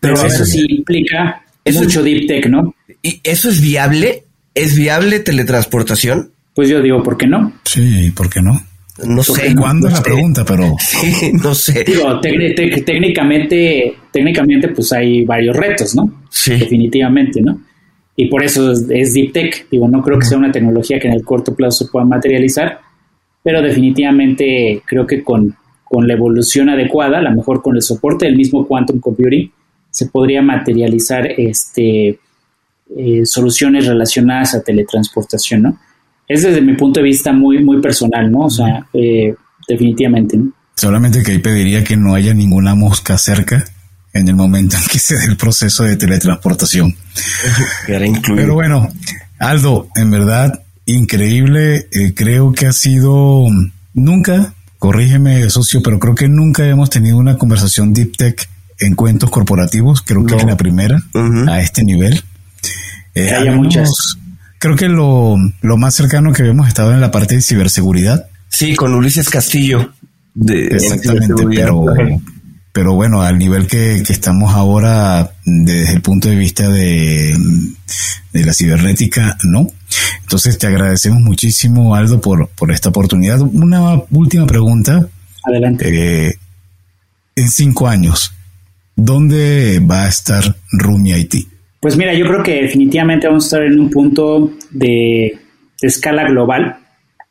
Pero, 0.00 0.26
eso 0.26 0.44
sí 0.44 0.66
implica 0.68 1.44
mucho 1.74 2.02
deep 2.02 2.26
tech, 2.26 2.48
¿no? 2.48 2.74
¿Y 3.02 3.20
eso 3.22 3.50
es 3.50 3.60
viable? 3.60 4.24
¿Es 4.52 4.74
viable 4.74 5.20
teletransportación? 5.20 6.32
Pues 6.54 6.68
yo 6.68 6.82
digo, 6.82 7.04
¿por 7.04 7.16
qué 7.16 7.28
no? 7.28 7.52
Sí, 7.64 8.10
¿por 8.10 8.28
qué 8.28 8.42
no? 8.42 8.60
No 9.06 9.22
sé. 9.22 9.54
¿Cuándo 9.54 9.86
es 9.86 9.94
la 9.94 10.02
pregunta? 10.02 10.44
Pero. 10.44 10.74
Sí, 10.80 11.30
no 11.40 11.54
sé. 11.54 11.84
Digo, 11.84 12.20
técnicamente, 12.20 13.94
técnicamente, 14.10 14.68
pues 14.68 14.92
hay 14.92 15.24
varios 15.24 15.56
retos, 15.56 15.94
¿no? 15.94 16.24
Sí. 16.30 16.56
Definitivamente, 16.56 17.40
¿no? 17.40 17.60
Y 18.16 18.26
por 18.26 18.44
eso 18.44 18.72
es, 18.72 19.14
Deep 19.14 19.32
Tech. 19.32 19.68
Digo, 19.70 19.88
no 19.88 20.02
creo 20.02 20.18
que 20.18 20.26
sea 20.26 20.38
una 20.38 20.52
tecnología 20.52 20.98
que 20.98 21.08
en 21.08 21.14
el 21.14 21.24
corto 21.24 21.54
plazo 21.54 21.84
se 21.84 21.90
pueda 21.90 22.04
materializar, 22.04 22.80
pero 23.42 23.62
definitivamente 23.62 24.82
creo 24.86 25.06
que 25.06 25.22
con, 25.22 25.56
con 25.84 26.06
la 26.06 26.14
evolución 26.14 26.68
adecuada, 26.68 27.18
a 27.18 27.22
lo 27.22 27.32
mejor 27.32 27.62
con 27.62 27.76
el 27.76 27.82
soporte 27.82 28.26
del 28.26 28.36
mismo 28.36 28.66
quantum 28.66 29.00
computing, 29.00 29.50
se 29.90 30.06
podría 30.06 30.42
materializar 30.42 31.26
este, 31.26 32.18
eh, 32.96 33.24
soluciones 33.24 33.86
relacionadas 33.86 34.54
a 34.54 34.62
teletransportación, 34.62 35.62
¿no? 35.62 35.78
Es 36.28 36.42
desde 36.42 36.62
mi 36.62 36.74
punto 36.74 37.00
de 37.00 37.04
vista 37.04 37.32
muy, 37.32 37.62
muy 37.62 37.80
personal, 37.80 38.30
¿no? 38.30 38.46
O 38.46 38.50
sea, 38.50 38.86
eh, 38.94 39.34
definitivamente, 39.68 40.36
¿no? 40.36 40.52
Solamente 40.76 41.22
que 41.22 41.32
ahí 41.32 41.38
pediría 41.38 41.84
que 41.84 41.96
no 41.96 42.14
haya 42.14 42.32
ninguna 42.32 42.74
mosca 42.74 43.18
cerca 43.18 43.64
en 44.12 44.28
el 44.28 44.34
momento 44.34 44.76
en 44.76 44.84
que 44.84 44.98
se 44.98 45.16
dé 45.16 45.24
el 45.24 45.36
proceso 45.36 45.84
de 45.84 45.96
teletransportación. 45.96 46.94
Pero 47.86 48.54
bueno, 48.54 48.88
Aldo, 49.38 49.88
en 49.96 50.10
verdad, 50.10 50.62
increíble. 50.86 51.88
Eh, 51.90 52.14
creo 52.14 52.52
que 52.52 52.66
ha 52.66 52.72
sido 52.72 53.46
nunca, 53.94 54.54
corrígeme, 54.78 55.48
socio, 55.50 55.82
pero 55.82 55.98
creo 55.98 56.14
que 56.14 56.28
nunca 56.28 56.66
hemos 56.66 56.90
tenido 56.90 57.18
una 57.18 57.38
conversación 57.38 57.92
deep 57.92 58.16
tech 58.16 58.48
en 58.78 58.94
cuentos 58.94 59.30
corporativos. 59.30 60.02
Creo 60.02 60.24
que 60.24 60.36
es 60.36 60.44
la 60.44 60.56
primera 60.56 61.02
a 61.48 61.60
este 61.60 61.84
nivel. 61.84 62.22
Eh, 63.14 63.30
hay 63.34 63.50
muchas. 63.50 63.90
Creo 64.58 64.76
que 64.76 64.88
lo, 64.88 65.36
lo 65.60 65.76
más 65.76 65.94
cercano 65.94 66.32
que 66.32 66.46
hemos 66.46 66.68
estado 66.68 66.92
en 66.92 67.00
la 67.00 67.10
parte 67.10 67.34
de 67.34 67.42
ciberseguridad. 67.42 68.26
Sí, 68.48 68.76
con 68.76 68.94
Ulises 68.94 69.28
Castillo. 69.28 69.92
De, 70.34 70.66
Exactamente, 70.66 71.44
pero 71.54 71.84
pero 72.72 72.94
bueno, 72.94 73.22
al 73.22 73.38
nivel 73.38 73.66
que, 73.66 73.96
estamos 73.96 74.52
ahora 74.54 75.32
desde 75.44 75.94
el 75.94 76.00
punto 76.00 76.28
de 76.28 76.36
vista 76.36 76.68
de, 76.68 77.34
de, 78.32 78.44
la 78.44 78.54
cibernética, 78.54 79.36
no. 79.44 79.66
Entonces 80.22 80.56
te 80.56 80.66
agradecemos 80.66 81.20
muchísimo, 81.20 81.94
Aldo, 81.94 82.20
por, 82.20 82.48
por 82.48 82.70
esta 82.70 82.88
oportunidad. 82.88 83.40
Una 83.40 84.00
última 84.10 84.46
pregunta. 84.46 85.06
Adelante. 85.44 86.28
Eh, 86.28 86.34
en 87.36 87.48
cinco 87.48 87.88
años, 87.88 88.32
¿dónde 88.96 89.80
va 89.80 90.04
a 90.04 90.08
estar 90.08 90.56
Rumi 90.72 91.12
Haití? 91.12 91.46
Pues 91.80 91.96
mira, 91.96 92.14
yo 92.14 92.26
creo 92.26 92.42
que 92.42 92.62
definitivamente 92.62 93.26
vamos 93.26 93.44
a 93.44 93.46
estar 93.46 93.62
en 93.64 93.78
un 93.80 93.90
punto 93.90 94.52
de, 94.70 95.38
de 95.80 95.88
escala 95.88 96.24
global. 96.24 96.78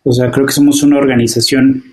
O 0.03 0.11
sea, 0.11 0.29
creo 0.29 0.45
que 0.45 0.53
somos 0.53 0.83
una 0.83 0.97
organización 0.97 1.90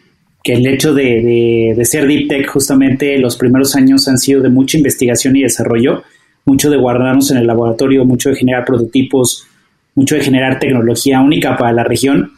que 0.48 0.54
el 0.54 0.66
hecho 0.66 0.94
de, 0.94 1.78
ser 1.84 2.06
Deep 2.06 2.26
Tech 2.26 2.46
justamente 2.48 3.18
los 3.18 3.36
primeros 3.36 3.76
años 3.76 4.08
han 4.08 4.16
sido 4.16 4.40
de 4.40 4.48
mucha 4.48 4.78
investigación 4.78 5.36
y 5.36 5.42
desarrollo, 5.42 6.04
mucho 6.46 6.70
de 6.70 6.78
guardarnos 6.78 7.30
en 7.30 7.36
el 7.36 7.46
laboratorio, 7.46 8.06
mucho 8.06 8.30
de 8.30 8.36
generar 8.36 8.64
prototipos, 8.64 9.46
mucho 9.94 10.14
de 10.14 10.22
generar 10.22 10.58
tecnología 10.58 11.20
única 11.20 11.54
para 11.54 11.74
la 11.74 11.84
región, 11.84 12.32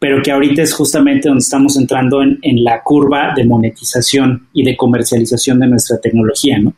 pero 0.00 0.20
que 0.20 0.32
ahorita 0.32 0.62
es 0.62 0.74
justamente 0.74 1.28
donde 1.28 1.42
estamos 1.42 1.76
entrando 1.76 2.24
en, 2.24 2.64
la 2.64 2.82
curva 2.82 3.32
de 3.36 3.44
monetización 3.44 4.48
y 4.52 4.64
de 4.64 4.76
comercialización 4.76 5.60
de 5.60 5.68
nuestra 5.68 6.00
tecnología, 6.00 6.58
¿no? 6.58 6.74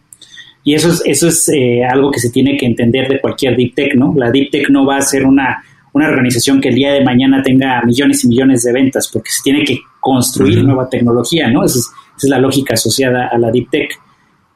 Y 0.63 0.75
eso 0.75 0.91
es, 0.91 1.01
eso 1.07 1.29
es 1.29 1.49
eh, 1.55 1.85
algo 1.91 2.11
que 2.11 2.21
se 2.21 2.29
tiene 2.29 2.55
que 2.59 2.67
entender 2.67 3.09
de 3.09 3.19
cualquier 3.19 3.57
Deep 3.57 3.75
Tech, 3.75 3.95
¿no? 3.95 4.13
La 4.15 4.31
Deep 4.31 4.51
Tech 4.51 4.69
no 4.69 4.85
va 4.85 4.99
a 4.99 5.01
ser 5.01 5.25
una 5.25 5.63
una 5.97 6.09
organización 6.09 6.61
que 6.61 6.69
el 6.69 6.75
día 6.75 6.93
de 6.93 7.03
mañana 7.03 7.43
tenga 7.43 7.81
millones 7.83 8.23
y 8.23 8.29
millones 8.29 8.63
de 8.65 8.71
ventas, 8.71 9.09
porque 9.11 9.31
se 9.31 9.41
tiene 9.43 9.65
que 9.65 9.79
construir 10.07 10.63
nueva 10.63 10.89
tecnología, 10.89 11.51
¿no? 11.51 11.65
Esa 11.65 11.81
es, 11.81 11.91
la 12.29 12.39
lógica 12.39 12.75
asociada 12.75 13.27
a 13.27 13.37
la 13.39 13.51
Deep 13.51 13.71
Tech. 13.71 13.91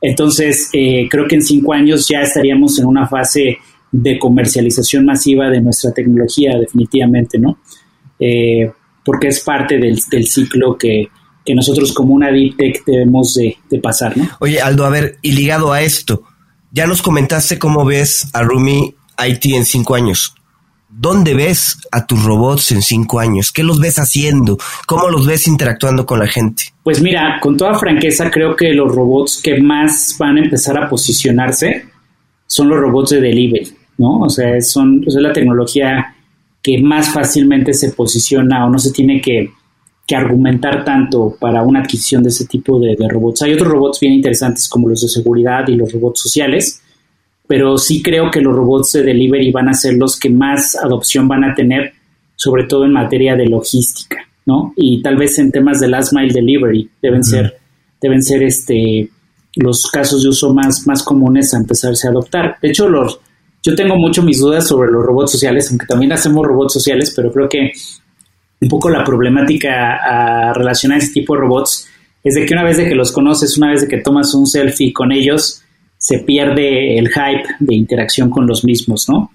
Entonces, 0.00 0.70
eh, 0.72 1.08
creo 1.10 1.26
que 1.26 1.34
en 1.34 1.42
cinco 1.42 1.72
años 1.74 2.06
ya 2.08 2.20
estaríamos 2.20 2.78
en 2.78 2.86
una 2.86 3.08
fase 3.08 3.58
de 3.90 4.16
comercialización 4.16 5.04
masiva 5.04 5.50
de 5.50 5.60
nuestra 5.60 5.90
tecnología, 5.90 6.56
definitivamente, 6.56 7.40
¿no? 7.40 7.58
Eh, 8.20 8.70
porque 9.04 9.26
es 9.26 9.40
parte 9.40 9.78
del, 9.78 9.98
ciclo 10.26 10.78
que, 10.78 11.08
nosotros 11.52 11.92
como 11.92 12.14
una 12.14 12.30
Deep 12.30 12.56
Tech 12.56 12.84
debemos 12.86 13.34
de, 13.34 13.56
de, 13.68 13.80
pasar, 13.80 14.16
¿no? 14.16 14.28
Oye, 14.38 14.60
Aldo, 14.60 14.84
a 14.84 14.90
ver, 14.90 15.18
y 15.20 15.32
ligado 15.32 15.72
a 15.72 15.82
esto, 15.82 16.22
ya 16.70 16.86
nos 16.86 17.02
comentaste 17.02 17.58
cómo 17.58 17.84
ves 17.84 18.30
a 18.32 18.42
Rumi 18.44 18.94
IT 19.18 19.46
en 19.46 19.64
cinco 19.64 19.96
años. 19.96 20.32
¿Dónde 20.92 21.34
ves 21.34 21.78
a 21.92 22.04
tus 22.04 22.24
robots 22.24 22.72
en 22.72 22.82
cinco 22.82 23.20
años? 23.20 23.52
¿Qué 23.52 23.62
los 23.62 23.78
ves 23.78 24.00
haciendo? 24.00 24.58
¿Cómo 24.88 25.08
los 25.08 25.24
ves 25.24 25.46
interactuando 25.46 26.04
con 26.04 26.18
la 26.18 26.26
gente? 26.26 26.64
Pues 26.82 27.00
mira, 27.00 27.38
con 27.40 27.56
toda 27.56 27.78
franqueza 27.78 28.28
creo 28.28 28.56
que 28.56 28.74
los 28.74 28.92
robots 28.92 29.40
que 29.40 29.60
más 29.60 30.16
van 30.18 30.38
a 30.38 30.42
empezar 30.42 30.76
a 30.82 30.88
posicionarse 30.88 31.86
son 32.44 32.68
los 32.68 32.80
robots 32.80 33.10
de 33.10 33.20
delivery, 33.20 33.72
¿no? 33.98 34.18
O 34.22 34.28
sea, 34.28 34.60
son, 34.60 35.04
es 35.06 35.14
la 35.14 35.32
tecnología 35.32 36.16
que 36.60 36.82
más 36.82 37.14
fácilmente 37.14 37.72
se 37.72 37.92
posiciona 37.92 38.66
o 38.66 38.70
no 38.70 38.78
se 38.78 38.92
tiene 38.92 39.20
que, 39.20 39.50
argumentar 40.12 40.84
tanto 40.84 41.36
para 41.38 41.62
una 41.62 41.82
adquisición 41.82 42.24
de 42.24 42.30
ese 42.30 42.44
tipo 42.46 42.80
de, 42.80 42.96
de 42.96 43.08
robots. 43.08 43.42
Hay 43.42 43.52
otros 43.52 43.68
robots 43.68 44.00
bien 44.00 44.14
interesantes 44.14 44.68
como 44.68 44.88
los 44.88 45.02
de 45.02 45.08
seguridad 45.08 45.68
y 45.68 45.76
los 45.76 45.92
robots 45.92 46.22
sociales, 46.22 46.82
pero 47.50 47.76
sí 47.78 48.00
creo 48.00 48.30
que 48.30 48.40
los 48.40 48.54
robots 48.54 48.92
de 48.92 49.02
delivery 49.02 49.50
van 49.50 49.68
a 49.68 49.74
ser 49.74 49.94
los 49.94 50.16
que 50.16 50.30
más 50.30 50.76
adopción 50.76 51.26
van 51.26 51.42
a 51.42 51.52
tener, 51.52 51.94
sobre 52.36 52.62
todo 52.62 52.84
en 52.84 52.92
materia 52.92 53.34
de 53.34 53.48
logística, 53.48 54.18
¿no? 54.46 54.72
Y 54.76 55.02
tal 55.02 55.16
vez 55.16 55.36
en 55.40 55.50
temas 55.50 55.80
de 55.80 55.88
last 55.88 56.12
mile 56.12 56.32
delivery 56.32 56.88
deben 57.02 57.24
ser, 57.24 57.58
deben 58.00 58.22
ser 58.22 58.44
este 58.44 59.10
los 59.56 59.90
casos 59.90 60.22
de 60.22 60.28
uso 60.28 60.54
más, 60.54 60.86
más 60.86 61.02
comunes 61.02 61.52
a 61.52 61.56
empezarse 61.56 62.06
a 62.06 62.12
adoptar. 62.12 62.56
De 62.62 62.68
hecho, 62.68 62.88
los, 62.88 63.18
yo 63.64 63.74
tengo 63.74 63.96
mucho 63.96 64.22
mis 64.22 64.38
dudas 64.38 64.68
sobre 64.68 64.88
los 64.88 65.04
robots 65.04 65.32
sociales, 65.32 65.68
aunque 65.70 65.86
también 65.86 66.12
hacemos 66.12 66.46
robots 66.46 66.74
sociales, 66.74 67.12
pero 67.16 67.32
creo 67.32 67.48
que 67.48 67.72
un 68.60 68.68
poco 68.68 68.90
la 68.90 69.02
problemática 69.02 69.96
a 69.96 70.52
relacionar 70.52 71.00
a 71.00 71.02
ese 71.02 71.14
tipo 71.14 71.34
de 71.34 71.40
robots 71.40 71.88
es 72.22 72.34
de 72.36 72.46
que 72.46 72.54
una 72.54 72.62
vez 72.62 72.76
de 72.76 72.88
que 72.88 72.94
los 72.94 73.10
conoces, 73.10 73.58
una 73.58 73.72
vez 73.72 73.80
de 73.80 73.88
que 73.88 73.98
tomas 73.98 74.34
un 74.34 74.46
selfie 74.46 74.92
con 74.92 75.10
ellos, 75.10 75.64
se 76.00 76.20
pierde 76.20 76.98
el 76.98 77.08
hype 77.08 77.44
de 77.60 77.74
interacción 77.74 78.30
con 78.30 78.46
los 78.46 78.64
mismos, 78.64 79.06
¿no? 79.06 79.30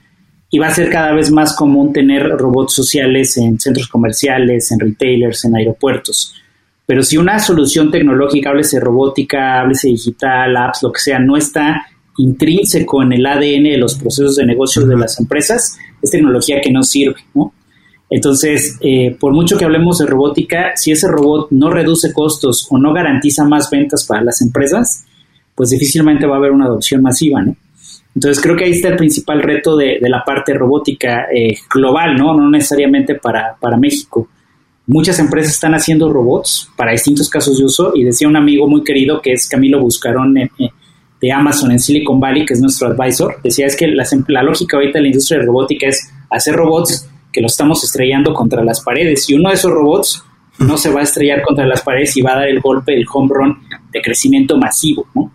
Y 0.50 0.58
va 0.58 0.68
a 0.68 0.74
ser 0.74 0.90
cada 0.90 1.14
vez 1.14 1.32
más 1.32 1.56
común 1.56 1.94
tener 1.94 2.28
robots 2.28 2.74
sociales 2.74 3.38
en 3.38 3.60
centros 3.60 3.88
comerciales, 3.88 4.72
en 4.72 4.80
retailers, 4.80 5.46
en 5.46 5.56
aeropuertos. 5.56 6.34
Pero 6.88 7.04
si 7.04 7.18
una 7.18 7.38
solución 7.38 7.92
tecnológica, 7.92 8.50
háblese 8.50 8.80
robótica, 8.80 9.62
háblese 9.62 9.90
digital, 9.90 10.58
apps, 10.58 10.82
lo 10.82 10.92
que 10.92 11.02
sea, 11.02 11.20
no 11.20 11.38
está 11.38 11.86
intrínseco 12.18 13.04
en 13.04 13.14
el 13.14 13.26
ADN 13.28 13.64
de 13.64 13.78
los 13.78 13.94
procesos 13.94 14.36
de 14.38 14.48
negocio 14.48 14.88
de 14.88 14.98
las 14.98 15.20
empresas, 15.20 15.78
es 16.02 16.10
tecnología 16.10 16.62
que 16.62 16.72
no 16.72 16.82
sirve, 16.82 17.22
¿no? 17.36 17.54
Entonces, 18.10 18.78
eh, 18.82 19.16
por 19.20 19.34
mucho 19.34 19.56
que 19.58 19.66
hablemos 19.66 20.00
de 20.00 20.08
robótica, 20.08 20.76
si 20.76 20.92
ese 20.92 21.08
robot 21.08 21.52
no 21.52 21.70
reduce 21.70 22.12
costos 22.12 22.66
o 22.72 22.80
no 22.80 22.92
garantiza 22.92 23.44
más 23.44 23.70
ventas 23.70 24.04
para 24.06 24.24
las 24.24 24.42
empresas, 24.42 25.06
pues 25.56 25.70
difícilmente 25.70 26.28
va 26.28 26.36
a 26.36 26.38
haber 26.38 26.52
una 26.52 26.66
adopción 26.66 27.02
masiva, 27.02 27.42
¿no? 27.42 27.56
Entonces 28.14 28.42
creo 28.42 28.56
que 28.56 28.66
ahí 28.66 28.72
está 28.72 28.90
el 28.90 28.96
principal 28.96 29.42
reto 29.42 29.76
de, 29.76 30.00
la 30.02 30.24
parte 30.24 30.54
robótica 30.54 31.28
eh, 31.34 31.58
global, 31.74 32.16
¿no? 32.16 32.34
No 32.34 32.50
necesariamente 32.50 33.16
para, 33.16 33.56
para 33.60 33.78
México. 33.78 34.30
Muchas 34.88 35.20
empresas 35.20 35.54
están 35.54 35.74
haciendo 35.74 36.12
robots 36.12 36.70
para 36.78 36.92
distintos 36.92 37.30
casos 37.30 37.58
de 37.58 37.66
uso 37.66 37.92
y 37.94 38.04
decía 38.04 38.28
un 38.28 38.38
amigo 38.38 38.68
muy 38.68 38.84
querido 38.84 39.22
que 39.22 39.34
es 39.34 39.50
Camilo 39.50 39.82
Buscarón 39.82 40.38
en, 40.38 40.50
de 41.20 41.32
Amazon 41.32 41.72
en 41.72 41.80
Silicon 41.80 42.20
Valley, 42.20 42.46
que 42.46 42.54
es 42.54 42.62
nuestro 42.62 42.88
advisor, 42.88 43.38
decía 43.44 43.66
es 43.66 43.76
que 43.76 43.88
la, 43.88 44.06
la 44.28 44.44
lógica 44.44 44.78
ahorita 44.78 45.00
de 45.00 45.02
la 45.02 45.08
industria 45.08 45.40
de 45.40 45.46
robótica 45.48 45.88
es 45.88 46.10
hacer 46.30 46.56
robots 46.56 47.10
que 47.34 47.42
los 47.42 47.52
estamos 47.52 47.84
estrellando 47.84 48.34
contra 48.34 48.64
las 48.64 48.82
paredes 48.82 49.30
y 49.30 49.34
uno 49.34 49.50
de 49.50 49.56
esos 49.56 49.72
robots 49.72 50.24
no 50.60 50.78
se 50.78 50.90
va 50.90 51.02
a 51.02 51.04
estrellar 51.04 51.42
contra 51.42 51.66
las 51.66 51.82
paredes 51.82 52.16
y 52.16 52.22
va 52.22 52.34
a 52.34 52.38
dar 52.38 52.48
el 52.48 52.62
golpe 52.62 52.94
del 52.94 53.06
home 53.12 53.30
run 53.34 53.58
de 53.92 54.02
crecimiento 54.02 54.58
masivo, 54.58 55.08
¿no? 55.14 55.32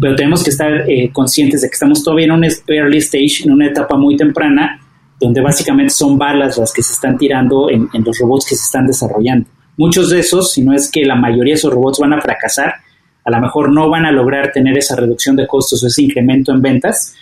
Pero 0.00 0.16
tenemos 0.16 0.42
que 0.42 0.50
estar 0.50 0.90
eh, 0.90 1.10
conscientes 1.12 1.62
de 1.62 1.68
que 1.68 1.74
estamos 1.74 2.02
todavía 2.02 2.26
en 2.26 2.32
un 2.32 2.44
early 2.44 2.98
stage, 2.98 3.44
en 3.44 3.52
una 3.52 3.66
etapa 3.66 3.96
muy 3.96 4.16
temprana, 4.16 4.80
donde 5.20 5.40
básicamente 5.40 5.92
son 5.92 6.18
balas 6.18 6.58
las 6.58 6.72
que 6.72 6.82
se 6.82 6.94
están 6.94 7.16
tirando 7.16 7.70
en, 7.70 7.88
en 7.92 8.04
los 8.04 8.18
robots 8.18 8.46
que 8.46 8.56
se 8.56 8.64
están 8.64 8.86
desarrollando. 8.86 9.48
Muchos 9.76 10.10
de 10.10 10.20
esos, 10.20 10.52
si 10.52 10.62
no 10.62 10.74
es 10.74 10.90
que 10.90 11.04
la 11.04 11.14
mayoría 11.14 11.54
de 11.54 11.58
esos 11.58 11.72
robots 11.72 11.98
van 11.98 12.12
a 12.12 12.20
fracasar, 12.20 12.74
a 13.24 13.30
lo 13.30 13.40
mejor 13.40 13.72
no 13.72 13.88
van 13.88 14.04
a 14.04 14.12
lograr 14.12 14.52
tener 14.52 14.76
esa 14.76 14.96
reducción 14.96 15.36
de 15.36 15.46
costos 15.46 15.82
o 15.82 15.86
ese 15.86 16.02
incremento 16.02 16.52
en 16.52 16.60
ventas, 16.60 17.14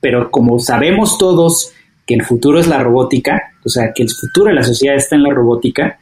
pero 0.00 0.30
como 0.30 0.58
sabemos 0.58 1.18
todos 1.18 1.72
que 2.06 2.14
el 2.14 2.24
futuro 2.24 2.60
es 2.60 2.68
la 2.68 2.82
robótica, 2.82 3.52
o 3.64 3.68
sea, 3.68 3.92
que 3.94 4.02
el 4.02 4.10
futuro 4.10 4.48
de 4.48 4.54
la 4.54 4.62
sociedad 4.62 4.96
está 4.96 5.16
en 5.16 5.22
la 5.22 5.34
robótica, 5.34 5.98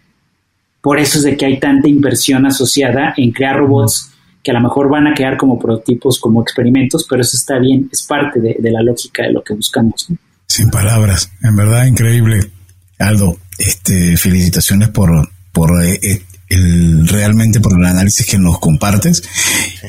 por 0.80 0.98
eso 0.98 1.18
es 1.18 1.24
de 1.24 1.36
que 1.36 1.46
hay 1.46 1.58
tanta 1.58 1.88
inversión 1.88 2.46
asociada 2.46 3.14
en 3.16 3.32
crear 3.32 3.58
robots 3.58 4.12
que 4.46 4.52
a 4.52 4.54
lo 4.54 4.60
mejor 4.60 4.88
van 4.88 5.08
a 5.08 5.12
quedar 5.12 5.36
como 5.36 5.58
prototipos, 5.58 6.20
como 6.20 6.40
experimentos, 6.40 7.04
pero 7.10 7.20
eso 7.20 7.36
está 7.36 7.58
bien, 7.58 7.88
es 7.90 8.04
parte 8.04 8.38
de, 8.38 8.70
la 8.70 8.80
lógica 8.80 9.24
de 9.24 9.32
lo 9.32 9.42
que 9.42 9.54
buscamos. 9.54 10.06
Sin 10.46 10.70
palabras, 10.70 11.32
en 11.42 11.56
verdad 11.56 11.84
increíble. 11.84 12.52
Aldo, 13.00 13.36
este, 13.58 14.16
felicitaciones 14.16 14.90
por, 14.90 15.10
por 15.50 15.84
eh, 15.84 15.98
eh, 16.00 16.22
el, 16.48 17.08
realmente 17.08 17.58
por 17.58 17.76
el 17.76 17.84
análisis 17.84 18.24
que 18.24 18.38
nos 18.38 18.60
compartes. 18.60 19.24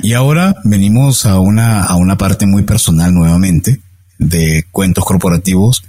Y 0.01 0.13
ahora 0.13 0.55
venimos 0.63 1.27
a 1.27 1.39
una, 1.39 1.83
a 1.83 1.95
una 1.95 2.17
parte 2.17 2.47
muy 2.47 2.63
personal 2.63 3.13
nuevamente 3.13 3.79
de 4.17 4.65
cuentos 4.71 5.05
corporativos 5.05 5.83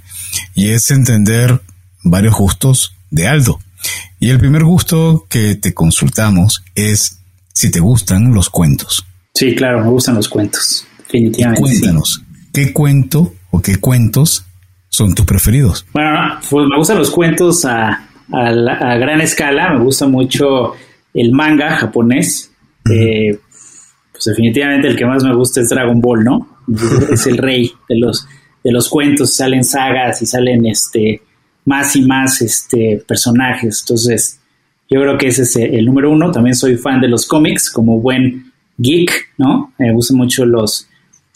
y 0.54 0.72
es 0.72 0.90
entender 0.90 1.62
varios 2.04 2.34
gustos 2.34 2.94
de 3.10 3.28
Aldo. 3.28 3.60
Y 4.20 4.28
el 4.28 4.38
primer 4.38 4.64
gusto 4.64 5.24
que 5.30 5.54
te 5.54 5.72
consultamos 5.72 6.62
es 6.74 7.17
si 7.58 7.72
te 7.72 7.80
gustan 7.80 8.32
los 8.32 8.50
cuentos. 8.50 9.04
Sí, 9.34 9.52
claro, 9.56 9.82
me 9.82 9.90
gustan 9.90 10.14
los 10.14 10.28
cuentos, 10.28 10.86
definitivamente. 10.98 11.60
cuéntanos, 11.60 12.22
¿qué 12.52 12.72
cuento 12.72 13.34
o 13.50 13.60
qué 13.60 13.78
cuentos 13.78 14.44
son 14.88 15.12
tus 15.12 15.26
preferidos? 15.26 15.84
Bueno, 15.92 16.38
pues 16.48 16.68
me 16.68 16.76
gustan 16.76 16.98
los 16.98 17.10
cuentos 17.10 17.64
a, 17.64 18.06
gran 18.28 19.20
escala, 19.20 19.72
me 19.74 19.82
gusta 19.82 20.06
mucho 20.06 20.74
el 21.12 21.32
manga 21.32 21.76
japonés. 21.78 22.52
Eh, 22.88 23.36
pues 24.12 24.24
definitivamente 24.24 24.86
el 24.86 24.96
que 24.96 25.06
más 25.06 25.24
me 25.24 25.34
gusta 25.34 25.60
es 25.60 25.68
Dragon 25.68 26.00
Ball, 26.00 26.22
¿no? 26.22 26.58
es 27.10 27.26
el 27.26 27.38
rey 27.38 27.72
de 27.88 27.98
los, 27.98 28.24
de 28.62 28.70
los 28.70 28.88
cuentos, 28.88 29.34
salen 29.34 29.64
sagas 29.64 30.22
y 30.22 30.26
salen 30.26 30.64
este 30.64 31.22
más 31.64 31.96
y 31.96 32.02
más 32.02 32.40
este, 32.40 33.02
personajes. 33.04 33.80
Entonces, 33.80 34.38
yo 34.90 35.00
creo 35.00 35.18
que 35.18 35.28
ese 35.28 35.42
es 35.42 35.56
el 35.56 35.84
número 35.84 36.10
uno. 36.10 36.30
También 36.30 36.54
soy 36.54 36.76
fan 36.76 37.00
de 37.00 37.08
los 37.08 37.26
cómics, 37.26 37.70
como 37.70 38.00
buen 38.00 38.52
geek, 38.78 39.34
¿no? 39.36 39.72
Me 39.78 39.92
gustan 39.92 40.16
mucho 40.16 40.46
los, 40.46 40.88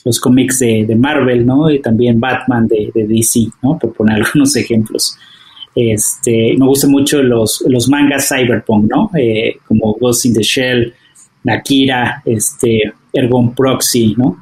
los 0.05 0.19
cómics 0.21 0.61
de, 0.61 0.97
Marvel, 0.97 1.45
¿no? 1.45 1.71
Y 1.71 1.81
también 1.81 2.19
Batman 2.19 2.67
de, 2.67 2.91
DC, 2.95 3.49
¿no? 3.63 3.79
Por 3.79 3.93
poner 3.93 4.23
algunos 4.23 4.57
ejemplos. 4.57 5.17
Este, 5.75 6.55
me 6.59 6.67
gustan 6.67 6.91
mucho 6.91 7.23
los, 7.23 7.63
los 7.69 7.89
mangas 7.89 8.29
cyberpunk, 8.29 8.91
¿no? 8.91 9.11
Eh, 9.19 9.57
como 9.67 9.95
Ghost 9.95 10.27
in 10.27 10.35
the 10.35 10.43
Shell, 10.43 10.95
Nakira, 11.45 12.23
este, 12.25 12.93
Ergon 13.13 13.55
Proxy, 13.55 14.15
¿no? 14.17 14.39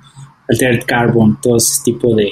Altered 0.48 0.84
Carbon, 0.86 1.38
todo 1.40 1.56
ese 1.56 1.82
tipo 1.84 2.14
de, 2.14 2.30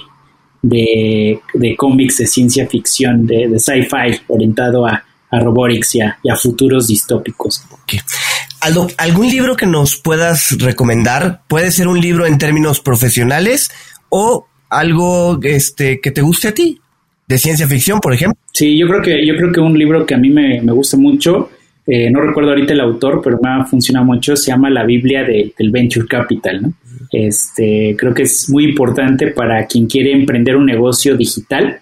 de, 0.63 1.77
cómics 1.77 2.19
de 2.19 2.27
ciencia 2.27 2.67
ficción, 2.67 3.27
de, 3.27 3.49
de 3.49 3.59
sci-fi, 3.59 4.21
orientado 4.29 4.87
a, 4.87 5.05
a 5.31 5.41
robotics 5.41 5.95
y 5.97 6.01
a, 6.01 6.37
futuros 6.37 6.89
distópicos. 6.89 7.63
¿algún 8.97 9.31
libro 9.31 9.57
que 9.57 9.67
nos 9.67 9.97
puedas 9.97 10.57
recomendar? 10.59 11.43
Puede 11.49 11.71
ser 11.71 11.89
un 11.89 12.01
libro 12.01 12.27
en 12.27 12.39
términos 12.39 12.81
profesionales 12.81 13.71
o 14.09 14.47
algo 14.69 15.39
este, 15.43 16.01
que 16.01 16.11
te 16.11 16.23
guste 16.23 16.49
a 16.49 16.55
ti, 16.55 16.81
de 17.27 17.39
ciencia 17.39 17.67
ficción, 17.67 18.01
por 18.01 18.13
ejemplo. 18.15 18.39
Sí, 18.53 18.79
yo 18.79 18.87
creo 18.89 19.03
que, 19.03 19.27
yo 19.27 19.37
creo 19.37 19.53
que 19.53 19.61
un 19.61 19.79
libro 19.79 20.05
que 20.05 20.15
a 20.15 20.19
mí 20.19 20.31
me, 20.31 20.61
me 20.61 20.73
gusta 20.73 20.97
mucho, 20.97 21.51
eh, 21.87 22.11
no 22.11 22.21
recuerdo 22.21 22.51
ahorita 22.51 22.75
el 22.75 22.81
autor, 22.81 23.23
pero 23.25 23.39
me 23.43 23.49
ha 23.49 23.65
funcionado 23.65 24.05
mucho, 24.05 24.37
se 24.37 24.51
llama 24.51 24.69
La 24.69 24.85
Biblia 24.85 25.25
del 25.25 25.71
Venture 25.71 26.07
Capital, 26.07 26.63
¿no? 26.63 26.73
Este, 27.11 27.97
creo 27.97 28.13
que 28.13 28.25
es 28.25 28.51
muy 28.51 28.65
importante 28.65 29.29
para 29.29 29.67
quien 29.67 29.87
quiere 29.87 30.13
emprender 30.13 30.57
un 30.57 30.67
negocio 30.67 31.17
digital, 31.17 31.81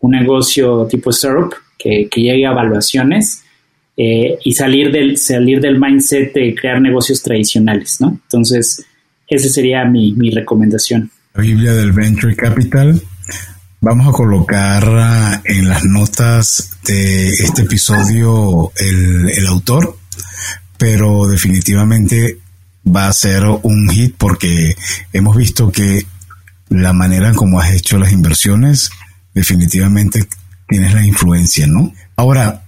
un 0.00 0.10
negocio 0.10 0.88
tipo 0.90 1.10
startup 1.10 1.54
que, 1.78 2.08
llegue 2.14 2.46
a 2.46 2.50
evaluaciones 2.50 3.42
eh, 3.96 4.38
y 4.44 4.52
salir 4.54 4.90
del, 4.92 5.16
salir 5.16 5.60
del 5.60 5.80
mindset 5.80 6.32
de 6.34 6.54
crear 6.54 6.80
negocios 6.80 7.22
tradicionales, 7.22 8.00
¿no? 8.00 8.18
Entonces, 8.24 8.84
esa 9.28 9.48
sería 9.48 9.84
mi, 9.84 10.30
recomendación. 10.30 11.10
La 11.34 11.42
Biblia 11.42 11.72
del 11.72 11.92
Venture 11.92 12.34
Capital. 12.36 13.00
Vamos 13.80 14.08
a 14.08 14.12
colocar 14.12 14.84
en 15.44 15.68
las 15.68 15.84
notas 15.84 16.76
de 16.86 17.28
este 17.28 17.62
episodio 17.62 18.72
el, 18.76 19.28
el 19.30 19.46
autor, 19.46 19.96
pero 20.78 21.26
definitivamente 21.26 22.38
va 22.86 23.08
a 23.08 23.12
ser 23.12 23.44
un 23.44 23.88
hit 23.90 24.14
porque 24.16 24.74
hemos 25.12 25.36
visto 25.36 25.70
que 25.70 26.02
la 26.68 26.92
manera 26.92 27.32
como 27.32 27.60
has 27.60 27.72
hecho 27.72 27.98
las 27.98 28.12
inversiones 28.12 28.90
definitivamente 29.34 30.26
tienes 30.68 30.94
la 30.94 31.04
influencia, 31.04 31.66
¿no? 31.66 31.92
Ahora, 32.16 32.62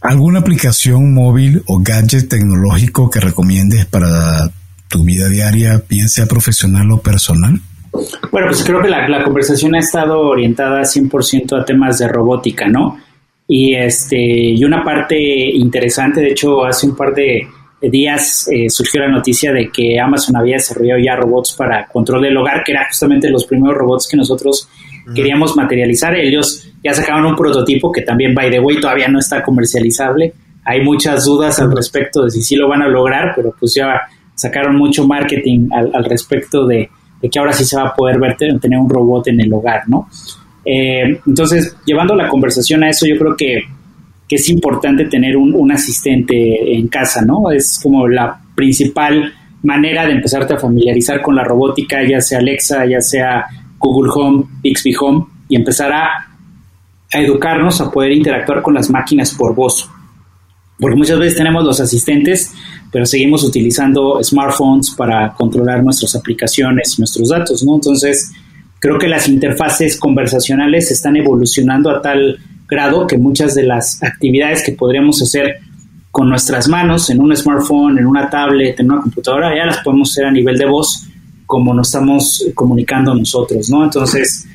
¿alguna 0.00 0.40
aplicación 0.40 1.14
móvil 1.14 1.62
o 1.66 1.80
gadget 1.80 2.28
tecnológico 2.28 3.10
que 3.10 3.20
recomiendes 3.20 3.86
para 3.86 4.50
tu 4.88 5.04
vida 5.04 5.28
diaria, 5.28 5.82
bien 5.88 6.08
sea 6.08 6.26
profesional 6.26 6.90
o 6.90 7.00
personal? 7.00 7.60
Bueno, 8.30 8.48
pues 8.48 8.62
creo 8.64 8.80
que 8.80 8.88
la, 8.88 9.24
conversación 9.24 9.74
ha 9.74 9.80
estado 9.80 10.20
orientada 10.20 10.82
100% 10.82 11.60
a 11.60 11.64
temas 11.64 11.98
de 11.98 12.08
robótica, 12.08 12.68
¿no? 12.68 12.98
Y, 13.48 13.74
este, 13.74 14.16
y 14.16 14.64
una 14.64 14.84
parte 14.84 15.16
interesante, 15.18 16.20
de 16.20 16.30
hecho, 16.30 16.64
hace 16.64 16.86
un 16.86 16.96
par 16.96 17.12
de, 17.14 17.48
días 17.82 18.46
eh, 18.52 18.68
surgió 18.68 19.00
la 19.00 19.08
noticia 19.08 19.52
de 19.52 19.70
que 19.70 19.98
Amazon 19.98 20.36
había 20.36 20.56
desarrollado 20.56 21.00
ya 21.00 21.16
robots 21.16 21.54
para 21.56 21.86
control 21.86 22.22
del 22.22 22.36
hogar, 22.36 22.62
que 22.62 22.72
eran 22.72 22.84
justamente 22.86 23.30
los 23.30 23.46
primeros 23.46 23.76
robots 23.76 24.06
que 24.06 24.18
nosotros 24.18 24.68
queríamos 25.14 25.56
materializar. 25.56 26.14
Ellos 26.16 26.70
ya 26.82 26.94
sacaron 26.94 27.26
un 27.26 27.36
prototipo 27.36 27.90
que 27.90 28.02
también, 28.02 28.34
by 28.34 28.50
the 28.50 28.60
way, 28.60 28.80
todavía 28.80 29.08
no 29.08 29.18
está 29.18 29.42
comercializable. 29.42 30.32
Hay 30.64 30.82
muchas 30.82 31.24
dudas 31.24 31.58
al 31.60 31.74
respecto 31.74 32.24
de 32.24 32.30
si 32.30 32.42
sí 32.42 32.56
lo 32.56 32.68
van 32.68 32.82
a 32.82 32.88
lograr, 32.88 33.32
pero 33.34 33.54
pues 33.58 33.74
ya 33.74 34.00
sacaron 34.34 34.76
mucho 34.76 35.06
marketing 35.06 35.68
al, 35.72 36.04
respecto 36.04 36.66
de, 36.66 36.88
que 37.30 37.38
ahora 37.38 37.52
sí 37.52 37.64
se 37.64 37.76
va 37.76 37.88
a 37.88 37.94
poder 37.94 38.18
ver, 38.18 38.36
tener 38.36 38.78
un 38.78 38.88
robot 38.88 39.28
en 39.28 39.40
el 39.40 39.52
hogar, 39.52 39.88
¿no? 39.88 40.08
Eh, 40.64 41.20
entonces, 41.26 41.76
llevando 41.84 42.14
la 42.14 42.28
conversación 42.28 42.84
a 42.84 42.90
eso, 42.90 43.06
yo 43.06 43.16
creo 43.16 43.36
que 43.36 43.64
que 44.30 44.36
es 44.36 44.48
importante 44.48 45.06
tener 45.06 45.36
un, 45.36 45.72
asistente 45.72 46.76
en 46.76 46.86
casa, 46.86 47.20
¿no? 47.20 47.50
Es 47.50 47.80
como 47.82 48.06
la 48.06 48.40
principal 48.54 49.34
manera 49.64 50.06
de 50.06 50.12
empezarte 50.12 50.54
a 50.54 50.56
familiarizar 50.56 51.20
con 51.20 51.34
la 51.34 51.42
robótica, 51.42 51.98
ya 52.08 52.20
sea 52.20 52.38
Alexa, 52.38 52.86
ya 52.86 53.00
sea 53.00 53.44
Google 53.80 54.12
Home, 54.14 54.44
Bixby 54.62 54.94
Home, 55.00 55.26
y 55.48 55.56
empezar 55.56 55.92
a, 55.92 56.28
a 57.12 57.18
educarnos 57.18 57.80
a 57.80 57.90
poder 57.90 58.12
interactuar 58.12 58.62
con 58.62 58.74
las 58.74 58.88
máquinas 58.88 59.34
por 59.34 59.54
voz. 59.54 59.90
Porque 60.78 60.96
muchas 60.96 61.18
veces 61.18 61.36
tenemos 61.36 61.64
los 61.64 61.80
asistentes, 61.80 62.52
pero 62.92 63.04
seguimos 63.04 63.42
utilizando 63.42 64.22
smartphones 64.22 64.92
para 64.96 65.34
controlar 65.34 65.82
nuestras 65.82 66.14
aplicaciones 66.14 66.94
y 66.96 67.00
nuestros 67.00 67.28
datos, 67.30 67.64
¿no? 67.64 67.74
Entonces, 67.74 68.32
creo 68.78 68.98
que 68.98 69.08
las 69.08 69.28
interfaces 69.28 69.98
conversacionales 69.98 70.90
están 70.90 71.16
evolucionando 71.16 71.90
a 71.90 72.00
tal 72.00 72.38
grado 72.68 73.06
que 73.06 73.18
muchas 73.18 73.54
de 73.54 73.64
las 73.64 74.02
actividades 74.02 74.62
que 74.62 74.72
podríamos 74.72 75.20
hacer 75.20 75.58
con 76.10 76.28
nuestras 76.28 76.68
manos, 76.68 77.10
en 77.10 77.20
un 77.20 77.36
smartphone, 77.36 77.98
en 77.98 78.06
una 78.06 78.28
tablet, 78.30 78.78
en 78.80 78.90
una 78.90 79.02
computadora, 79.02 79.54
ya 79.54 79.66
las 79.66 79.78
podemos 79.78 80.10
hacer 80.10 80.26
a 80.26 80.30
nivel 80.30 80.56
de 80.56 80.66
voz, 80.66 81.08
como 81.50 81.74
nos 81.74 81.88
estamos 81.88 82.46
comunicando 82.54 83.12
nosotros, 83.12 83.68
¿no? 83.70 83.82
Entonces, 83.82 84.46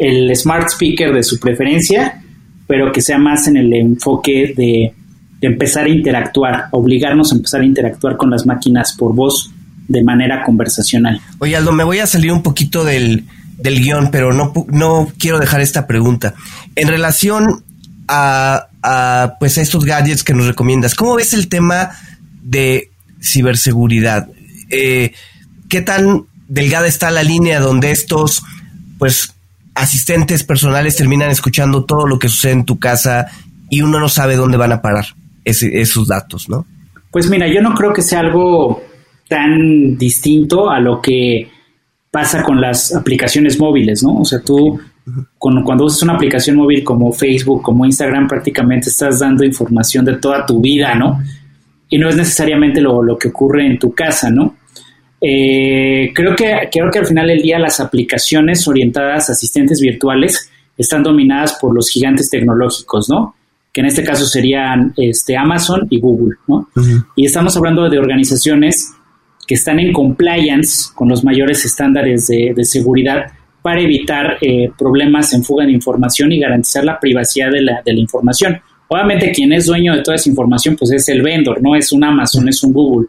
el 0.00 0.34
smart 0.36 0.68
speaker 0.68 1.12
de 1.12 1.24
su 1.24 1.40
preferencia, 1.40 2.22
pero 2.68 2.92
que 2.92 3.02
sea 3.02 3.18
más 3.18 3.48
en 3.48 3.56
el 3.56 3.72
enfoque 3.72 4.54
de, 4.56 4.94
empezar 5.40 5.86
a 5.86 5.88
interactuar, 5.88 6.68
obligarnos 6.70 7.32
a 7.32 7.34
empezar 7.34 7.62
a 7.62 7.64
interactuar 7.66 8.16
con 8.16 8.30
las 8.30 8.46
máquinas 8.46 8.94
por 8.96 9.12
voz 9.12 9.50
de 9.88 10.04
manera 10.04 10.44
conversacional. 10.44 11.20
Oye, 11.40 11.56
Aldo, 11.56 11.72
me 11.72 11.82
voy 11.82 11.98
a 11.98 12.06
salir 12.06 12.30
un 12.30 12.44
poquito 12.44 12.84
del, 12.84 13.24
del 13.58 13.82
guion, 13.82 14.10
pero 14.12 14.32
no, 14.32 14.52
no 14.68 15.08
quiero 15.18 15.40
dejar 15.40 15.60
esta 15.60 15.88
pregunta. 15.88 16.34
En 16.76 16.86
relación 16.86 17.64
a, 18.06 18.68
a, 18.82 19.34
pues, 19.40 19.58
estos 19.58 19.84
gadgets 19.84 20.22
que 20.22 20.32
nos 20.32 20.46
recomiendas, 20.46 20.94
¿cómo 20.94 21.16
ves 21.16 21.34
el 21.34 21.48
tema 21.48 21.90
de 22.40 22.92
ciberseguridad? 23.20 24.28
Eh, 24.70 25.12
¿Qué 25.68 25.80
tan 25.80 26.24
delgada 26.48 26.86
está 26.86 27.10
la 27.10 27.22
línea 27.22 27.60
donde 27.60 27.90
estos, 27.90 28.42
pues, 28.98 29.34
asistentes 29.74 30.44
personales 30.44 30.96
terminan 30.96 31.30
escuchando 31.30 31.84
todo 31.84 32.06
lo 32.06 32.18
que 32.18 32.28
sucede 32.28 32.52
en 32.52 32.64
tu 32.64 32.78
casa 32.78 33.26
y 33.68 33.82
uno 33.82 33.98
no 33.98 34.08
sabe 34.08 34.36
dónde 34.36 34.56
van 34.56 34.72
a 34.72 34.82
parar 34.82 35.04
esos 35.44 36.08
datos, 36.08 36.48
¿no? 36.48 36.66
Pues 37.10 37.28
mira, 37.28 37.46
yo 37.52 37.60
no 37.60 37.74
creo 37.74 37.92
que 37.92 38.02
sea 38.02 38.20
algo 38.20 38.82
tan 39.28 39.98
distinto 39.98 40.70
a 40.70 40.80
lo 40.80 41.00
que 41.00 41.48
pasa 42.10 42.42
con 42.42 42.60
las 42.60 42.94
aplicaciones 42.94 43.58
móviles, 43.58 44.02
¿no? 44.02 44.20
O 44.20 44.24
sea, 44.24 44.40
tú 44.40 44.80
cuando 45.38 45.84
usas 45.84 46.02
una 46.02 46.14
aplicación 46.14 46.56
móvil 46.56 46.82
como 46.82 47.12
Facebook, 47.12 47.62
como 47.62 47.84
Instagram, 47.84 48.26
prácticamente 48.26 48.88
estás 48.88 49.18
dando 49.18 49.44
información 49.44 50.04
de 50.04 50.16
toda 50.16 50.46
tu 50.46 50.60
vida, 50.60 50.94
¿no? 50.94 51.22
Y 51.90 51.98
no 51.98 52.08
es 52.08 52.16
necesariamente 52.16 52.80
lo, 52.80 53.02
lo 53.02 53.18
que 53.18 53.28
ocurre 53.28 53.66
en 53.66 53.78
tu 53.78 53.92
casa, 53.92 54.30
¿no? 54.30 54.56
Eh, 55.26 56.12
creo, 56.14 56.36
que, 56.36 56.68
creo 56.70 56.90
que 56.90 56.98
al 56.98 57.06
final 57.06 57.28
del 57.28 57.40
día 57.40 57.58
las 57.58 57.80
aplicaciones 57.80 58.68
orientadas 58.68 59.30
a 59.30 59.32
asistentes 59.32 59.80
virtuales 59.80 60.50
están 60.76 61.02
dominadas 61.02 61.56
por 61.58 61.74
los 61.74 61.88
gigantes 61.88 62.28
tecnológicos, 62.28 63.08
¿no? 63.08 63.34
Que 63.72 63.80
en 63.80 63.86
este 63.86 64.04
caso 64.04 64.26
serían 64.26 64.92
este, 64.98 65.34
Amazon 65.34 65.86
y 65.88 65.98
Google, 65.98 66.36
¿no? 66.46 66.68
Y 67.16 67.24
estamos 67.24 67.56
hablando 67.56 67.88
de 67.88 67.98
organizaciones 67.98 68.92
que 69.46 69.54
están 69.54 69.80
en 69.80 69.94
compliance 69.94 70.90
con 70.94 71.08
los 71.08 71.24
mayores 71.24 71.64
estándares 71.64 72.26
de, 72.26 72.54
seguridad 72.64 73.24
para 73.62 73.80
evitar 73.80 74.36
eh, 74.42 74.70
problemas 74.76 75.32
en 75.32 75.42
fuga 75.42 75.64
de 75.64 75.72
información 75.72 76.32
y 76.32 76.38
garantizar 76.38 76.84
la 76.84 77.00
privacidad 77.00 77.50
de 77.50 77.62
la, 77.62 77.80
de 77.82 77.94
la 77.94 78.00
información. 78.00 78.60
Obviamente 78.88 79.32
quien 79.32 79.54
es 79.54 79.64
dueño 79.64 79.96
de 79.96 80.02
toda 80.02 80.16
esa 80.16 80.28
información 80.28 80.76
pues 80.78 80.92
es 80.92 81.08
el 81.08 81.22
vendor, 81.22 81.62
no 81.62 81.74
es 81.74 81.92
un 81.92 82.04
Amazon, 82.04 82.46
es 82.46 82.62
un 82.62 82.74
Google 82.74 83.08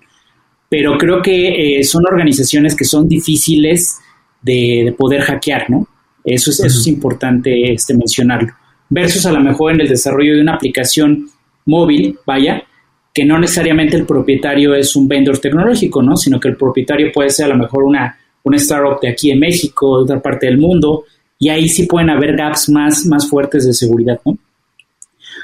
pero 0.69 0.97
creo 0.97 1.21
que 1.21 1.79
eh, 1.79 1.83
son 1.83 2.03
organizaciones 2.05 2.75
que 2.75 2.85
son 2.85 3.07
difíciles 3.07 3.99
de, 4.41 4.93
poder 4.97 5.21
hackear, 5.21 5.69
¿no? 5.69 5.87
Eso 6.23 6.49
es, 6.49 6.59
eso 6.59 6.79
es 6.79 6.87
importante 6.87 7.71
este, 7.71 7.93
mencionarlo. 7.93 8.53
Versus 8.89 9.25
a 9.25 9.31
lo 9.31 9.41
mejor 9.41 9.73
en 9.73 9.81
el 9.81 9.87
desarrollo 9.87 10.35
de 10.35 10.41
una 10.41 10.55
aplicación 10.55 11.29
móvil, 11.65 12.17
vaya, 12.25 12.63
que 13.13 13.25
no 13.25 13.39
necesariamente 13.39 13.95
el 13.95 14.05
propietario 14.05 14.75
es 14.75 14.95
un 14.95 15.07
vendor 15.07 15.37
tecnológico, 15.37 16.01
¿no? 16.01 16.17
Sino 16.17 16.39
que 16.39 16.49
el 16.49 16.57
propietario 16.57 17.11
puede 17.13 17.29
ser 17.29 17.45
a 17.45 17.49
lo 17.49 17.57
mejor 17.57 17.83
una, 17.83 18.17
una 18.43 18.57
startup 18.57 18.99
de 19.01 19.09
aquí 19.09 19.31
en 19.31 19.39
México, 19.39 19.97
de 19.97 20.03
otra 20.03 20.21
parte 20.21 20.47
del 20.47 20.57
mundo, 20.57 21.05
y 21.39 21.49
ahí 21.49 21.67
sí 21.69 21.85
pueden 21.85 22.09
haber 22.09 22.35
gaps 22.35 22.69
más, 22.69 23.05
más 23.05 23.29
fuertes 23.29 23.65
de 23.65 23.73
seguridad, 23.73 24.19
¿no? 24.25 24.37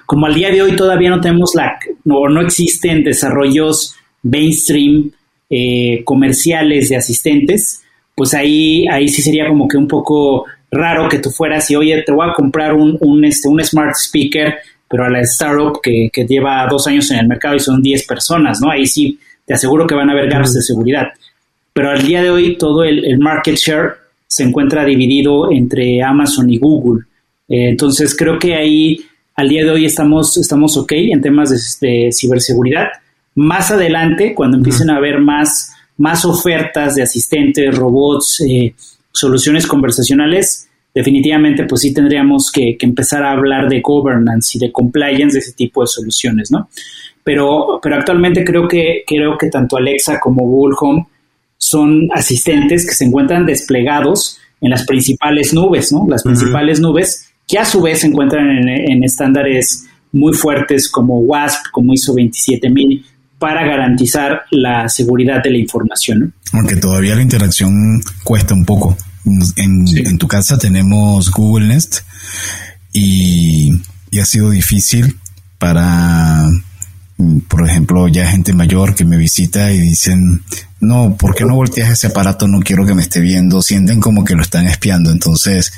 Como 0.06 0.26
al 0.26 0.34
día 0.34 0.50
de 0.50 0.62
hoy 0.62 0.76
todavía 0.76 1.10
no 1.10 1.22
tenemos 1.22 1.52
la, 1.56 1.78
no, 2.04 2.28
no 2.28 2.42
existen 2.42 3.04
desarrollos 3.04 3.96
mainstream 4.24 5.12
eh, 5.50 6.02
comerciales 6.06 6.90
de 6.90 6.96
asistentes, 6.96 7.82
pues 8.16 8.34
ahí, 8.34 8.86
ahí 8.88 9.10
sí 9.10 9.22
sería 9.22 9.48
como 9.48 9.68
que 9.68 9.78
un 9.78 9.88
poco 9.88 10.46
raro 10.72 11.10
que 11.10 11.20
tú 11.20 11.30
fueras 11.30 11.70
y, 11.70 11.76
oye, 11.76 12.02
te 12.04 12.12
voy 12.12 12.30
a 12.30 12.34
comprar 12.34 12.74
un, 12.74 12.98
un, 13.02 13.26
este, 13.26 13.50
un 13.50 13.64
smart 13.64 13.96
speaker, 13.96 14.56
pero 14.90 15.06
a 15.06 15.10
la 15.10 15.22
startup 15.22 15.82
que, 15.82 16.10
que, 16.12 16.26
lleva 16.26 16.66
dos 16.70 16.88
años 16.88 17.10
en 17.12 17.20
el 17.20 17.28
mercado 17.28 17.56
y 17.56 17.60
son 17.60 17.82
10 17.82 18.08
personas, 18.08 18.60
¿no? 18.62 18.70
Ahí 18.72 18.86
sí 18.86 19.20
te 19.46 19.54
aseguro 19.54 19.86
que 19.86 19.96
van 19.96 20.10
a 20.10 20.14
haber 20.14 20.30
gaps 20.30 20.54
de 20.54 20.62
seguridad. 20.62 21.08
Pero 21.74 21.90
al 21.90 22.06
día 22.06 22.22
de 22.22 22.30
hoy 22.30 22.58
todo 22.58 22.84
el, 22.84 23.18
market 23.20 23.56
share 23.56 23.96
se 24.28 24.44
encuentra 24.44 24.86
dividido 24.86 25.52
entre 25.52 26.02
Amazon 26.02 26.50
y 26.50 26.58
Google. 26.58 27.06
Eh, 27.50 27.70
entonces 27.70 28.16
creo 28.16 28.40
que 28.40 28.56
ahí 28.56 29.02
al 29.36 29.50
día 29.50 29.64
de 29.64 29.72
hoy 29.72 29.86
estamos, 29.86 30.38
estamos 30.38 30.78
ok 30.78 30.92
en 30.94 31.22
temas 31.22 31.80
de 31.82 32.10
ciberseguridad 32.14 32.88
más 33.36 33.72
adelante, 33.72 34.34
cuando 34.36 34.58
empiecen 34.58 34.90
a 34.90 34.98
haber 34.98 35.20
más, 35.20 35.72
más 35.98 36.26
ofertas 36.26 36.96
de 36.96 37.04
asistentes, 37.04 37.76
robots, 37.76 38.42
eh, 38.42 38.74
soluciones 39.12 39.68
conversacionales, 39.68 40.68
definitivamente 40.94 41.66
pues 41.66 41.82
sí 41.82 41.94
tendríamos 41.94 42.52
que, 42.52 42.78
empezar 42.80 43.24
a 43.24 43.32
hablar 43.32 43.70
de 43.70 43.82
governance 43.82 44.58
y 44.58 44.62
de 44.62 44.72
compliance 44.72 45.34
de 45.34 45.40
ese 45.40 45.54
tipo 45.54 45.82
de 45.82 45.88
soluciones, 45.88 46.52
¿no? 46.52 46.70
Pero, 47.24 47.80
pero 47.82 47.96
actualmente 47.96 48.44
creo 48.44 48.68
que, 48.68 49.04
creo 49.06 49.38
que 49.38 49.50
tanto 49.50 49.78
Alexa 49.78 50.20
como 50.20 50.46
Google 50.46 50.76
Home 50.80 51.08
son 51.58 52.10
asistentes 52.14 52.86
que 52.86 52.96
se 52.96 53.06
encuentran 53.06 53.46
desplegados 53.46 54.40
en 54.60 54.72
las 54.72 54.86
principales 54.86 55.54
nubes, 55.54 55.94
¿no? 55.94 56.06
Las 56.10 56.24
principales 56.24 56.80
nubes 56.80 57.32
que 57.48 57.60
a 57.60 57.66
su 57.66 57.82
vez 57.82 58.00
se 58.00 58.08
encuentran 58.08 58.50
en, 58.50 58.70
en, 58.70 59.04
estándares 59.04 59.88
muy 60.12 60.34
fuertes 60.34 60.90
como 60.90 61.20
WASP, 61.20 61.68
como 61.72 61.94
ISO 61.94 62.14
27000, 62.14 63.06
para 63.42 63.66
garantizar 63.66 64.44
la 64.52 64.88
seguridad 64.88 65.42
de 65.42 65.50
la 65.50 65.58
información. 65.58 66.32
Aunque 66.54 66.76
todavía 66.76 67.16
la 67.16 67.24
interacción 67.24 68.00
cuesta 68.24 68.54
un 68.54 68.66
poco. 68.66 68.96
En, 69.56 70.18
tu 70.20 70.28
casa 70.28 70.60
tenemos 70.60 71.32
Google 71.32 71.70
Nest 71.70 72.02
y, 72.94 73.82
ha 74.22 74.26
sido 74.26 74.52
difícil 74.52 75.18
para, 75.58 76.48
por 77.48 77.68
ejemplo, 77.68 78.08
ya 78.08 78.30
gente 78.30 78.54
mayor 78.54 78.94
que 78.94 79.06
me 79.06 79.18
visita 79.18 79.72
y 79.72 79.80
dicen, 79.80 80.44
no, 80.80 81.16
¿por 81.18 81.34
qué 81.34 81.44
no 81.44 81.56
volteas 81.56 81.89
ese 81.89 82.08
aparato? 82.08 82.48
No 82.48 82.60
quiero 82.60 82.86
que 82.86 82.94
me 82.94 83.02
esté 83.02 83.22
viendo. 83.22 83.64
Sienten 83.64 84.00
como 84.00 84.24
que 84.24 84.36
lo 84.36 84.44
están 84.44 84.68
espiando. 84.68 85.10
Entonces, 85.10 85.74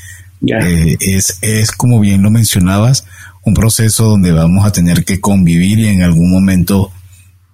eh, 0.45 0.97
es, 0.99 1.37
es 1.39 1.71
como 1.71 2.01
bien 2.01 2.23
lo 2.23 2.29
mencionabas, 2.29 3.05
un 3.45 3.53
proceso 3.53 4.03
donde 4.03 4.33
vamos 4.33 4.65
a 4.65 4.73
tener 4.73 5.05
que 5.05 5.21
convivir 5.21 5.79
y 5.79 5.87
en 5.87 6.03
algún 6.03 6.29
momento 6.29 6.91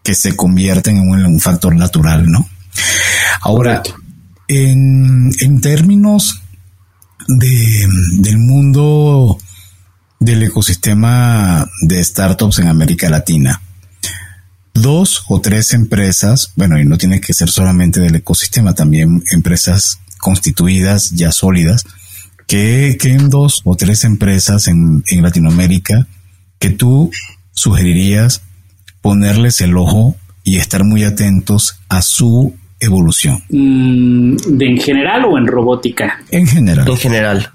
que 0.04 0.16
se 0.16 0.36
convierten 0.36 0.98
en 0.98 1.26
un, 1.26 1.40
factor 1.40 1.76
natural, 1.76 2.26
¿no? 2.28 2.48
Ahora, 3.42 3.82
en, 4.48 5.62
términos 5.62 6.42
de, 7.28 7.88
del 8.14 8.38
mundo 8.38 9.38
del 10.20 10.44
ecosistema 10.44 11.68
de 11.82 12.04
startups 12.04 12.60
en 12.60 12.68
América 12.68 13.10
Latina, 13.10 13.62
dos 14.74 15.24
o 15.28 15.42
tres 15.42 15.74
empresas, 15.74 16.52
bueno, 16.56 16.80
y 16.80 16.86
no 16.86 16.98
tiene 16.98 17.22
que 17.22 17.34
ser 17.34 17.50
solamente 17.50 18.00
del 18.00 18.16
ecosistema, 18.16 18.74
también 18.74 19.24
empresas 19.32 20.00
constituidas, 20.18 21.12
ya 21.12 21.32
sólidas, 21.32 21.86
que, 22.48 22.98
que 23.00 23.12
en 23.12 23.30
dos 23.30 23.62
o 23.64 23.76
tres 23.76 24.04
empresas 24.04 24.68
en, 24.68 25.04
en 25.08 25.22
Latinoamérica 25.22 26.08
que 26.58 26.70
tú 26.70 27.12
sugerirías 27.54 28.42
ponerles 29.02 29.62
el 29.62 29.78
ojo 29.78 30.16
y 30.44 30.58
estar 30.58 30.84
muy 30.84 31.04
atentos 31.04 31.80
a 31.90 32.02
su 32.02 32.56
evolución. 32.80 33.44
Mm, 33.50 34.36
¿De 34.36 34.66
en 34.66 34.78
general 34.78 35.26
o 35.26 35.38
en 35.38 35.48
robótica? 35.48 36.22
En 36.32 36.48
general. 36.48 36.88
En 36.88 36.98
general. 36.98 37.50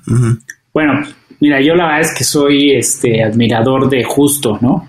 Bueno, 0.73 0.93
mira, 1.41 1.61
yo 1.61 1.75
la 1.75 1.87
verdad 1.87 2.01
es 2.01 2.15
que 2.17 2.25
soy 2.25 2.73
este 2.73 3.23
admirador 3.23 3.89
de 3.89 4.05
Justo, 4.05 4.59
¿no? 4.61 4.89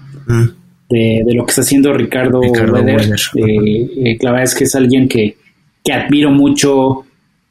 de, 0.90 1.24
lo 1.34 1.46
que 1.46 1.52
está 1.52 1.62
haciendo 1.62 1.94
Ricardo, 1.94 2.42
Ricardo 2.42 2.78
eh, 2.78 3.90
eh, 4.06 4.18
la 4.22 4.32
verdad 4.32 4.44
es 4.44 4.56
que 4.56 4.64
es 4.66 4.76
alguien 4.76 5.08
que, 5.08 5.38
que 5.84 5.94
admiro 5.94 6.32
mucho 6.32 7.06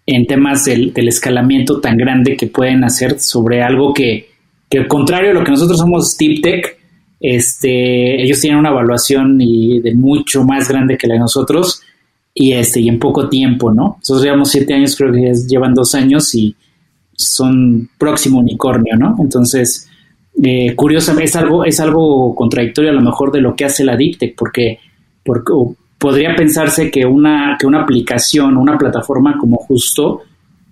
en 0.06 0.26
temas 0.26 0.64
del, 0.64 0.92
del, 0.92 1.08
escalamiento 1.08 1.80
tan 1.80 1.96
grande 1.96 2.36
que 2.36 2.46
pueden 2.46 2.84
hacer 2.84 3.18
sobre 3.20 3.62
algo 3.62 3.94
que, 3.94 4.28
que 4.68 4.78
al 4.78 4.86
contrario 4.86 5.30
a 5.30 5.34
lo 5.34 5.44
que 5.44 5.50
nosotros 5.50 5.78
somos 5.78 6.16
Deep 6.18 6.42
Tech, 6.42 6.78
este, 7.26 8.22
ellos 8.22 8.38
tienen 8.38 8.58
una 8.58 8.68
evaluación 8.68 9.40
y 9.40 9.80
de 9.80 9.94
mucho 9.94 10.44
más 10.44 10.68
grande 10.68 10.98
que 10.98 11.06
la 11.06 11.14
de 11.14 11.20
nosotros 11.20 11.80
y 12.34 12.52
este 12.52 12.80
y 12.80 12.88
en 12.90 12.98
poco 12.98 13.30
tiempo, 13.30 13.72
¿no? 13.72 13.96
Nosotros 13.98 14.24
llevamos 14.24 14.50
siete 14.50 14.74
años, 14.74 14.94
creo 14.94 15.10
que 15.10 15.32
llevan 15.48 15.72
dos 15.72 15.94
años 15.94 16.34
y 16.34 16.54
son 17.16 17.88
próximo 17.96 18.40
unicornio, 18.40 18.96
¿no? 18.96 19.16
Entonces, 19.18 19.88
eh, 20.42 20.74
curiosamente 20.76 21.30
es 21.30 21.36
algo 21.36 21.64
es 21.64 21.80
algo 21.80 22.34
contradictorio 22.34 22.90
a 22.90 22.94
lo 22.94 23.00
mejor 23.00 23.32
de 23.32 23.40
lo 23.40 23.56
que 23.56 23.64
hace 23.64 23.84
la 23.84 23.96
Diptech, 23.96 24.34
porque, 24.36 24.80
porque 25.24 25.54
podría 25.96 26.36
pensarse 26.36 26.90
que 26.90 27.06
una 27.06 27.56
que 27.58 27.66
una 27.66 27.84
aplicación, 27.84 28.58
una 28.58 28.76
plataforma 28.76 29.38
como 29.38 29.56
justo 29.56 30.20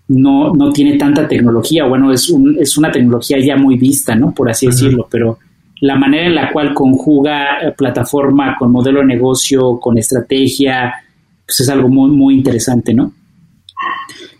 no, 0.09 0.53
no 0.53 0.71
tiene 0.71 0.99
tanta 0.99 1.27
tecnología, 1.27 1.87
bueno, 1.87 2.13
es, 2.13 2.29
un, 2.29 2.59
es 2.61 2.77
una 2.77 2.93
tecnología 2.93 3.39
ya 3.39 3.57
muy 3.57 3.79
vista, 3.79 4.15
¿no? 4.15 4.35
Por 4.35 4.51
así 4.51 4.67
decirlo, 4.67 5.09
pero 5.11 5.39
la 5.83 5.97
manera 5.97 6.27
en 6.27 6.35
la 6.37 6.53
cual 6.53 6.73
conjuga 6.73 7.59
eh, 7.59 7.73
plataforma 7.77 8.55
con 8.57 8.71
modelo 8.71 9.01
de 9.01 9.07
negocio, 9.07 9.81
con 9.81 9.99
estrategia, 9.99 10.95
pues 11.45 11.59
es 11.59 11.69
algo 11.69 11.89
muy, 11.89 12.11
muy 12.11 12.35
interesante, 12.35 12.95
¿no? 12.95 13.13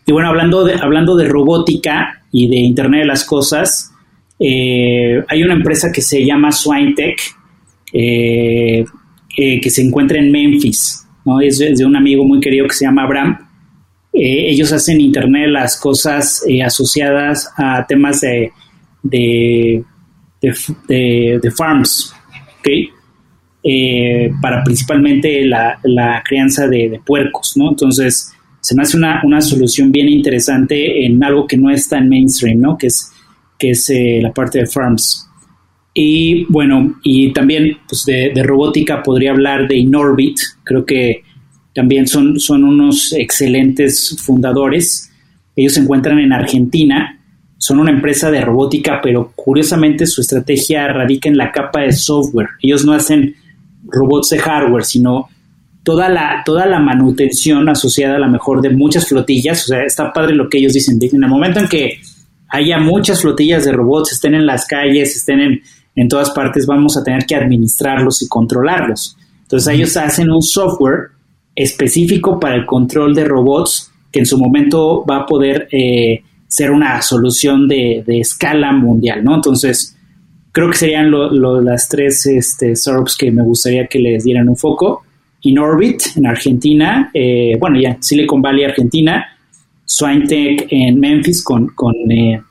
Y 0.07 0.13
bueno, 0.13 0.29
hablando 0.29 0.65
de, 0.65 0.75
hablando 0.75 1.17
de 1.17 1.29
robótica 1.29 2.23
y 2.31 2.47
de 2.49 2.59
Internet 2.59 3.01
de 3.01 3.07
las 3.07 3.25
Cosas, 3.25 3.93
eh, 4.39 5.25
hay 5.29 5.43
una 5.43 5.55
empresa 5.55 5.91
que 5.91 6.01
se 6.01 6.25
llama 6.25 6.53
SwineTech, 6.53 7.19
eh, 7.93 8.85
que 9.37 9.71
se 9.71 9.83
encuentra 9.83 10.19
en 10.21 10.31
Memphis, 10.31 11.09
¿no? 11.25 11.41
Es, 11.41 11.59
de 11.59 11.85
un 11.85 11.97
amigo 11.97 12.25
muy 12.25 12.39
querido 12.39 12.69
que 12.69 12.75
se 12.75 12.85
llama 12.85 13.03
Abraham. 13.03 13.49
ellos 14.13 14.73
hacen 14.73 15.01
Internet 15.01 15.47
de 15.47 15.53
las 15.53 15.81
Cosas 15.81 16.45
asociadas 16.65 17.53
a 17.57 17.85
temas 17.85 18.21
de, 18.21 18.53
farms, 21.57 22.15
eh, 23.65 24.31
para 24.41 24.65
principalmente 24.65 25.45
la, 25.45 26.23
crianza 26.25 26.67
de, 26.67 27.01
puercos, 27.05 27.57
¿no? 27.57 27.71
Entonces, 27.71 28.33
se 28.61 28.75
me 28.75 28.83
hace 28.83 28.97
una, 28.97 29.21
una 29.25 29.41
solución 29.41 29.93
bien 29.93 30.09
interesante 30.09 31.05
en 31.05 31.23
algo 31.23 31.47
que 31.47 31.57
no 31.57 31.71
está 31.71 31.99
en 31.99 32.09
mainstream, 32.09 32.61
¿no? 32.61 32.77
Que 32.77 32.89
es, 32.89 33.13
que 33.59 33.71
es 33.71 33.89
eh, 33.91 34.19
la 34.21 34.33
parte 34.33 34.59
de 34.59 34.67
farms. 34.67 35.29
Y 35.95 36.45
bueno, 36.47 36.99
y 37.03 37.33
también 37.33 37.79
pues 37.87 38.05
de, 38.05 38.33
robótica 38.43 39.03
podría 39.03 39.33
hablar 39.33 39.69
de 39.69 39.77
Inorbit, 39.77 40.39
creo 40.65 40.87
que 40.87 41.23
también 41.75 42.07
son, 42.07 42.41
son 42.41 42.65
unos 42.65 43.13
excelentes 43.13 44.17
fundadores. 44.25 45.11
Ellos 45.55 45.75
se 45.75 45.81
encuentran 45.81 46.19
en 46.19 46.33
Argentina, 46.33 47.21
son 47.63 47.79
una 47.79 47.93
empresa 47.93 48.29
de 48.29 48.41
robótica, 48.41 48.99
pero 49.01 49.31
curiosamente 49.37 50.05
su 50.05 50.21
estrategia 50.21 50.89
radica 50.89 51.29
en 51.29 51.37
la 51.37 51.53
capa 51.53 51.83
de 51.83 51.93
software. 51.93 52.49
Ellos 52.61 52.85
no 52.85 52.93
hacen 52.93 53.37
robots 53.85 54.31
de 54.31 54.41
hardware, 54.41 54.85
sino 54.85 55.29
toda 55.85 56.09
la, 56.09 56.43
toda 56.45 56.67
la 56.67 56.81
manutención 56.81 57.69
asociada 57.69 58.17
a 58.17 58.19
la 58.19 58.27
mejor 58.27 58.63
de 58.63 58.71
muchas 58.71 59.07
flotillas. 59.07 59.63
O 59.63 59.67
sea, 59.69 59.85
está 59.85 60.13
padre 60.13 60.35
lo 60.35 60.49
que 60.49 60.59
ellos 60.59 60.73
dicen. 60.73 60.99
En 61.01 61.23
el 61.23 61.31
momento 61.31 61.61
en 61.61 61.69
que 61.69 62.01
haya 62.49 62.81
muchas 62.81 63.23
flotillas 63.23 63.65
de 63.65 63.71
robots, 63.71 64.11
estén 64.11 64.35
en 64.35 64.45
las 64.45 64.67
calles, 64.67 65.15
estén 65.15 65.39
en, 65.39 65.61
en 65.95 66.09
todas 66.09 66.31
partes, 66.31 66.67
vamos 66.67 66.97
a 66.97 67.05
tener 67.05 67.27
que 67.27 67.37
administrarlos 67.37 68.23
y 68.23 68.29
controlarlos. 68.29 69.17
Entonces 69.43 69.73
ellos 69.73 69.97
hacen 69.97 70.33
un 70.33 70.43
software 70.43 71.11
específico 71.55 72.41
para 72.41 72.57
el 72.57 72.67
control 72.67 73.15
de 73.15 73.25
robots 73.25 73.93
que 74.11 74.19
en 74.19 74.27
su 74.27 74.37
momento 74.37 75.05
va 75.09 75.19
a 75.19 75.27
poder 75.27 75.69
eh, 75.71 76.25
ser 76.53 76.71
una 76.71 77.01
solución 77.01 77.67
de, 77.67 78.05
escala 78.09 78.73
mundial, 78.73 79.25
¿no? 79.25 79.37
Entonces, 79.37 79.97
creo 80.53 80.69
que 80.71 80.77
serían 80.77 81.11
las 81.65 81.89
tres 81.89 82.27
este, 82.27 82.77
startups 82.77 83.17
que 83.17 83.31
me 83.31 83.43
gustaría 83.43 83.87
que 83.87 83.99
les 83.99 84.25
dieran 84.25 84.51
un 84.51 84.57
foco. 84.59 85.03
Inorbit 85.41 86.03
en 86.15 86.27
Argentina, 86.27 87.11
eh, 87.15 87.57
bueno, 87.59 87.81
ya 87.81 87.97
Silicon 87.99 88.43
Valley, 88.43 88.65
Argentina, 88.65 89.25
Swinetech 89.87 90.67
en 90.69 91.01
Memphis 91.01 91.43
con, 91.43 91.69
con 91.69 91.95
eh, 92.11 92.43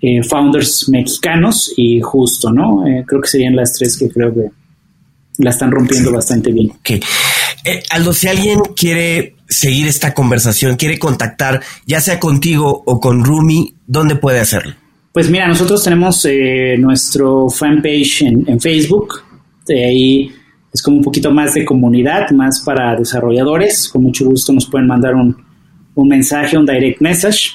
eh, 0.00 0.22
founders 0.22 0.88
mexicanos 0.88 1.70
y 1.76 2.00
justo, 2.00 2.50
¿no? 2.50 2.82
creo 3.06 3.20
que 3.20 3.28
serían 3.28 3.56
las 3.56 3.74
tres 3.74 3.98
que 3.98 4.08
creo 4.08 4.32
que 4.32 4.48
la 5.36 5.50
están 5.50 5.70
rompiendo 5.70 6.10
bastante 6.12 6.50
bien. 6.50 6.70
Okay. 6.80 6.98
Aldo, 7.90 8.14
si 8.14 8.26
alguien 8.26 8.60
quiere 8.74 9.33
seguir 9.48 9.86
esta 9.86 10.14
conversación, 10.14 10.76
quiere 10.76 10.98
contactar, 10.98 11.60
ya 11.86 12.00
sea 12.00 12.18
contigo 12.20 12.82
o 12.86 13.00
con 13.00 13.24
Rumi, 13.24 13.74
¿dónde 13.86 14.16
puede 14.16 14.40
hacerlo? 14.40 14.74
Pues 15.12 15.30
mira, 15.30 15.46
nosotros 15.46 15.84
tenemos 15.84 16.26
nuestro 16.78 17.48
fanpage 17.48 18.22
en, 18.22 18.44
en 18.48 18.60
Facebook, 18.60 19.22
de 19.66 19.84
ahí 19.84 20.32
es 20.74 20.82
como 20.82 20.96
un 20.96 21.04
poquito 21.04 21.30
más 21.30 21.54
de 21.54 21.64
comunidad, 21.64 22.30
más 22.32 22.60
para 22.60 22.96
desarrolladores. 22.96 23.88
Con 23.88 24.02
mucho 24.02 24.24
gusto 24.24 24.52
nos 24.52 24.68
pueden 24.68 24.88
mandar 24.88 25.14
un, 25.14 25.36
mensaje, 25.94 26.58
un 26.58 26.66
direct 26.66 27.00
message. 27.00 27.50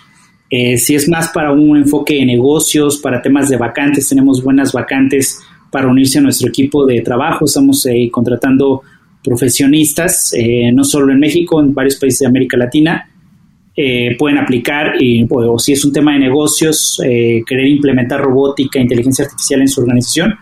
Eh, 0.50 0.78
si 0.78 0.96
es 0.96 1.10
más 1.10 1.28
para 1.28 1.52
un 1.52 1.76
enfoque 1.76 2.16
de 2.16 2.26
negocios, 2.26 2.98
para 2.98 3.22
temas 3.22 3.50
de 3.50 3.58
vacantes, 3.58 4.08
tenemos 4.08 4.42
buenas 4.42 4.72
vacantes 4.72 5.38
para 5.70 5.90
unirse 5.90 6.20
a 6.20 6.22
nuestro 6.22 6.48
equipo 6.48 6.86
de 6.86 7.02
trabajo. 7.02 7.44
Estamos 7.44 7.86
eh, 7.88 8.10
contratando 8.10 8.84
profesionistas, 9.24 10.34
eh, 10.34 10.72
no 10.74 10.84
solo 10.84 11.12
en 11.12 11.20
México, 11.20 11.62
en 11.62 11.74
varios 11.74 11.98
países 11.98 12.20
de 12.20 12.28
América 12.28 12.58
Latina. 12.58 13.06
pueden 14.18 14.38
aplicar 14.38 14.96
o 15.30 15.58
si 15.58 15.72
es 15.72 15.86
un 15.86 15.94
tema 15.94 16.12
de 16.12 16.20
negocios, 16.20 17.00
querer 17.02 17.66
implementar 17.66 18.20
robótica, 18.20 18.78
inteligencia 18.78 19.24
artificial 19.24 19.62
en 19.62 19.70
su 19.70 19.80
organización, 19.80 20.36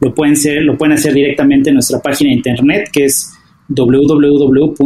lo 0.00 0.14
pueden, 0.14 0.36
ser, 0.36 0.62
lo 0.62 0.78
pueden 0.78 0.94
hacer 0.94 1.12
directamente 1.12 1.70
en 1.70 1.74
nuestra 1.74 2.00
página 2.00 2.30
de 2.30 2.36
internet 2.36 2.88
que 2.92 3.06
es 3.06 3.32
www.roomit.org 3.68 4.84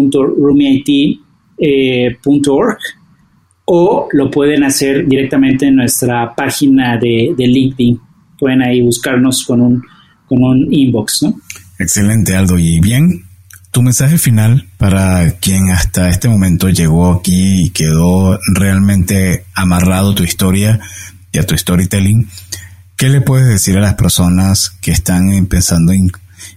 o 3.70 4.08
lo 4.12 4.30
pueden 4.30 4.64
hacer 4.64 5.06
directamente 5.06 5.66
en 5.66 5.76
nuestra 5.76 6.34
página 6.34 6.96
de, 6.96 7.34
LinkedIn. 7.36 8.00
Pueden 8.38 8.62
ahí 8.62 8.80
buscarnos 8.80 9.44
con 9.44 9.60
un, 9.60 9.82
con 10.26 10.42
un 10.42 10.72
inbox, 10.72 11.24
¿no? 11.24 11.34
Excelente, 11.78 12.34
Aldo. 12.34 12.58
Y 12.58 12.80
bien, 12.80 13.24
tu 13.70 13.82
mensaje 13.82 14.18
final 14.18 14.68
para 14.76 15.32
quien 15.32 15.70
hasta 15.70 16.08
este 16.08 16.28
momento 16.28 16.68
llegó 16.68 17.12
aquí 17.12 17.64
y 17.64 17.70
quedó 17.70 18.38
realmente 18.54 19.44
amarrado 19.54 20.12
a 20.12 20.14
tu 20.14 20.24
historia 20.24 20.80
y 21.32 21.38
a 21.38 21.46
tu 21.46 21.56
storytelling 21.56 22.28
¿Qué 22.98 23.08
le 23.10 23.20
puedes 23.20 23.46
decir 23.46 23.78
a 23.78 23.80
las 23.80 23.94
personas 23.94 24.70
que 24.80 24.90
están 24.90 25.32
empezando 25.32 25.92
a 25.92 25.96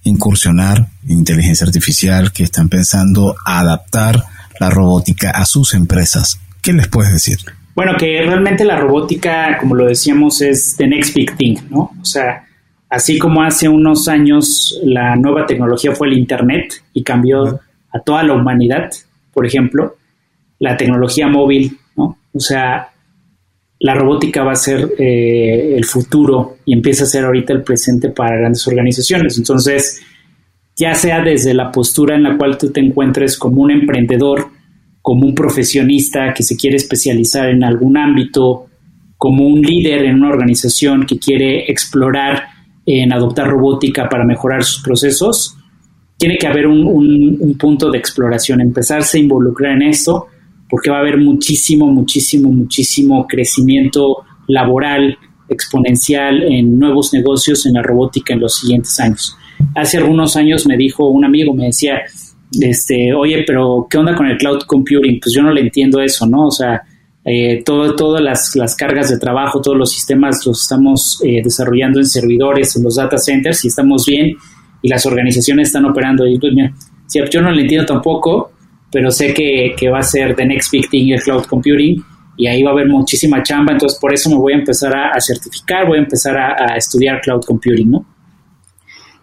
incursionar 0.04 0.88
en 1.08 1.20
inteligencia 1.20 1.68
artificial, 1.68 2.32
que 2.32 2.42
están 2.42 2.68
pensando 2.68 3.36
adaptar 3.46 4.24
la 4.60 4.72
robótica 4.72 5.30
a 5.30 5.46
sus 5.46 5.76
empresas? 5.76 6.40
¿Qué 6.64 6.74
les 6.74 6.88
puedes 6.88 7.14
decir? 7.14 7.38
Bueno, 7.76 7.92
que 7.96 8.24
realmente 8.24 8.66
la 8.66 8.76
robótica, 8.76 9.60
como 9.60 9.76
lo 9.76 9.86
decíamos, 9.86 10.42
es 10.42 10.76
the 10.78 10.88
next 10.88 11.14
big 11.14 11.38
thing, 11.38 11.58
¿no? 11.70 11.92
O 12.02 12.06
sea, 12.06 12.48
así 12.92 13.18
como 13.18 13.42
hace 13.42 13.70
unos 13.70 14.10
años 14.10 14.80
la 14.84 15.16
nueva 15.16 15.46
tecnología 15.46 15.96
fue 15.96 16.10
el 16.10 16.18
Internet 16.18 16.84
y 16.94 17.04
cambió 17.04 17.62
a 17.94 18.00
toda 18.00 18.22
la 18.24 18.34
humanidad, 18.34 18.92
por 19.34 19.46
ejemplo, 19.48 19.96
la 20.60 20.76
tecnología 20.76 21.28
móvil, 21.28 21.78
¿no? 21.96 22.18
O 22.34 22.40
sea, 22.40 22.90
la 23.80 23.96
robótica 23.96 24.44
va 24.44 24.52
a 24.52 24.56
ser 24.56 24.92
eh, 25.00 25.74
el 25.76 25.86
futuro 25.86 26.58
y 26.66 26.74
empieza 26.74 27.06
a 27.06 27.08
ser 27.08 27.24
ahorita 27.24 27.54
el 27.54 27.64
presente 27.64 28.10
para 28.10 28.38
grandes 28.38 28.68
organizaciones. 28.68 29.38
Entonces, 29.38 30.02
ya 30.76 30.94
sea 30.94 31.24
desde 31.24 31.54
la 31.54 31.72
postura 31.72 32.16
en 32.16 32.24
la 32.24 32.38
cual 32.38 32.58
tú 32.58 32.72
te 32.72 32.82
encuentres 32.82 33.38
como 33.38 33.62
un 33.62 33.72
emprendedor, 33.72 34.48
como 35.02 35.26
un 35.26 35.34
profesionista 35.34 36.34
que 36.34 36.44
se 36.44 36.58
quiere 36.58 36.76
especializar 36.76 37.50
en 37.50 37.64
algún 37.64 37.98
ámbito, 37.98 38.68
como 39.18 39.48
un 39.48 39.62
líder 39.62 40.04
en 40.04 40.16
una 40.16 40.30
organización 40.30 41.06
que 41.06 41.18
quiere 41.18 41.72
explorar 41.72 42.51
en 43.00 43.14
adoptar 43.14 43.48
robótica 43.48 44.10
para 44.10 44.26
mejorar 44.26 44.64
sus 44.64 44.84
procesos, 44.84 45.58
tiene 46.18 46.38
que 46.38 46.48
haber 46.48 46.68
un, 46.68 46.86
un 47.40 47.58
punto 47.58 47.90
de 47.90 47.98
exploración, 47.98 48.62
empezarse 48.62 49.18
a 49.18 49.22
involucrar 49.22 49.74
en 49.74 49.84
esto 49.84 50.28
porque 50.72 50.90
va 50.90 50.98
a 50.98 51.02
haber 51.02 51.18
muchísimo, 51.18 51.88
muchísimo, 51.88 52.50
muchísimo 52.50 53.28
crecimiento 53.28 54.24
laboral 54.48 55.18
exponencial 55.50 56.44
en 56.44 56.80
nuevos 56.80 57.14
negocios 57.14 57.66
en 57.66 57.74
la 57.74 57.84
robótica 57.84 58.34
en 58.34 58.40
los 58.40 58.56
siguientes 58.56 58.98
años. 59.00 59.36
Hace 59.76 59.98
algunos 59.98 60.38
años 60.38 60.66
me 60.66 60.78
dijo 60.78 61.10
un 61.10 61.26
amigo, 61.26 61.54
me 61.54 61.66
decía, 61.66 62.02
este, 62.60 63.14
oye, 63.14 63.44
pero 63.46 63.86
¿qué 63.90 63.98
onda 63.98 64.16
con 64.16 64.28
el 64.28 64.38
cloud 64.38 64.62
computing? 64.66 65.20
Pues 65.20 65.36
yo 65.36 65.42
no 65.42 65.52
le 65.52 65.62
entiendo 65.62 66.00
eso, 66.02 66.26
¿no? 66.26 66.48
O 66.48 66.52
sea, 66.52 66.82
eh, 67.24 67.62
todo, 67.64 67.96
todas 67.96 68.22
las, 68.22 68.56
las, 68.56 68.76
cargas 68.76 69.10
de 69.10 69.20
trabajo, 69.20 69.62
todos 69.62 69.78
los 69.78 69.92
sistemas 69.92 70.46
los 70.46 70.62
estamos 70.62 71.22
eh, 71.24 71.42
desarrollando 71.44 72.00
en 72.00 72.06
servidores, 72.06 72.76
en 72.76 72.84
los 72.84 72.96
data 72.96 73.18
centers 73.18 73.64
y 73.64 73.68
estamos 73.68 74.06
bien 74.06 74.36
y 74.82 74.90
las 74.90 75.06
organizaciones 75.06 75.68
están 75.68 75.86
operando. 75.86 76.26
Y 76.28 76.40
pues, 76.40 76.54
mira, 76.54 76.74
yo 77.30 77.42
no 77.42 77.52
le 77.52 77.62
entiendo 77.62 77.86
tampoco, 77.86 78.52
pero 78.92 79.12
sé 79.12 79.34
que, 79.34 79.90
va 79.90 80.00
a 80.00 80.04
ser 80.04 80.36
the 80.36 80.46
next 80.46 80.72
big 80.72 80.90
thing 80.90 81.12
el 81.12 81.22
cloud 81.22 81.46
computing 81.46 82.04
y 82.38 82.48
ahí 82.48 82.64
va 82.64 82.72
a 82.72 82.74
haber 82.74 82.88
muchísima 82.88 83.44
chamba, 83.44 83.74
entonces 83.74 84.00
por 84.00 84.14
eso 84.14 84.30
me 84.30 84.38
voy 84.38 84.54
a 84.54 84.58
empezar 84.58 84.96
a, 84.96 85.20
certificar, 85.20 85.86
voy 85.86 86.00
a 86.00 86.02
empezar 86.02 86.36
a, 86.38 86.76
estudiar 86.76 87.22
cloud 87.22 87.42
computing, 87.46 87.92
¿no? 87.92 88.06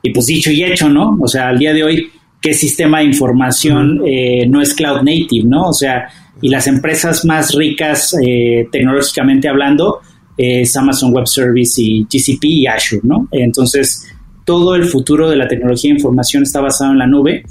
Y 0.03 0.11
pues 0.11 0.27
dicho 0.27 0.53
y 0.53 0.63
hecho, 0.63 0.89
¿no? 0.89 1.19
O 1.21 1.27
sea, 1.27 1.49
al 1.49 1.59
día 1.59 1.73
de 1.73 1.83
hoy, 1.83 2.13
¿qué 2.41 2.55
sistema 2.55 3.01
de 3.01 3.07
información 3.07 4.03
eh, 4.07 4.47
no 4.47 4.61
es 4.63 4.73
cloud 4.73 5.03
native, 5.03 5.49
¿no? 5.49 5.71
O 5.71 5.73
sea, 5.73 6.09
y 6.41 6.49
las 6.49 6.67
empresas 6.67 7.25
más 7.25 7.55
ricas 7.55 8.15
eh, 8.25 8.69
tecnológicamente 8.71 9.49
hablando 9.49 10.01
es 10.37 10.77
Amazon 10.77 11.13
Web 11.13 11.27
Service 11.27 11.83
y 11.83 12.05
GCP 12.05 12.45
y 12.45 12.67
Azure, 12.67 13.03
¿no? 13.05 13.29
Entonces, 13.33 14.07
todo 14.45 14.77
el 14.77 14.85
futuro 14.85 15.29
de 15.29 15.37
la 15.37 15.49
tecnología 15.49 15.91
de 15.91 15.97
información 15.97 16.45
está 16.45 16.61
basado 16.61 16.93
en 16.93 16.99
la 16.99 17.07
nube 17.07 17.45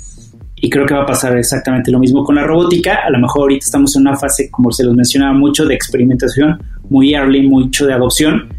y 0.56 0.70
creo 0.70 0.86
que 0.86 0.96
va 0.96 1.04
a 1.04 1.06
pasar 1.06 1.38
exactamente 1.38 1.92
lo 1.92 2.00
mismo 2.00 2.24
con 2.24 2.36
la 2.36 2.44
robótica. 2.44 2.96
A 3.06 3.10
lo 3.12 3.20
mejor 3.20 3.42
ahorita 3.42 3.66
estamos 3.66 3.96
en 3.96 4.02
una 4.02 4.16
fase, 4.16 4.50
como 4.50 4.72
se 4.72 4.84
los 4.84 4.96
mencionaba 4.96 5.34
mucho, 5.34 5.66
de 5.66 5.76
experimentación, 5.76 6.60
muy 6.90 7.14
early, 7.14 7.48
mucho 7.48 7.86
de 7.86 7.94
adopción, 7.94 8.50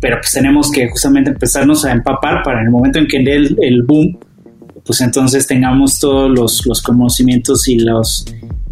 pero 0.00 0.16
pues 0.16 0.32
tenemos 0.32 0.70
que 0.70 0.88
justamente 0.88 1.30
empezarnos 1.30 1.84
a 1.84 1.92
empapar 1.92 2.42
para 2.42 2.60
en 2.60 2.66
el 2.66 2.70
momento 2.70 2.98
en 2.98 3.06
que 3.06 3.22
dé 3.22 3.34
el, 3.36 3.82
boom, 3.82 4.18
pues 4.92 5.00
entonces 5.00 5.46
tengamos 5.46 5.98
todos 5.98 6.30
los, 6.30 6.66
los 6.66 6.82
conocimientos 6.82 7.66
y 7.66 7.76
los, 7.76 8.26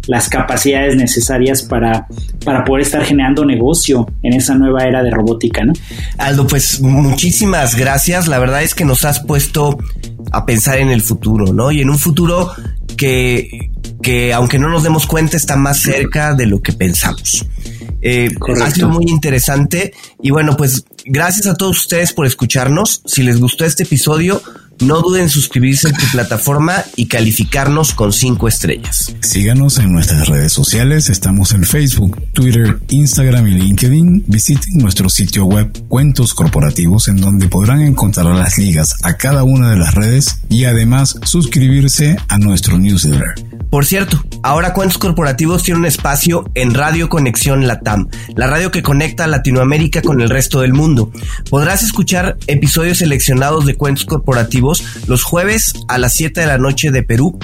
las 0.05 0.29
capacidades 0.29 0.95
necesarias 0.95 1.63
para, 1.63 2.05
para 2.45 2.63
poder 2.63 2.83
estar 2.83 3.03
generando 3.03 3.43
negocio 3.43 4.05
en 4.21 4.33
esa 4.33 4.53
nueva 4.53 4.83
era 4.83 5.01
de 5.01 5.09
robótica, 5.09 5.65
¿no? 5.65 5.73
Aldo, 6.19 6.45
pues 6.45 6.79
muchísimas 6.79 7.75
gracias. 7.75 8.27
La 8.27 8.37
verdad 8.37 8.61
es 8.61 8.75
que 8.75 8.85
nos 8.85 9.03
has 9.03 9.21
puesto 9.21 9.79
a 10.31 10.45
pensar 10.45 10.77
en 10.77 10.89
el 10.89 11.01
futuro, 11.01 11.51
¿no? 11.51 11.71
Y 11.71 11.81
en 11.81 11.89
un 11.89 11.97
futuro 11.97 12.51
que, 12.95 13.71
que 14.03 14.31
aunque 14.31 14.59
no 14.59 14.69
nos 14.69 14.83
demos 14.83 15.07
cuenta, 15.07 15.37
está 15.37 15.55
más 15.55 15.79
cerca 15.79 16.35
de 16.35 16.45
lo 16.45 16.61
que 16.61 16.73
pensamos. 16.73 17.47
Eh, 18.03 18.29
ha 18.63 18.69
sido 18.69 18.89
muy 18.89 19.05
interesante 19.07 19.91
y 20.21 20.29
bueno, 20.29 20.55
pues 20.55 20.85
gracias 21.03 21.47
a 21.47 21.55
todos 21.55 21.79
ustedes 21.79 22.13
por 22.13 22.27
escucharnos. 22.27 23.01
Si 23.05 23.23
les 23.23 23.39
gustó 23.39 23.65
este 23.65 23.83
episodio, 23.83 24.39
no 24.81 25.01
duden 25.01 25.23
en 25.23 25.29
suscribirse 25.29 25.89
en 25.89 25.95
tu 25.95 26.05
plataforma 26.11 26.83
y 26.95 27.07
calificarnos 27.07 27.93
con 27.93 28.11
5 28.11 28.47
estrellas. 28.47 29.15
Síganos 29.21 29.77
en 29.77 29.91
nuestras 29.91 30.27
redes 30.27 30.51
sociales, 30.51 31.09
estamos 31.09 31.53
en 31.53 31.63
Facebook, 31.63 32.21
Twitter, 32.33 32.79
Instagram 32.89 33.47
y 33.47 33.51
LinkedIn. 33.51 34.25
Visiten 34.27 34.77
nuestro 34.79 35.09
sitio 35.09 35.45
web 35.45 35.71
Cuentos 35.87 36.33
Corporativos 36.33 37.07
en 37.07 37.17
donde 37.17 37.47
podrán 37.47 37.81
encontrar 37.81 38.25
las 38.27 38.57
ligas 38.57 38.95
a 39.03 39.17
cada 39.17 39.43
una 39.43 39.69
de 39.69 39.77
las 39.77 39.95
redes 39.95 40.39
y 40.49 40.65
además 40.65 41.19
suscribirse 41.23 42.17
a 42.27 42.37
nuestro 42.37 42.77
newsletter. 42.77 43.35
Por 43.69 43.85
cierto, 43.85 44.21
ahora 44.43 44.73
Cuentos 44.73 44.97
Corporativos 44.97 45.63
tiene 45.63 45.79
un 45.79 45.85
espacio 45.85 46.43
en 46.55 46.73
Radio 46.73 47.07
Conexión 47.07 47.67
Latam, 47.67 48.09
la 48.35 48.47
radio 48.47 48.69
que 48.69 48.83
conecta 48.83 49.23
a 49.23 49.27
Latinoamérica 49.27 50.01
con 50.01 50.19
el 50.19 50.29
resto 50.29 50.59
del 50.59 50.73
mundo. 50.73 51.09
Podrás 51.49 51.81
escuchar 51.81 52.37
episodios 52.47 52.97
seleccionados 52.97 53.65
de 53.65 53.75
Cuentos 53.75 54.05
Corporativos 54.05 54.70
los 55.07 55.23
jueves 55.23 55.73
a 55.87 55.97
las 55.97 56.13
7 56.15 56.41
de 56.41 56.47
la 56.47 56.57
noche 56.57 56.91
de 56.91 57.03
Perú 57.03 57.39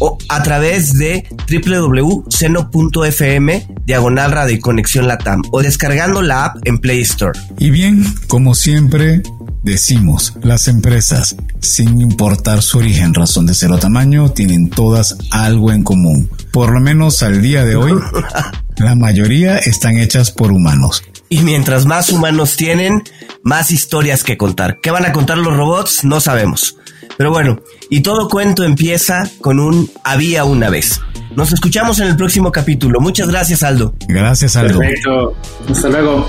o 0.00 0.18
a 0.28 0.42
través 0.42 0.98
de 0.98 1.24
www.seno.fm 1.50 3.66
diagonal 3.84 4.32
radio 4.32 4.54
y 4.54 4.60
conexión 4.60 5.08
latam 5.08 5.42
o 5.50 5.62
descargando 5.62 6.22
la 6.22 6.46
app 6.46 6.56
en 6.64 6.78
Play 6.78 7.00
Store. 7.00 7.38
Y 7.58 7.70
bien, 7.70 8.04
como 8.28 8.54
siempre, 8.54 9.22
decimos, 9.62 10.34
las 10.42 10.68
empresas, 10.68 11.36
sin 11.60 12.00
importar 12.00 12.62
su 12.62 12.78
origen, 12.78 13.14
razón 13.14 13.46
de 13.46 13.54
ser 13.54 13.72
o 13.72 13.78
tamaño, 13.78 14.30
tienen 14.30 14.70
todas 14.70 15.16
algo 15.30 15.72
en 15.72 15.84
común. 15.84 16.30
Por 16.52 16.72
lo 16.72 16.80
menos 16.80 17.22
al 17.22 17.42
día 17.42 17.64
de 17.64 17.76
hoy, 17.76 17.92
la 18.76 18.94
mayoría 18.94 19.58
están 19.58 19.98
hechas 19.98 20.30
por 20.30 20.52
humanos. 20.52 21.02
Y 21.28 21.40
mientras 21.40 21.84
más 21.84 22.10
humanos 22.10 22.56
tienen, 22.56 23.02
más 23.42 23.70
historias 23.70 24.24
que 24.24 24.36
contar. 24.36 24.78
¿Qué 24.80 24.90
van 24.90 25.04
a 25.04 25.12
contar 25.12 25.38
los 25.38 25.56
robots? 25.56 26.04
No 26.04 26.20
sabemos. 26.20 26.76
Pero 27.16 27.30
bueno, 27.30 27.60
y 27.90 28.00
todo 28.00 28.28
cuento 28.28 28.64
empieza 28.64 29.28
con 29.40 29.58
un 29.60 29.90
había 30.04 30.44
una 30.44 30.70
vez. 30.70 31.00
Nos 31.36 31.52
escuchamos 31.52 31.98
en 32.00 32.08
el 32.08 32.16
próximo 32.16 32.50
capítulo. 32.50 33.00
Muchas 33.00 33.28
gracias, 33.28 33.62
Aldo. 33.62 33.94
Gracias, 34.08 34.56
Aldo. 34.56 34.78
Perfecto. 34.78 35.34
Hasta 35.70 35.88
luego. 35.88 36.26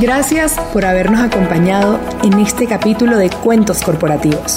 Gracias 0.00 0.54
por 0.72 0.84
habernos 0.84 1.20
acompañado 1.20 1.98
en 2.22 2.38
este 2.38 2.66
capítulo 2.66 3.16
de 3.18 3.30
Cuentos 3.30 3.82
Corporativos. 3.82 4.56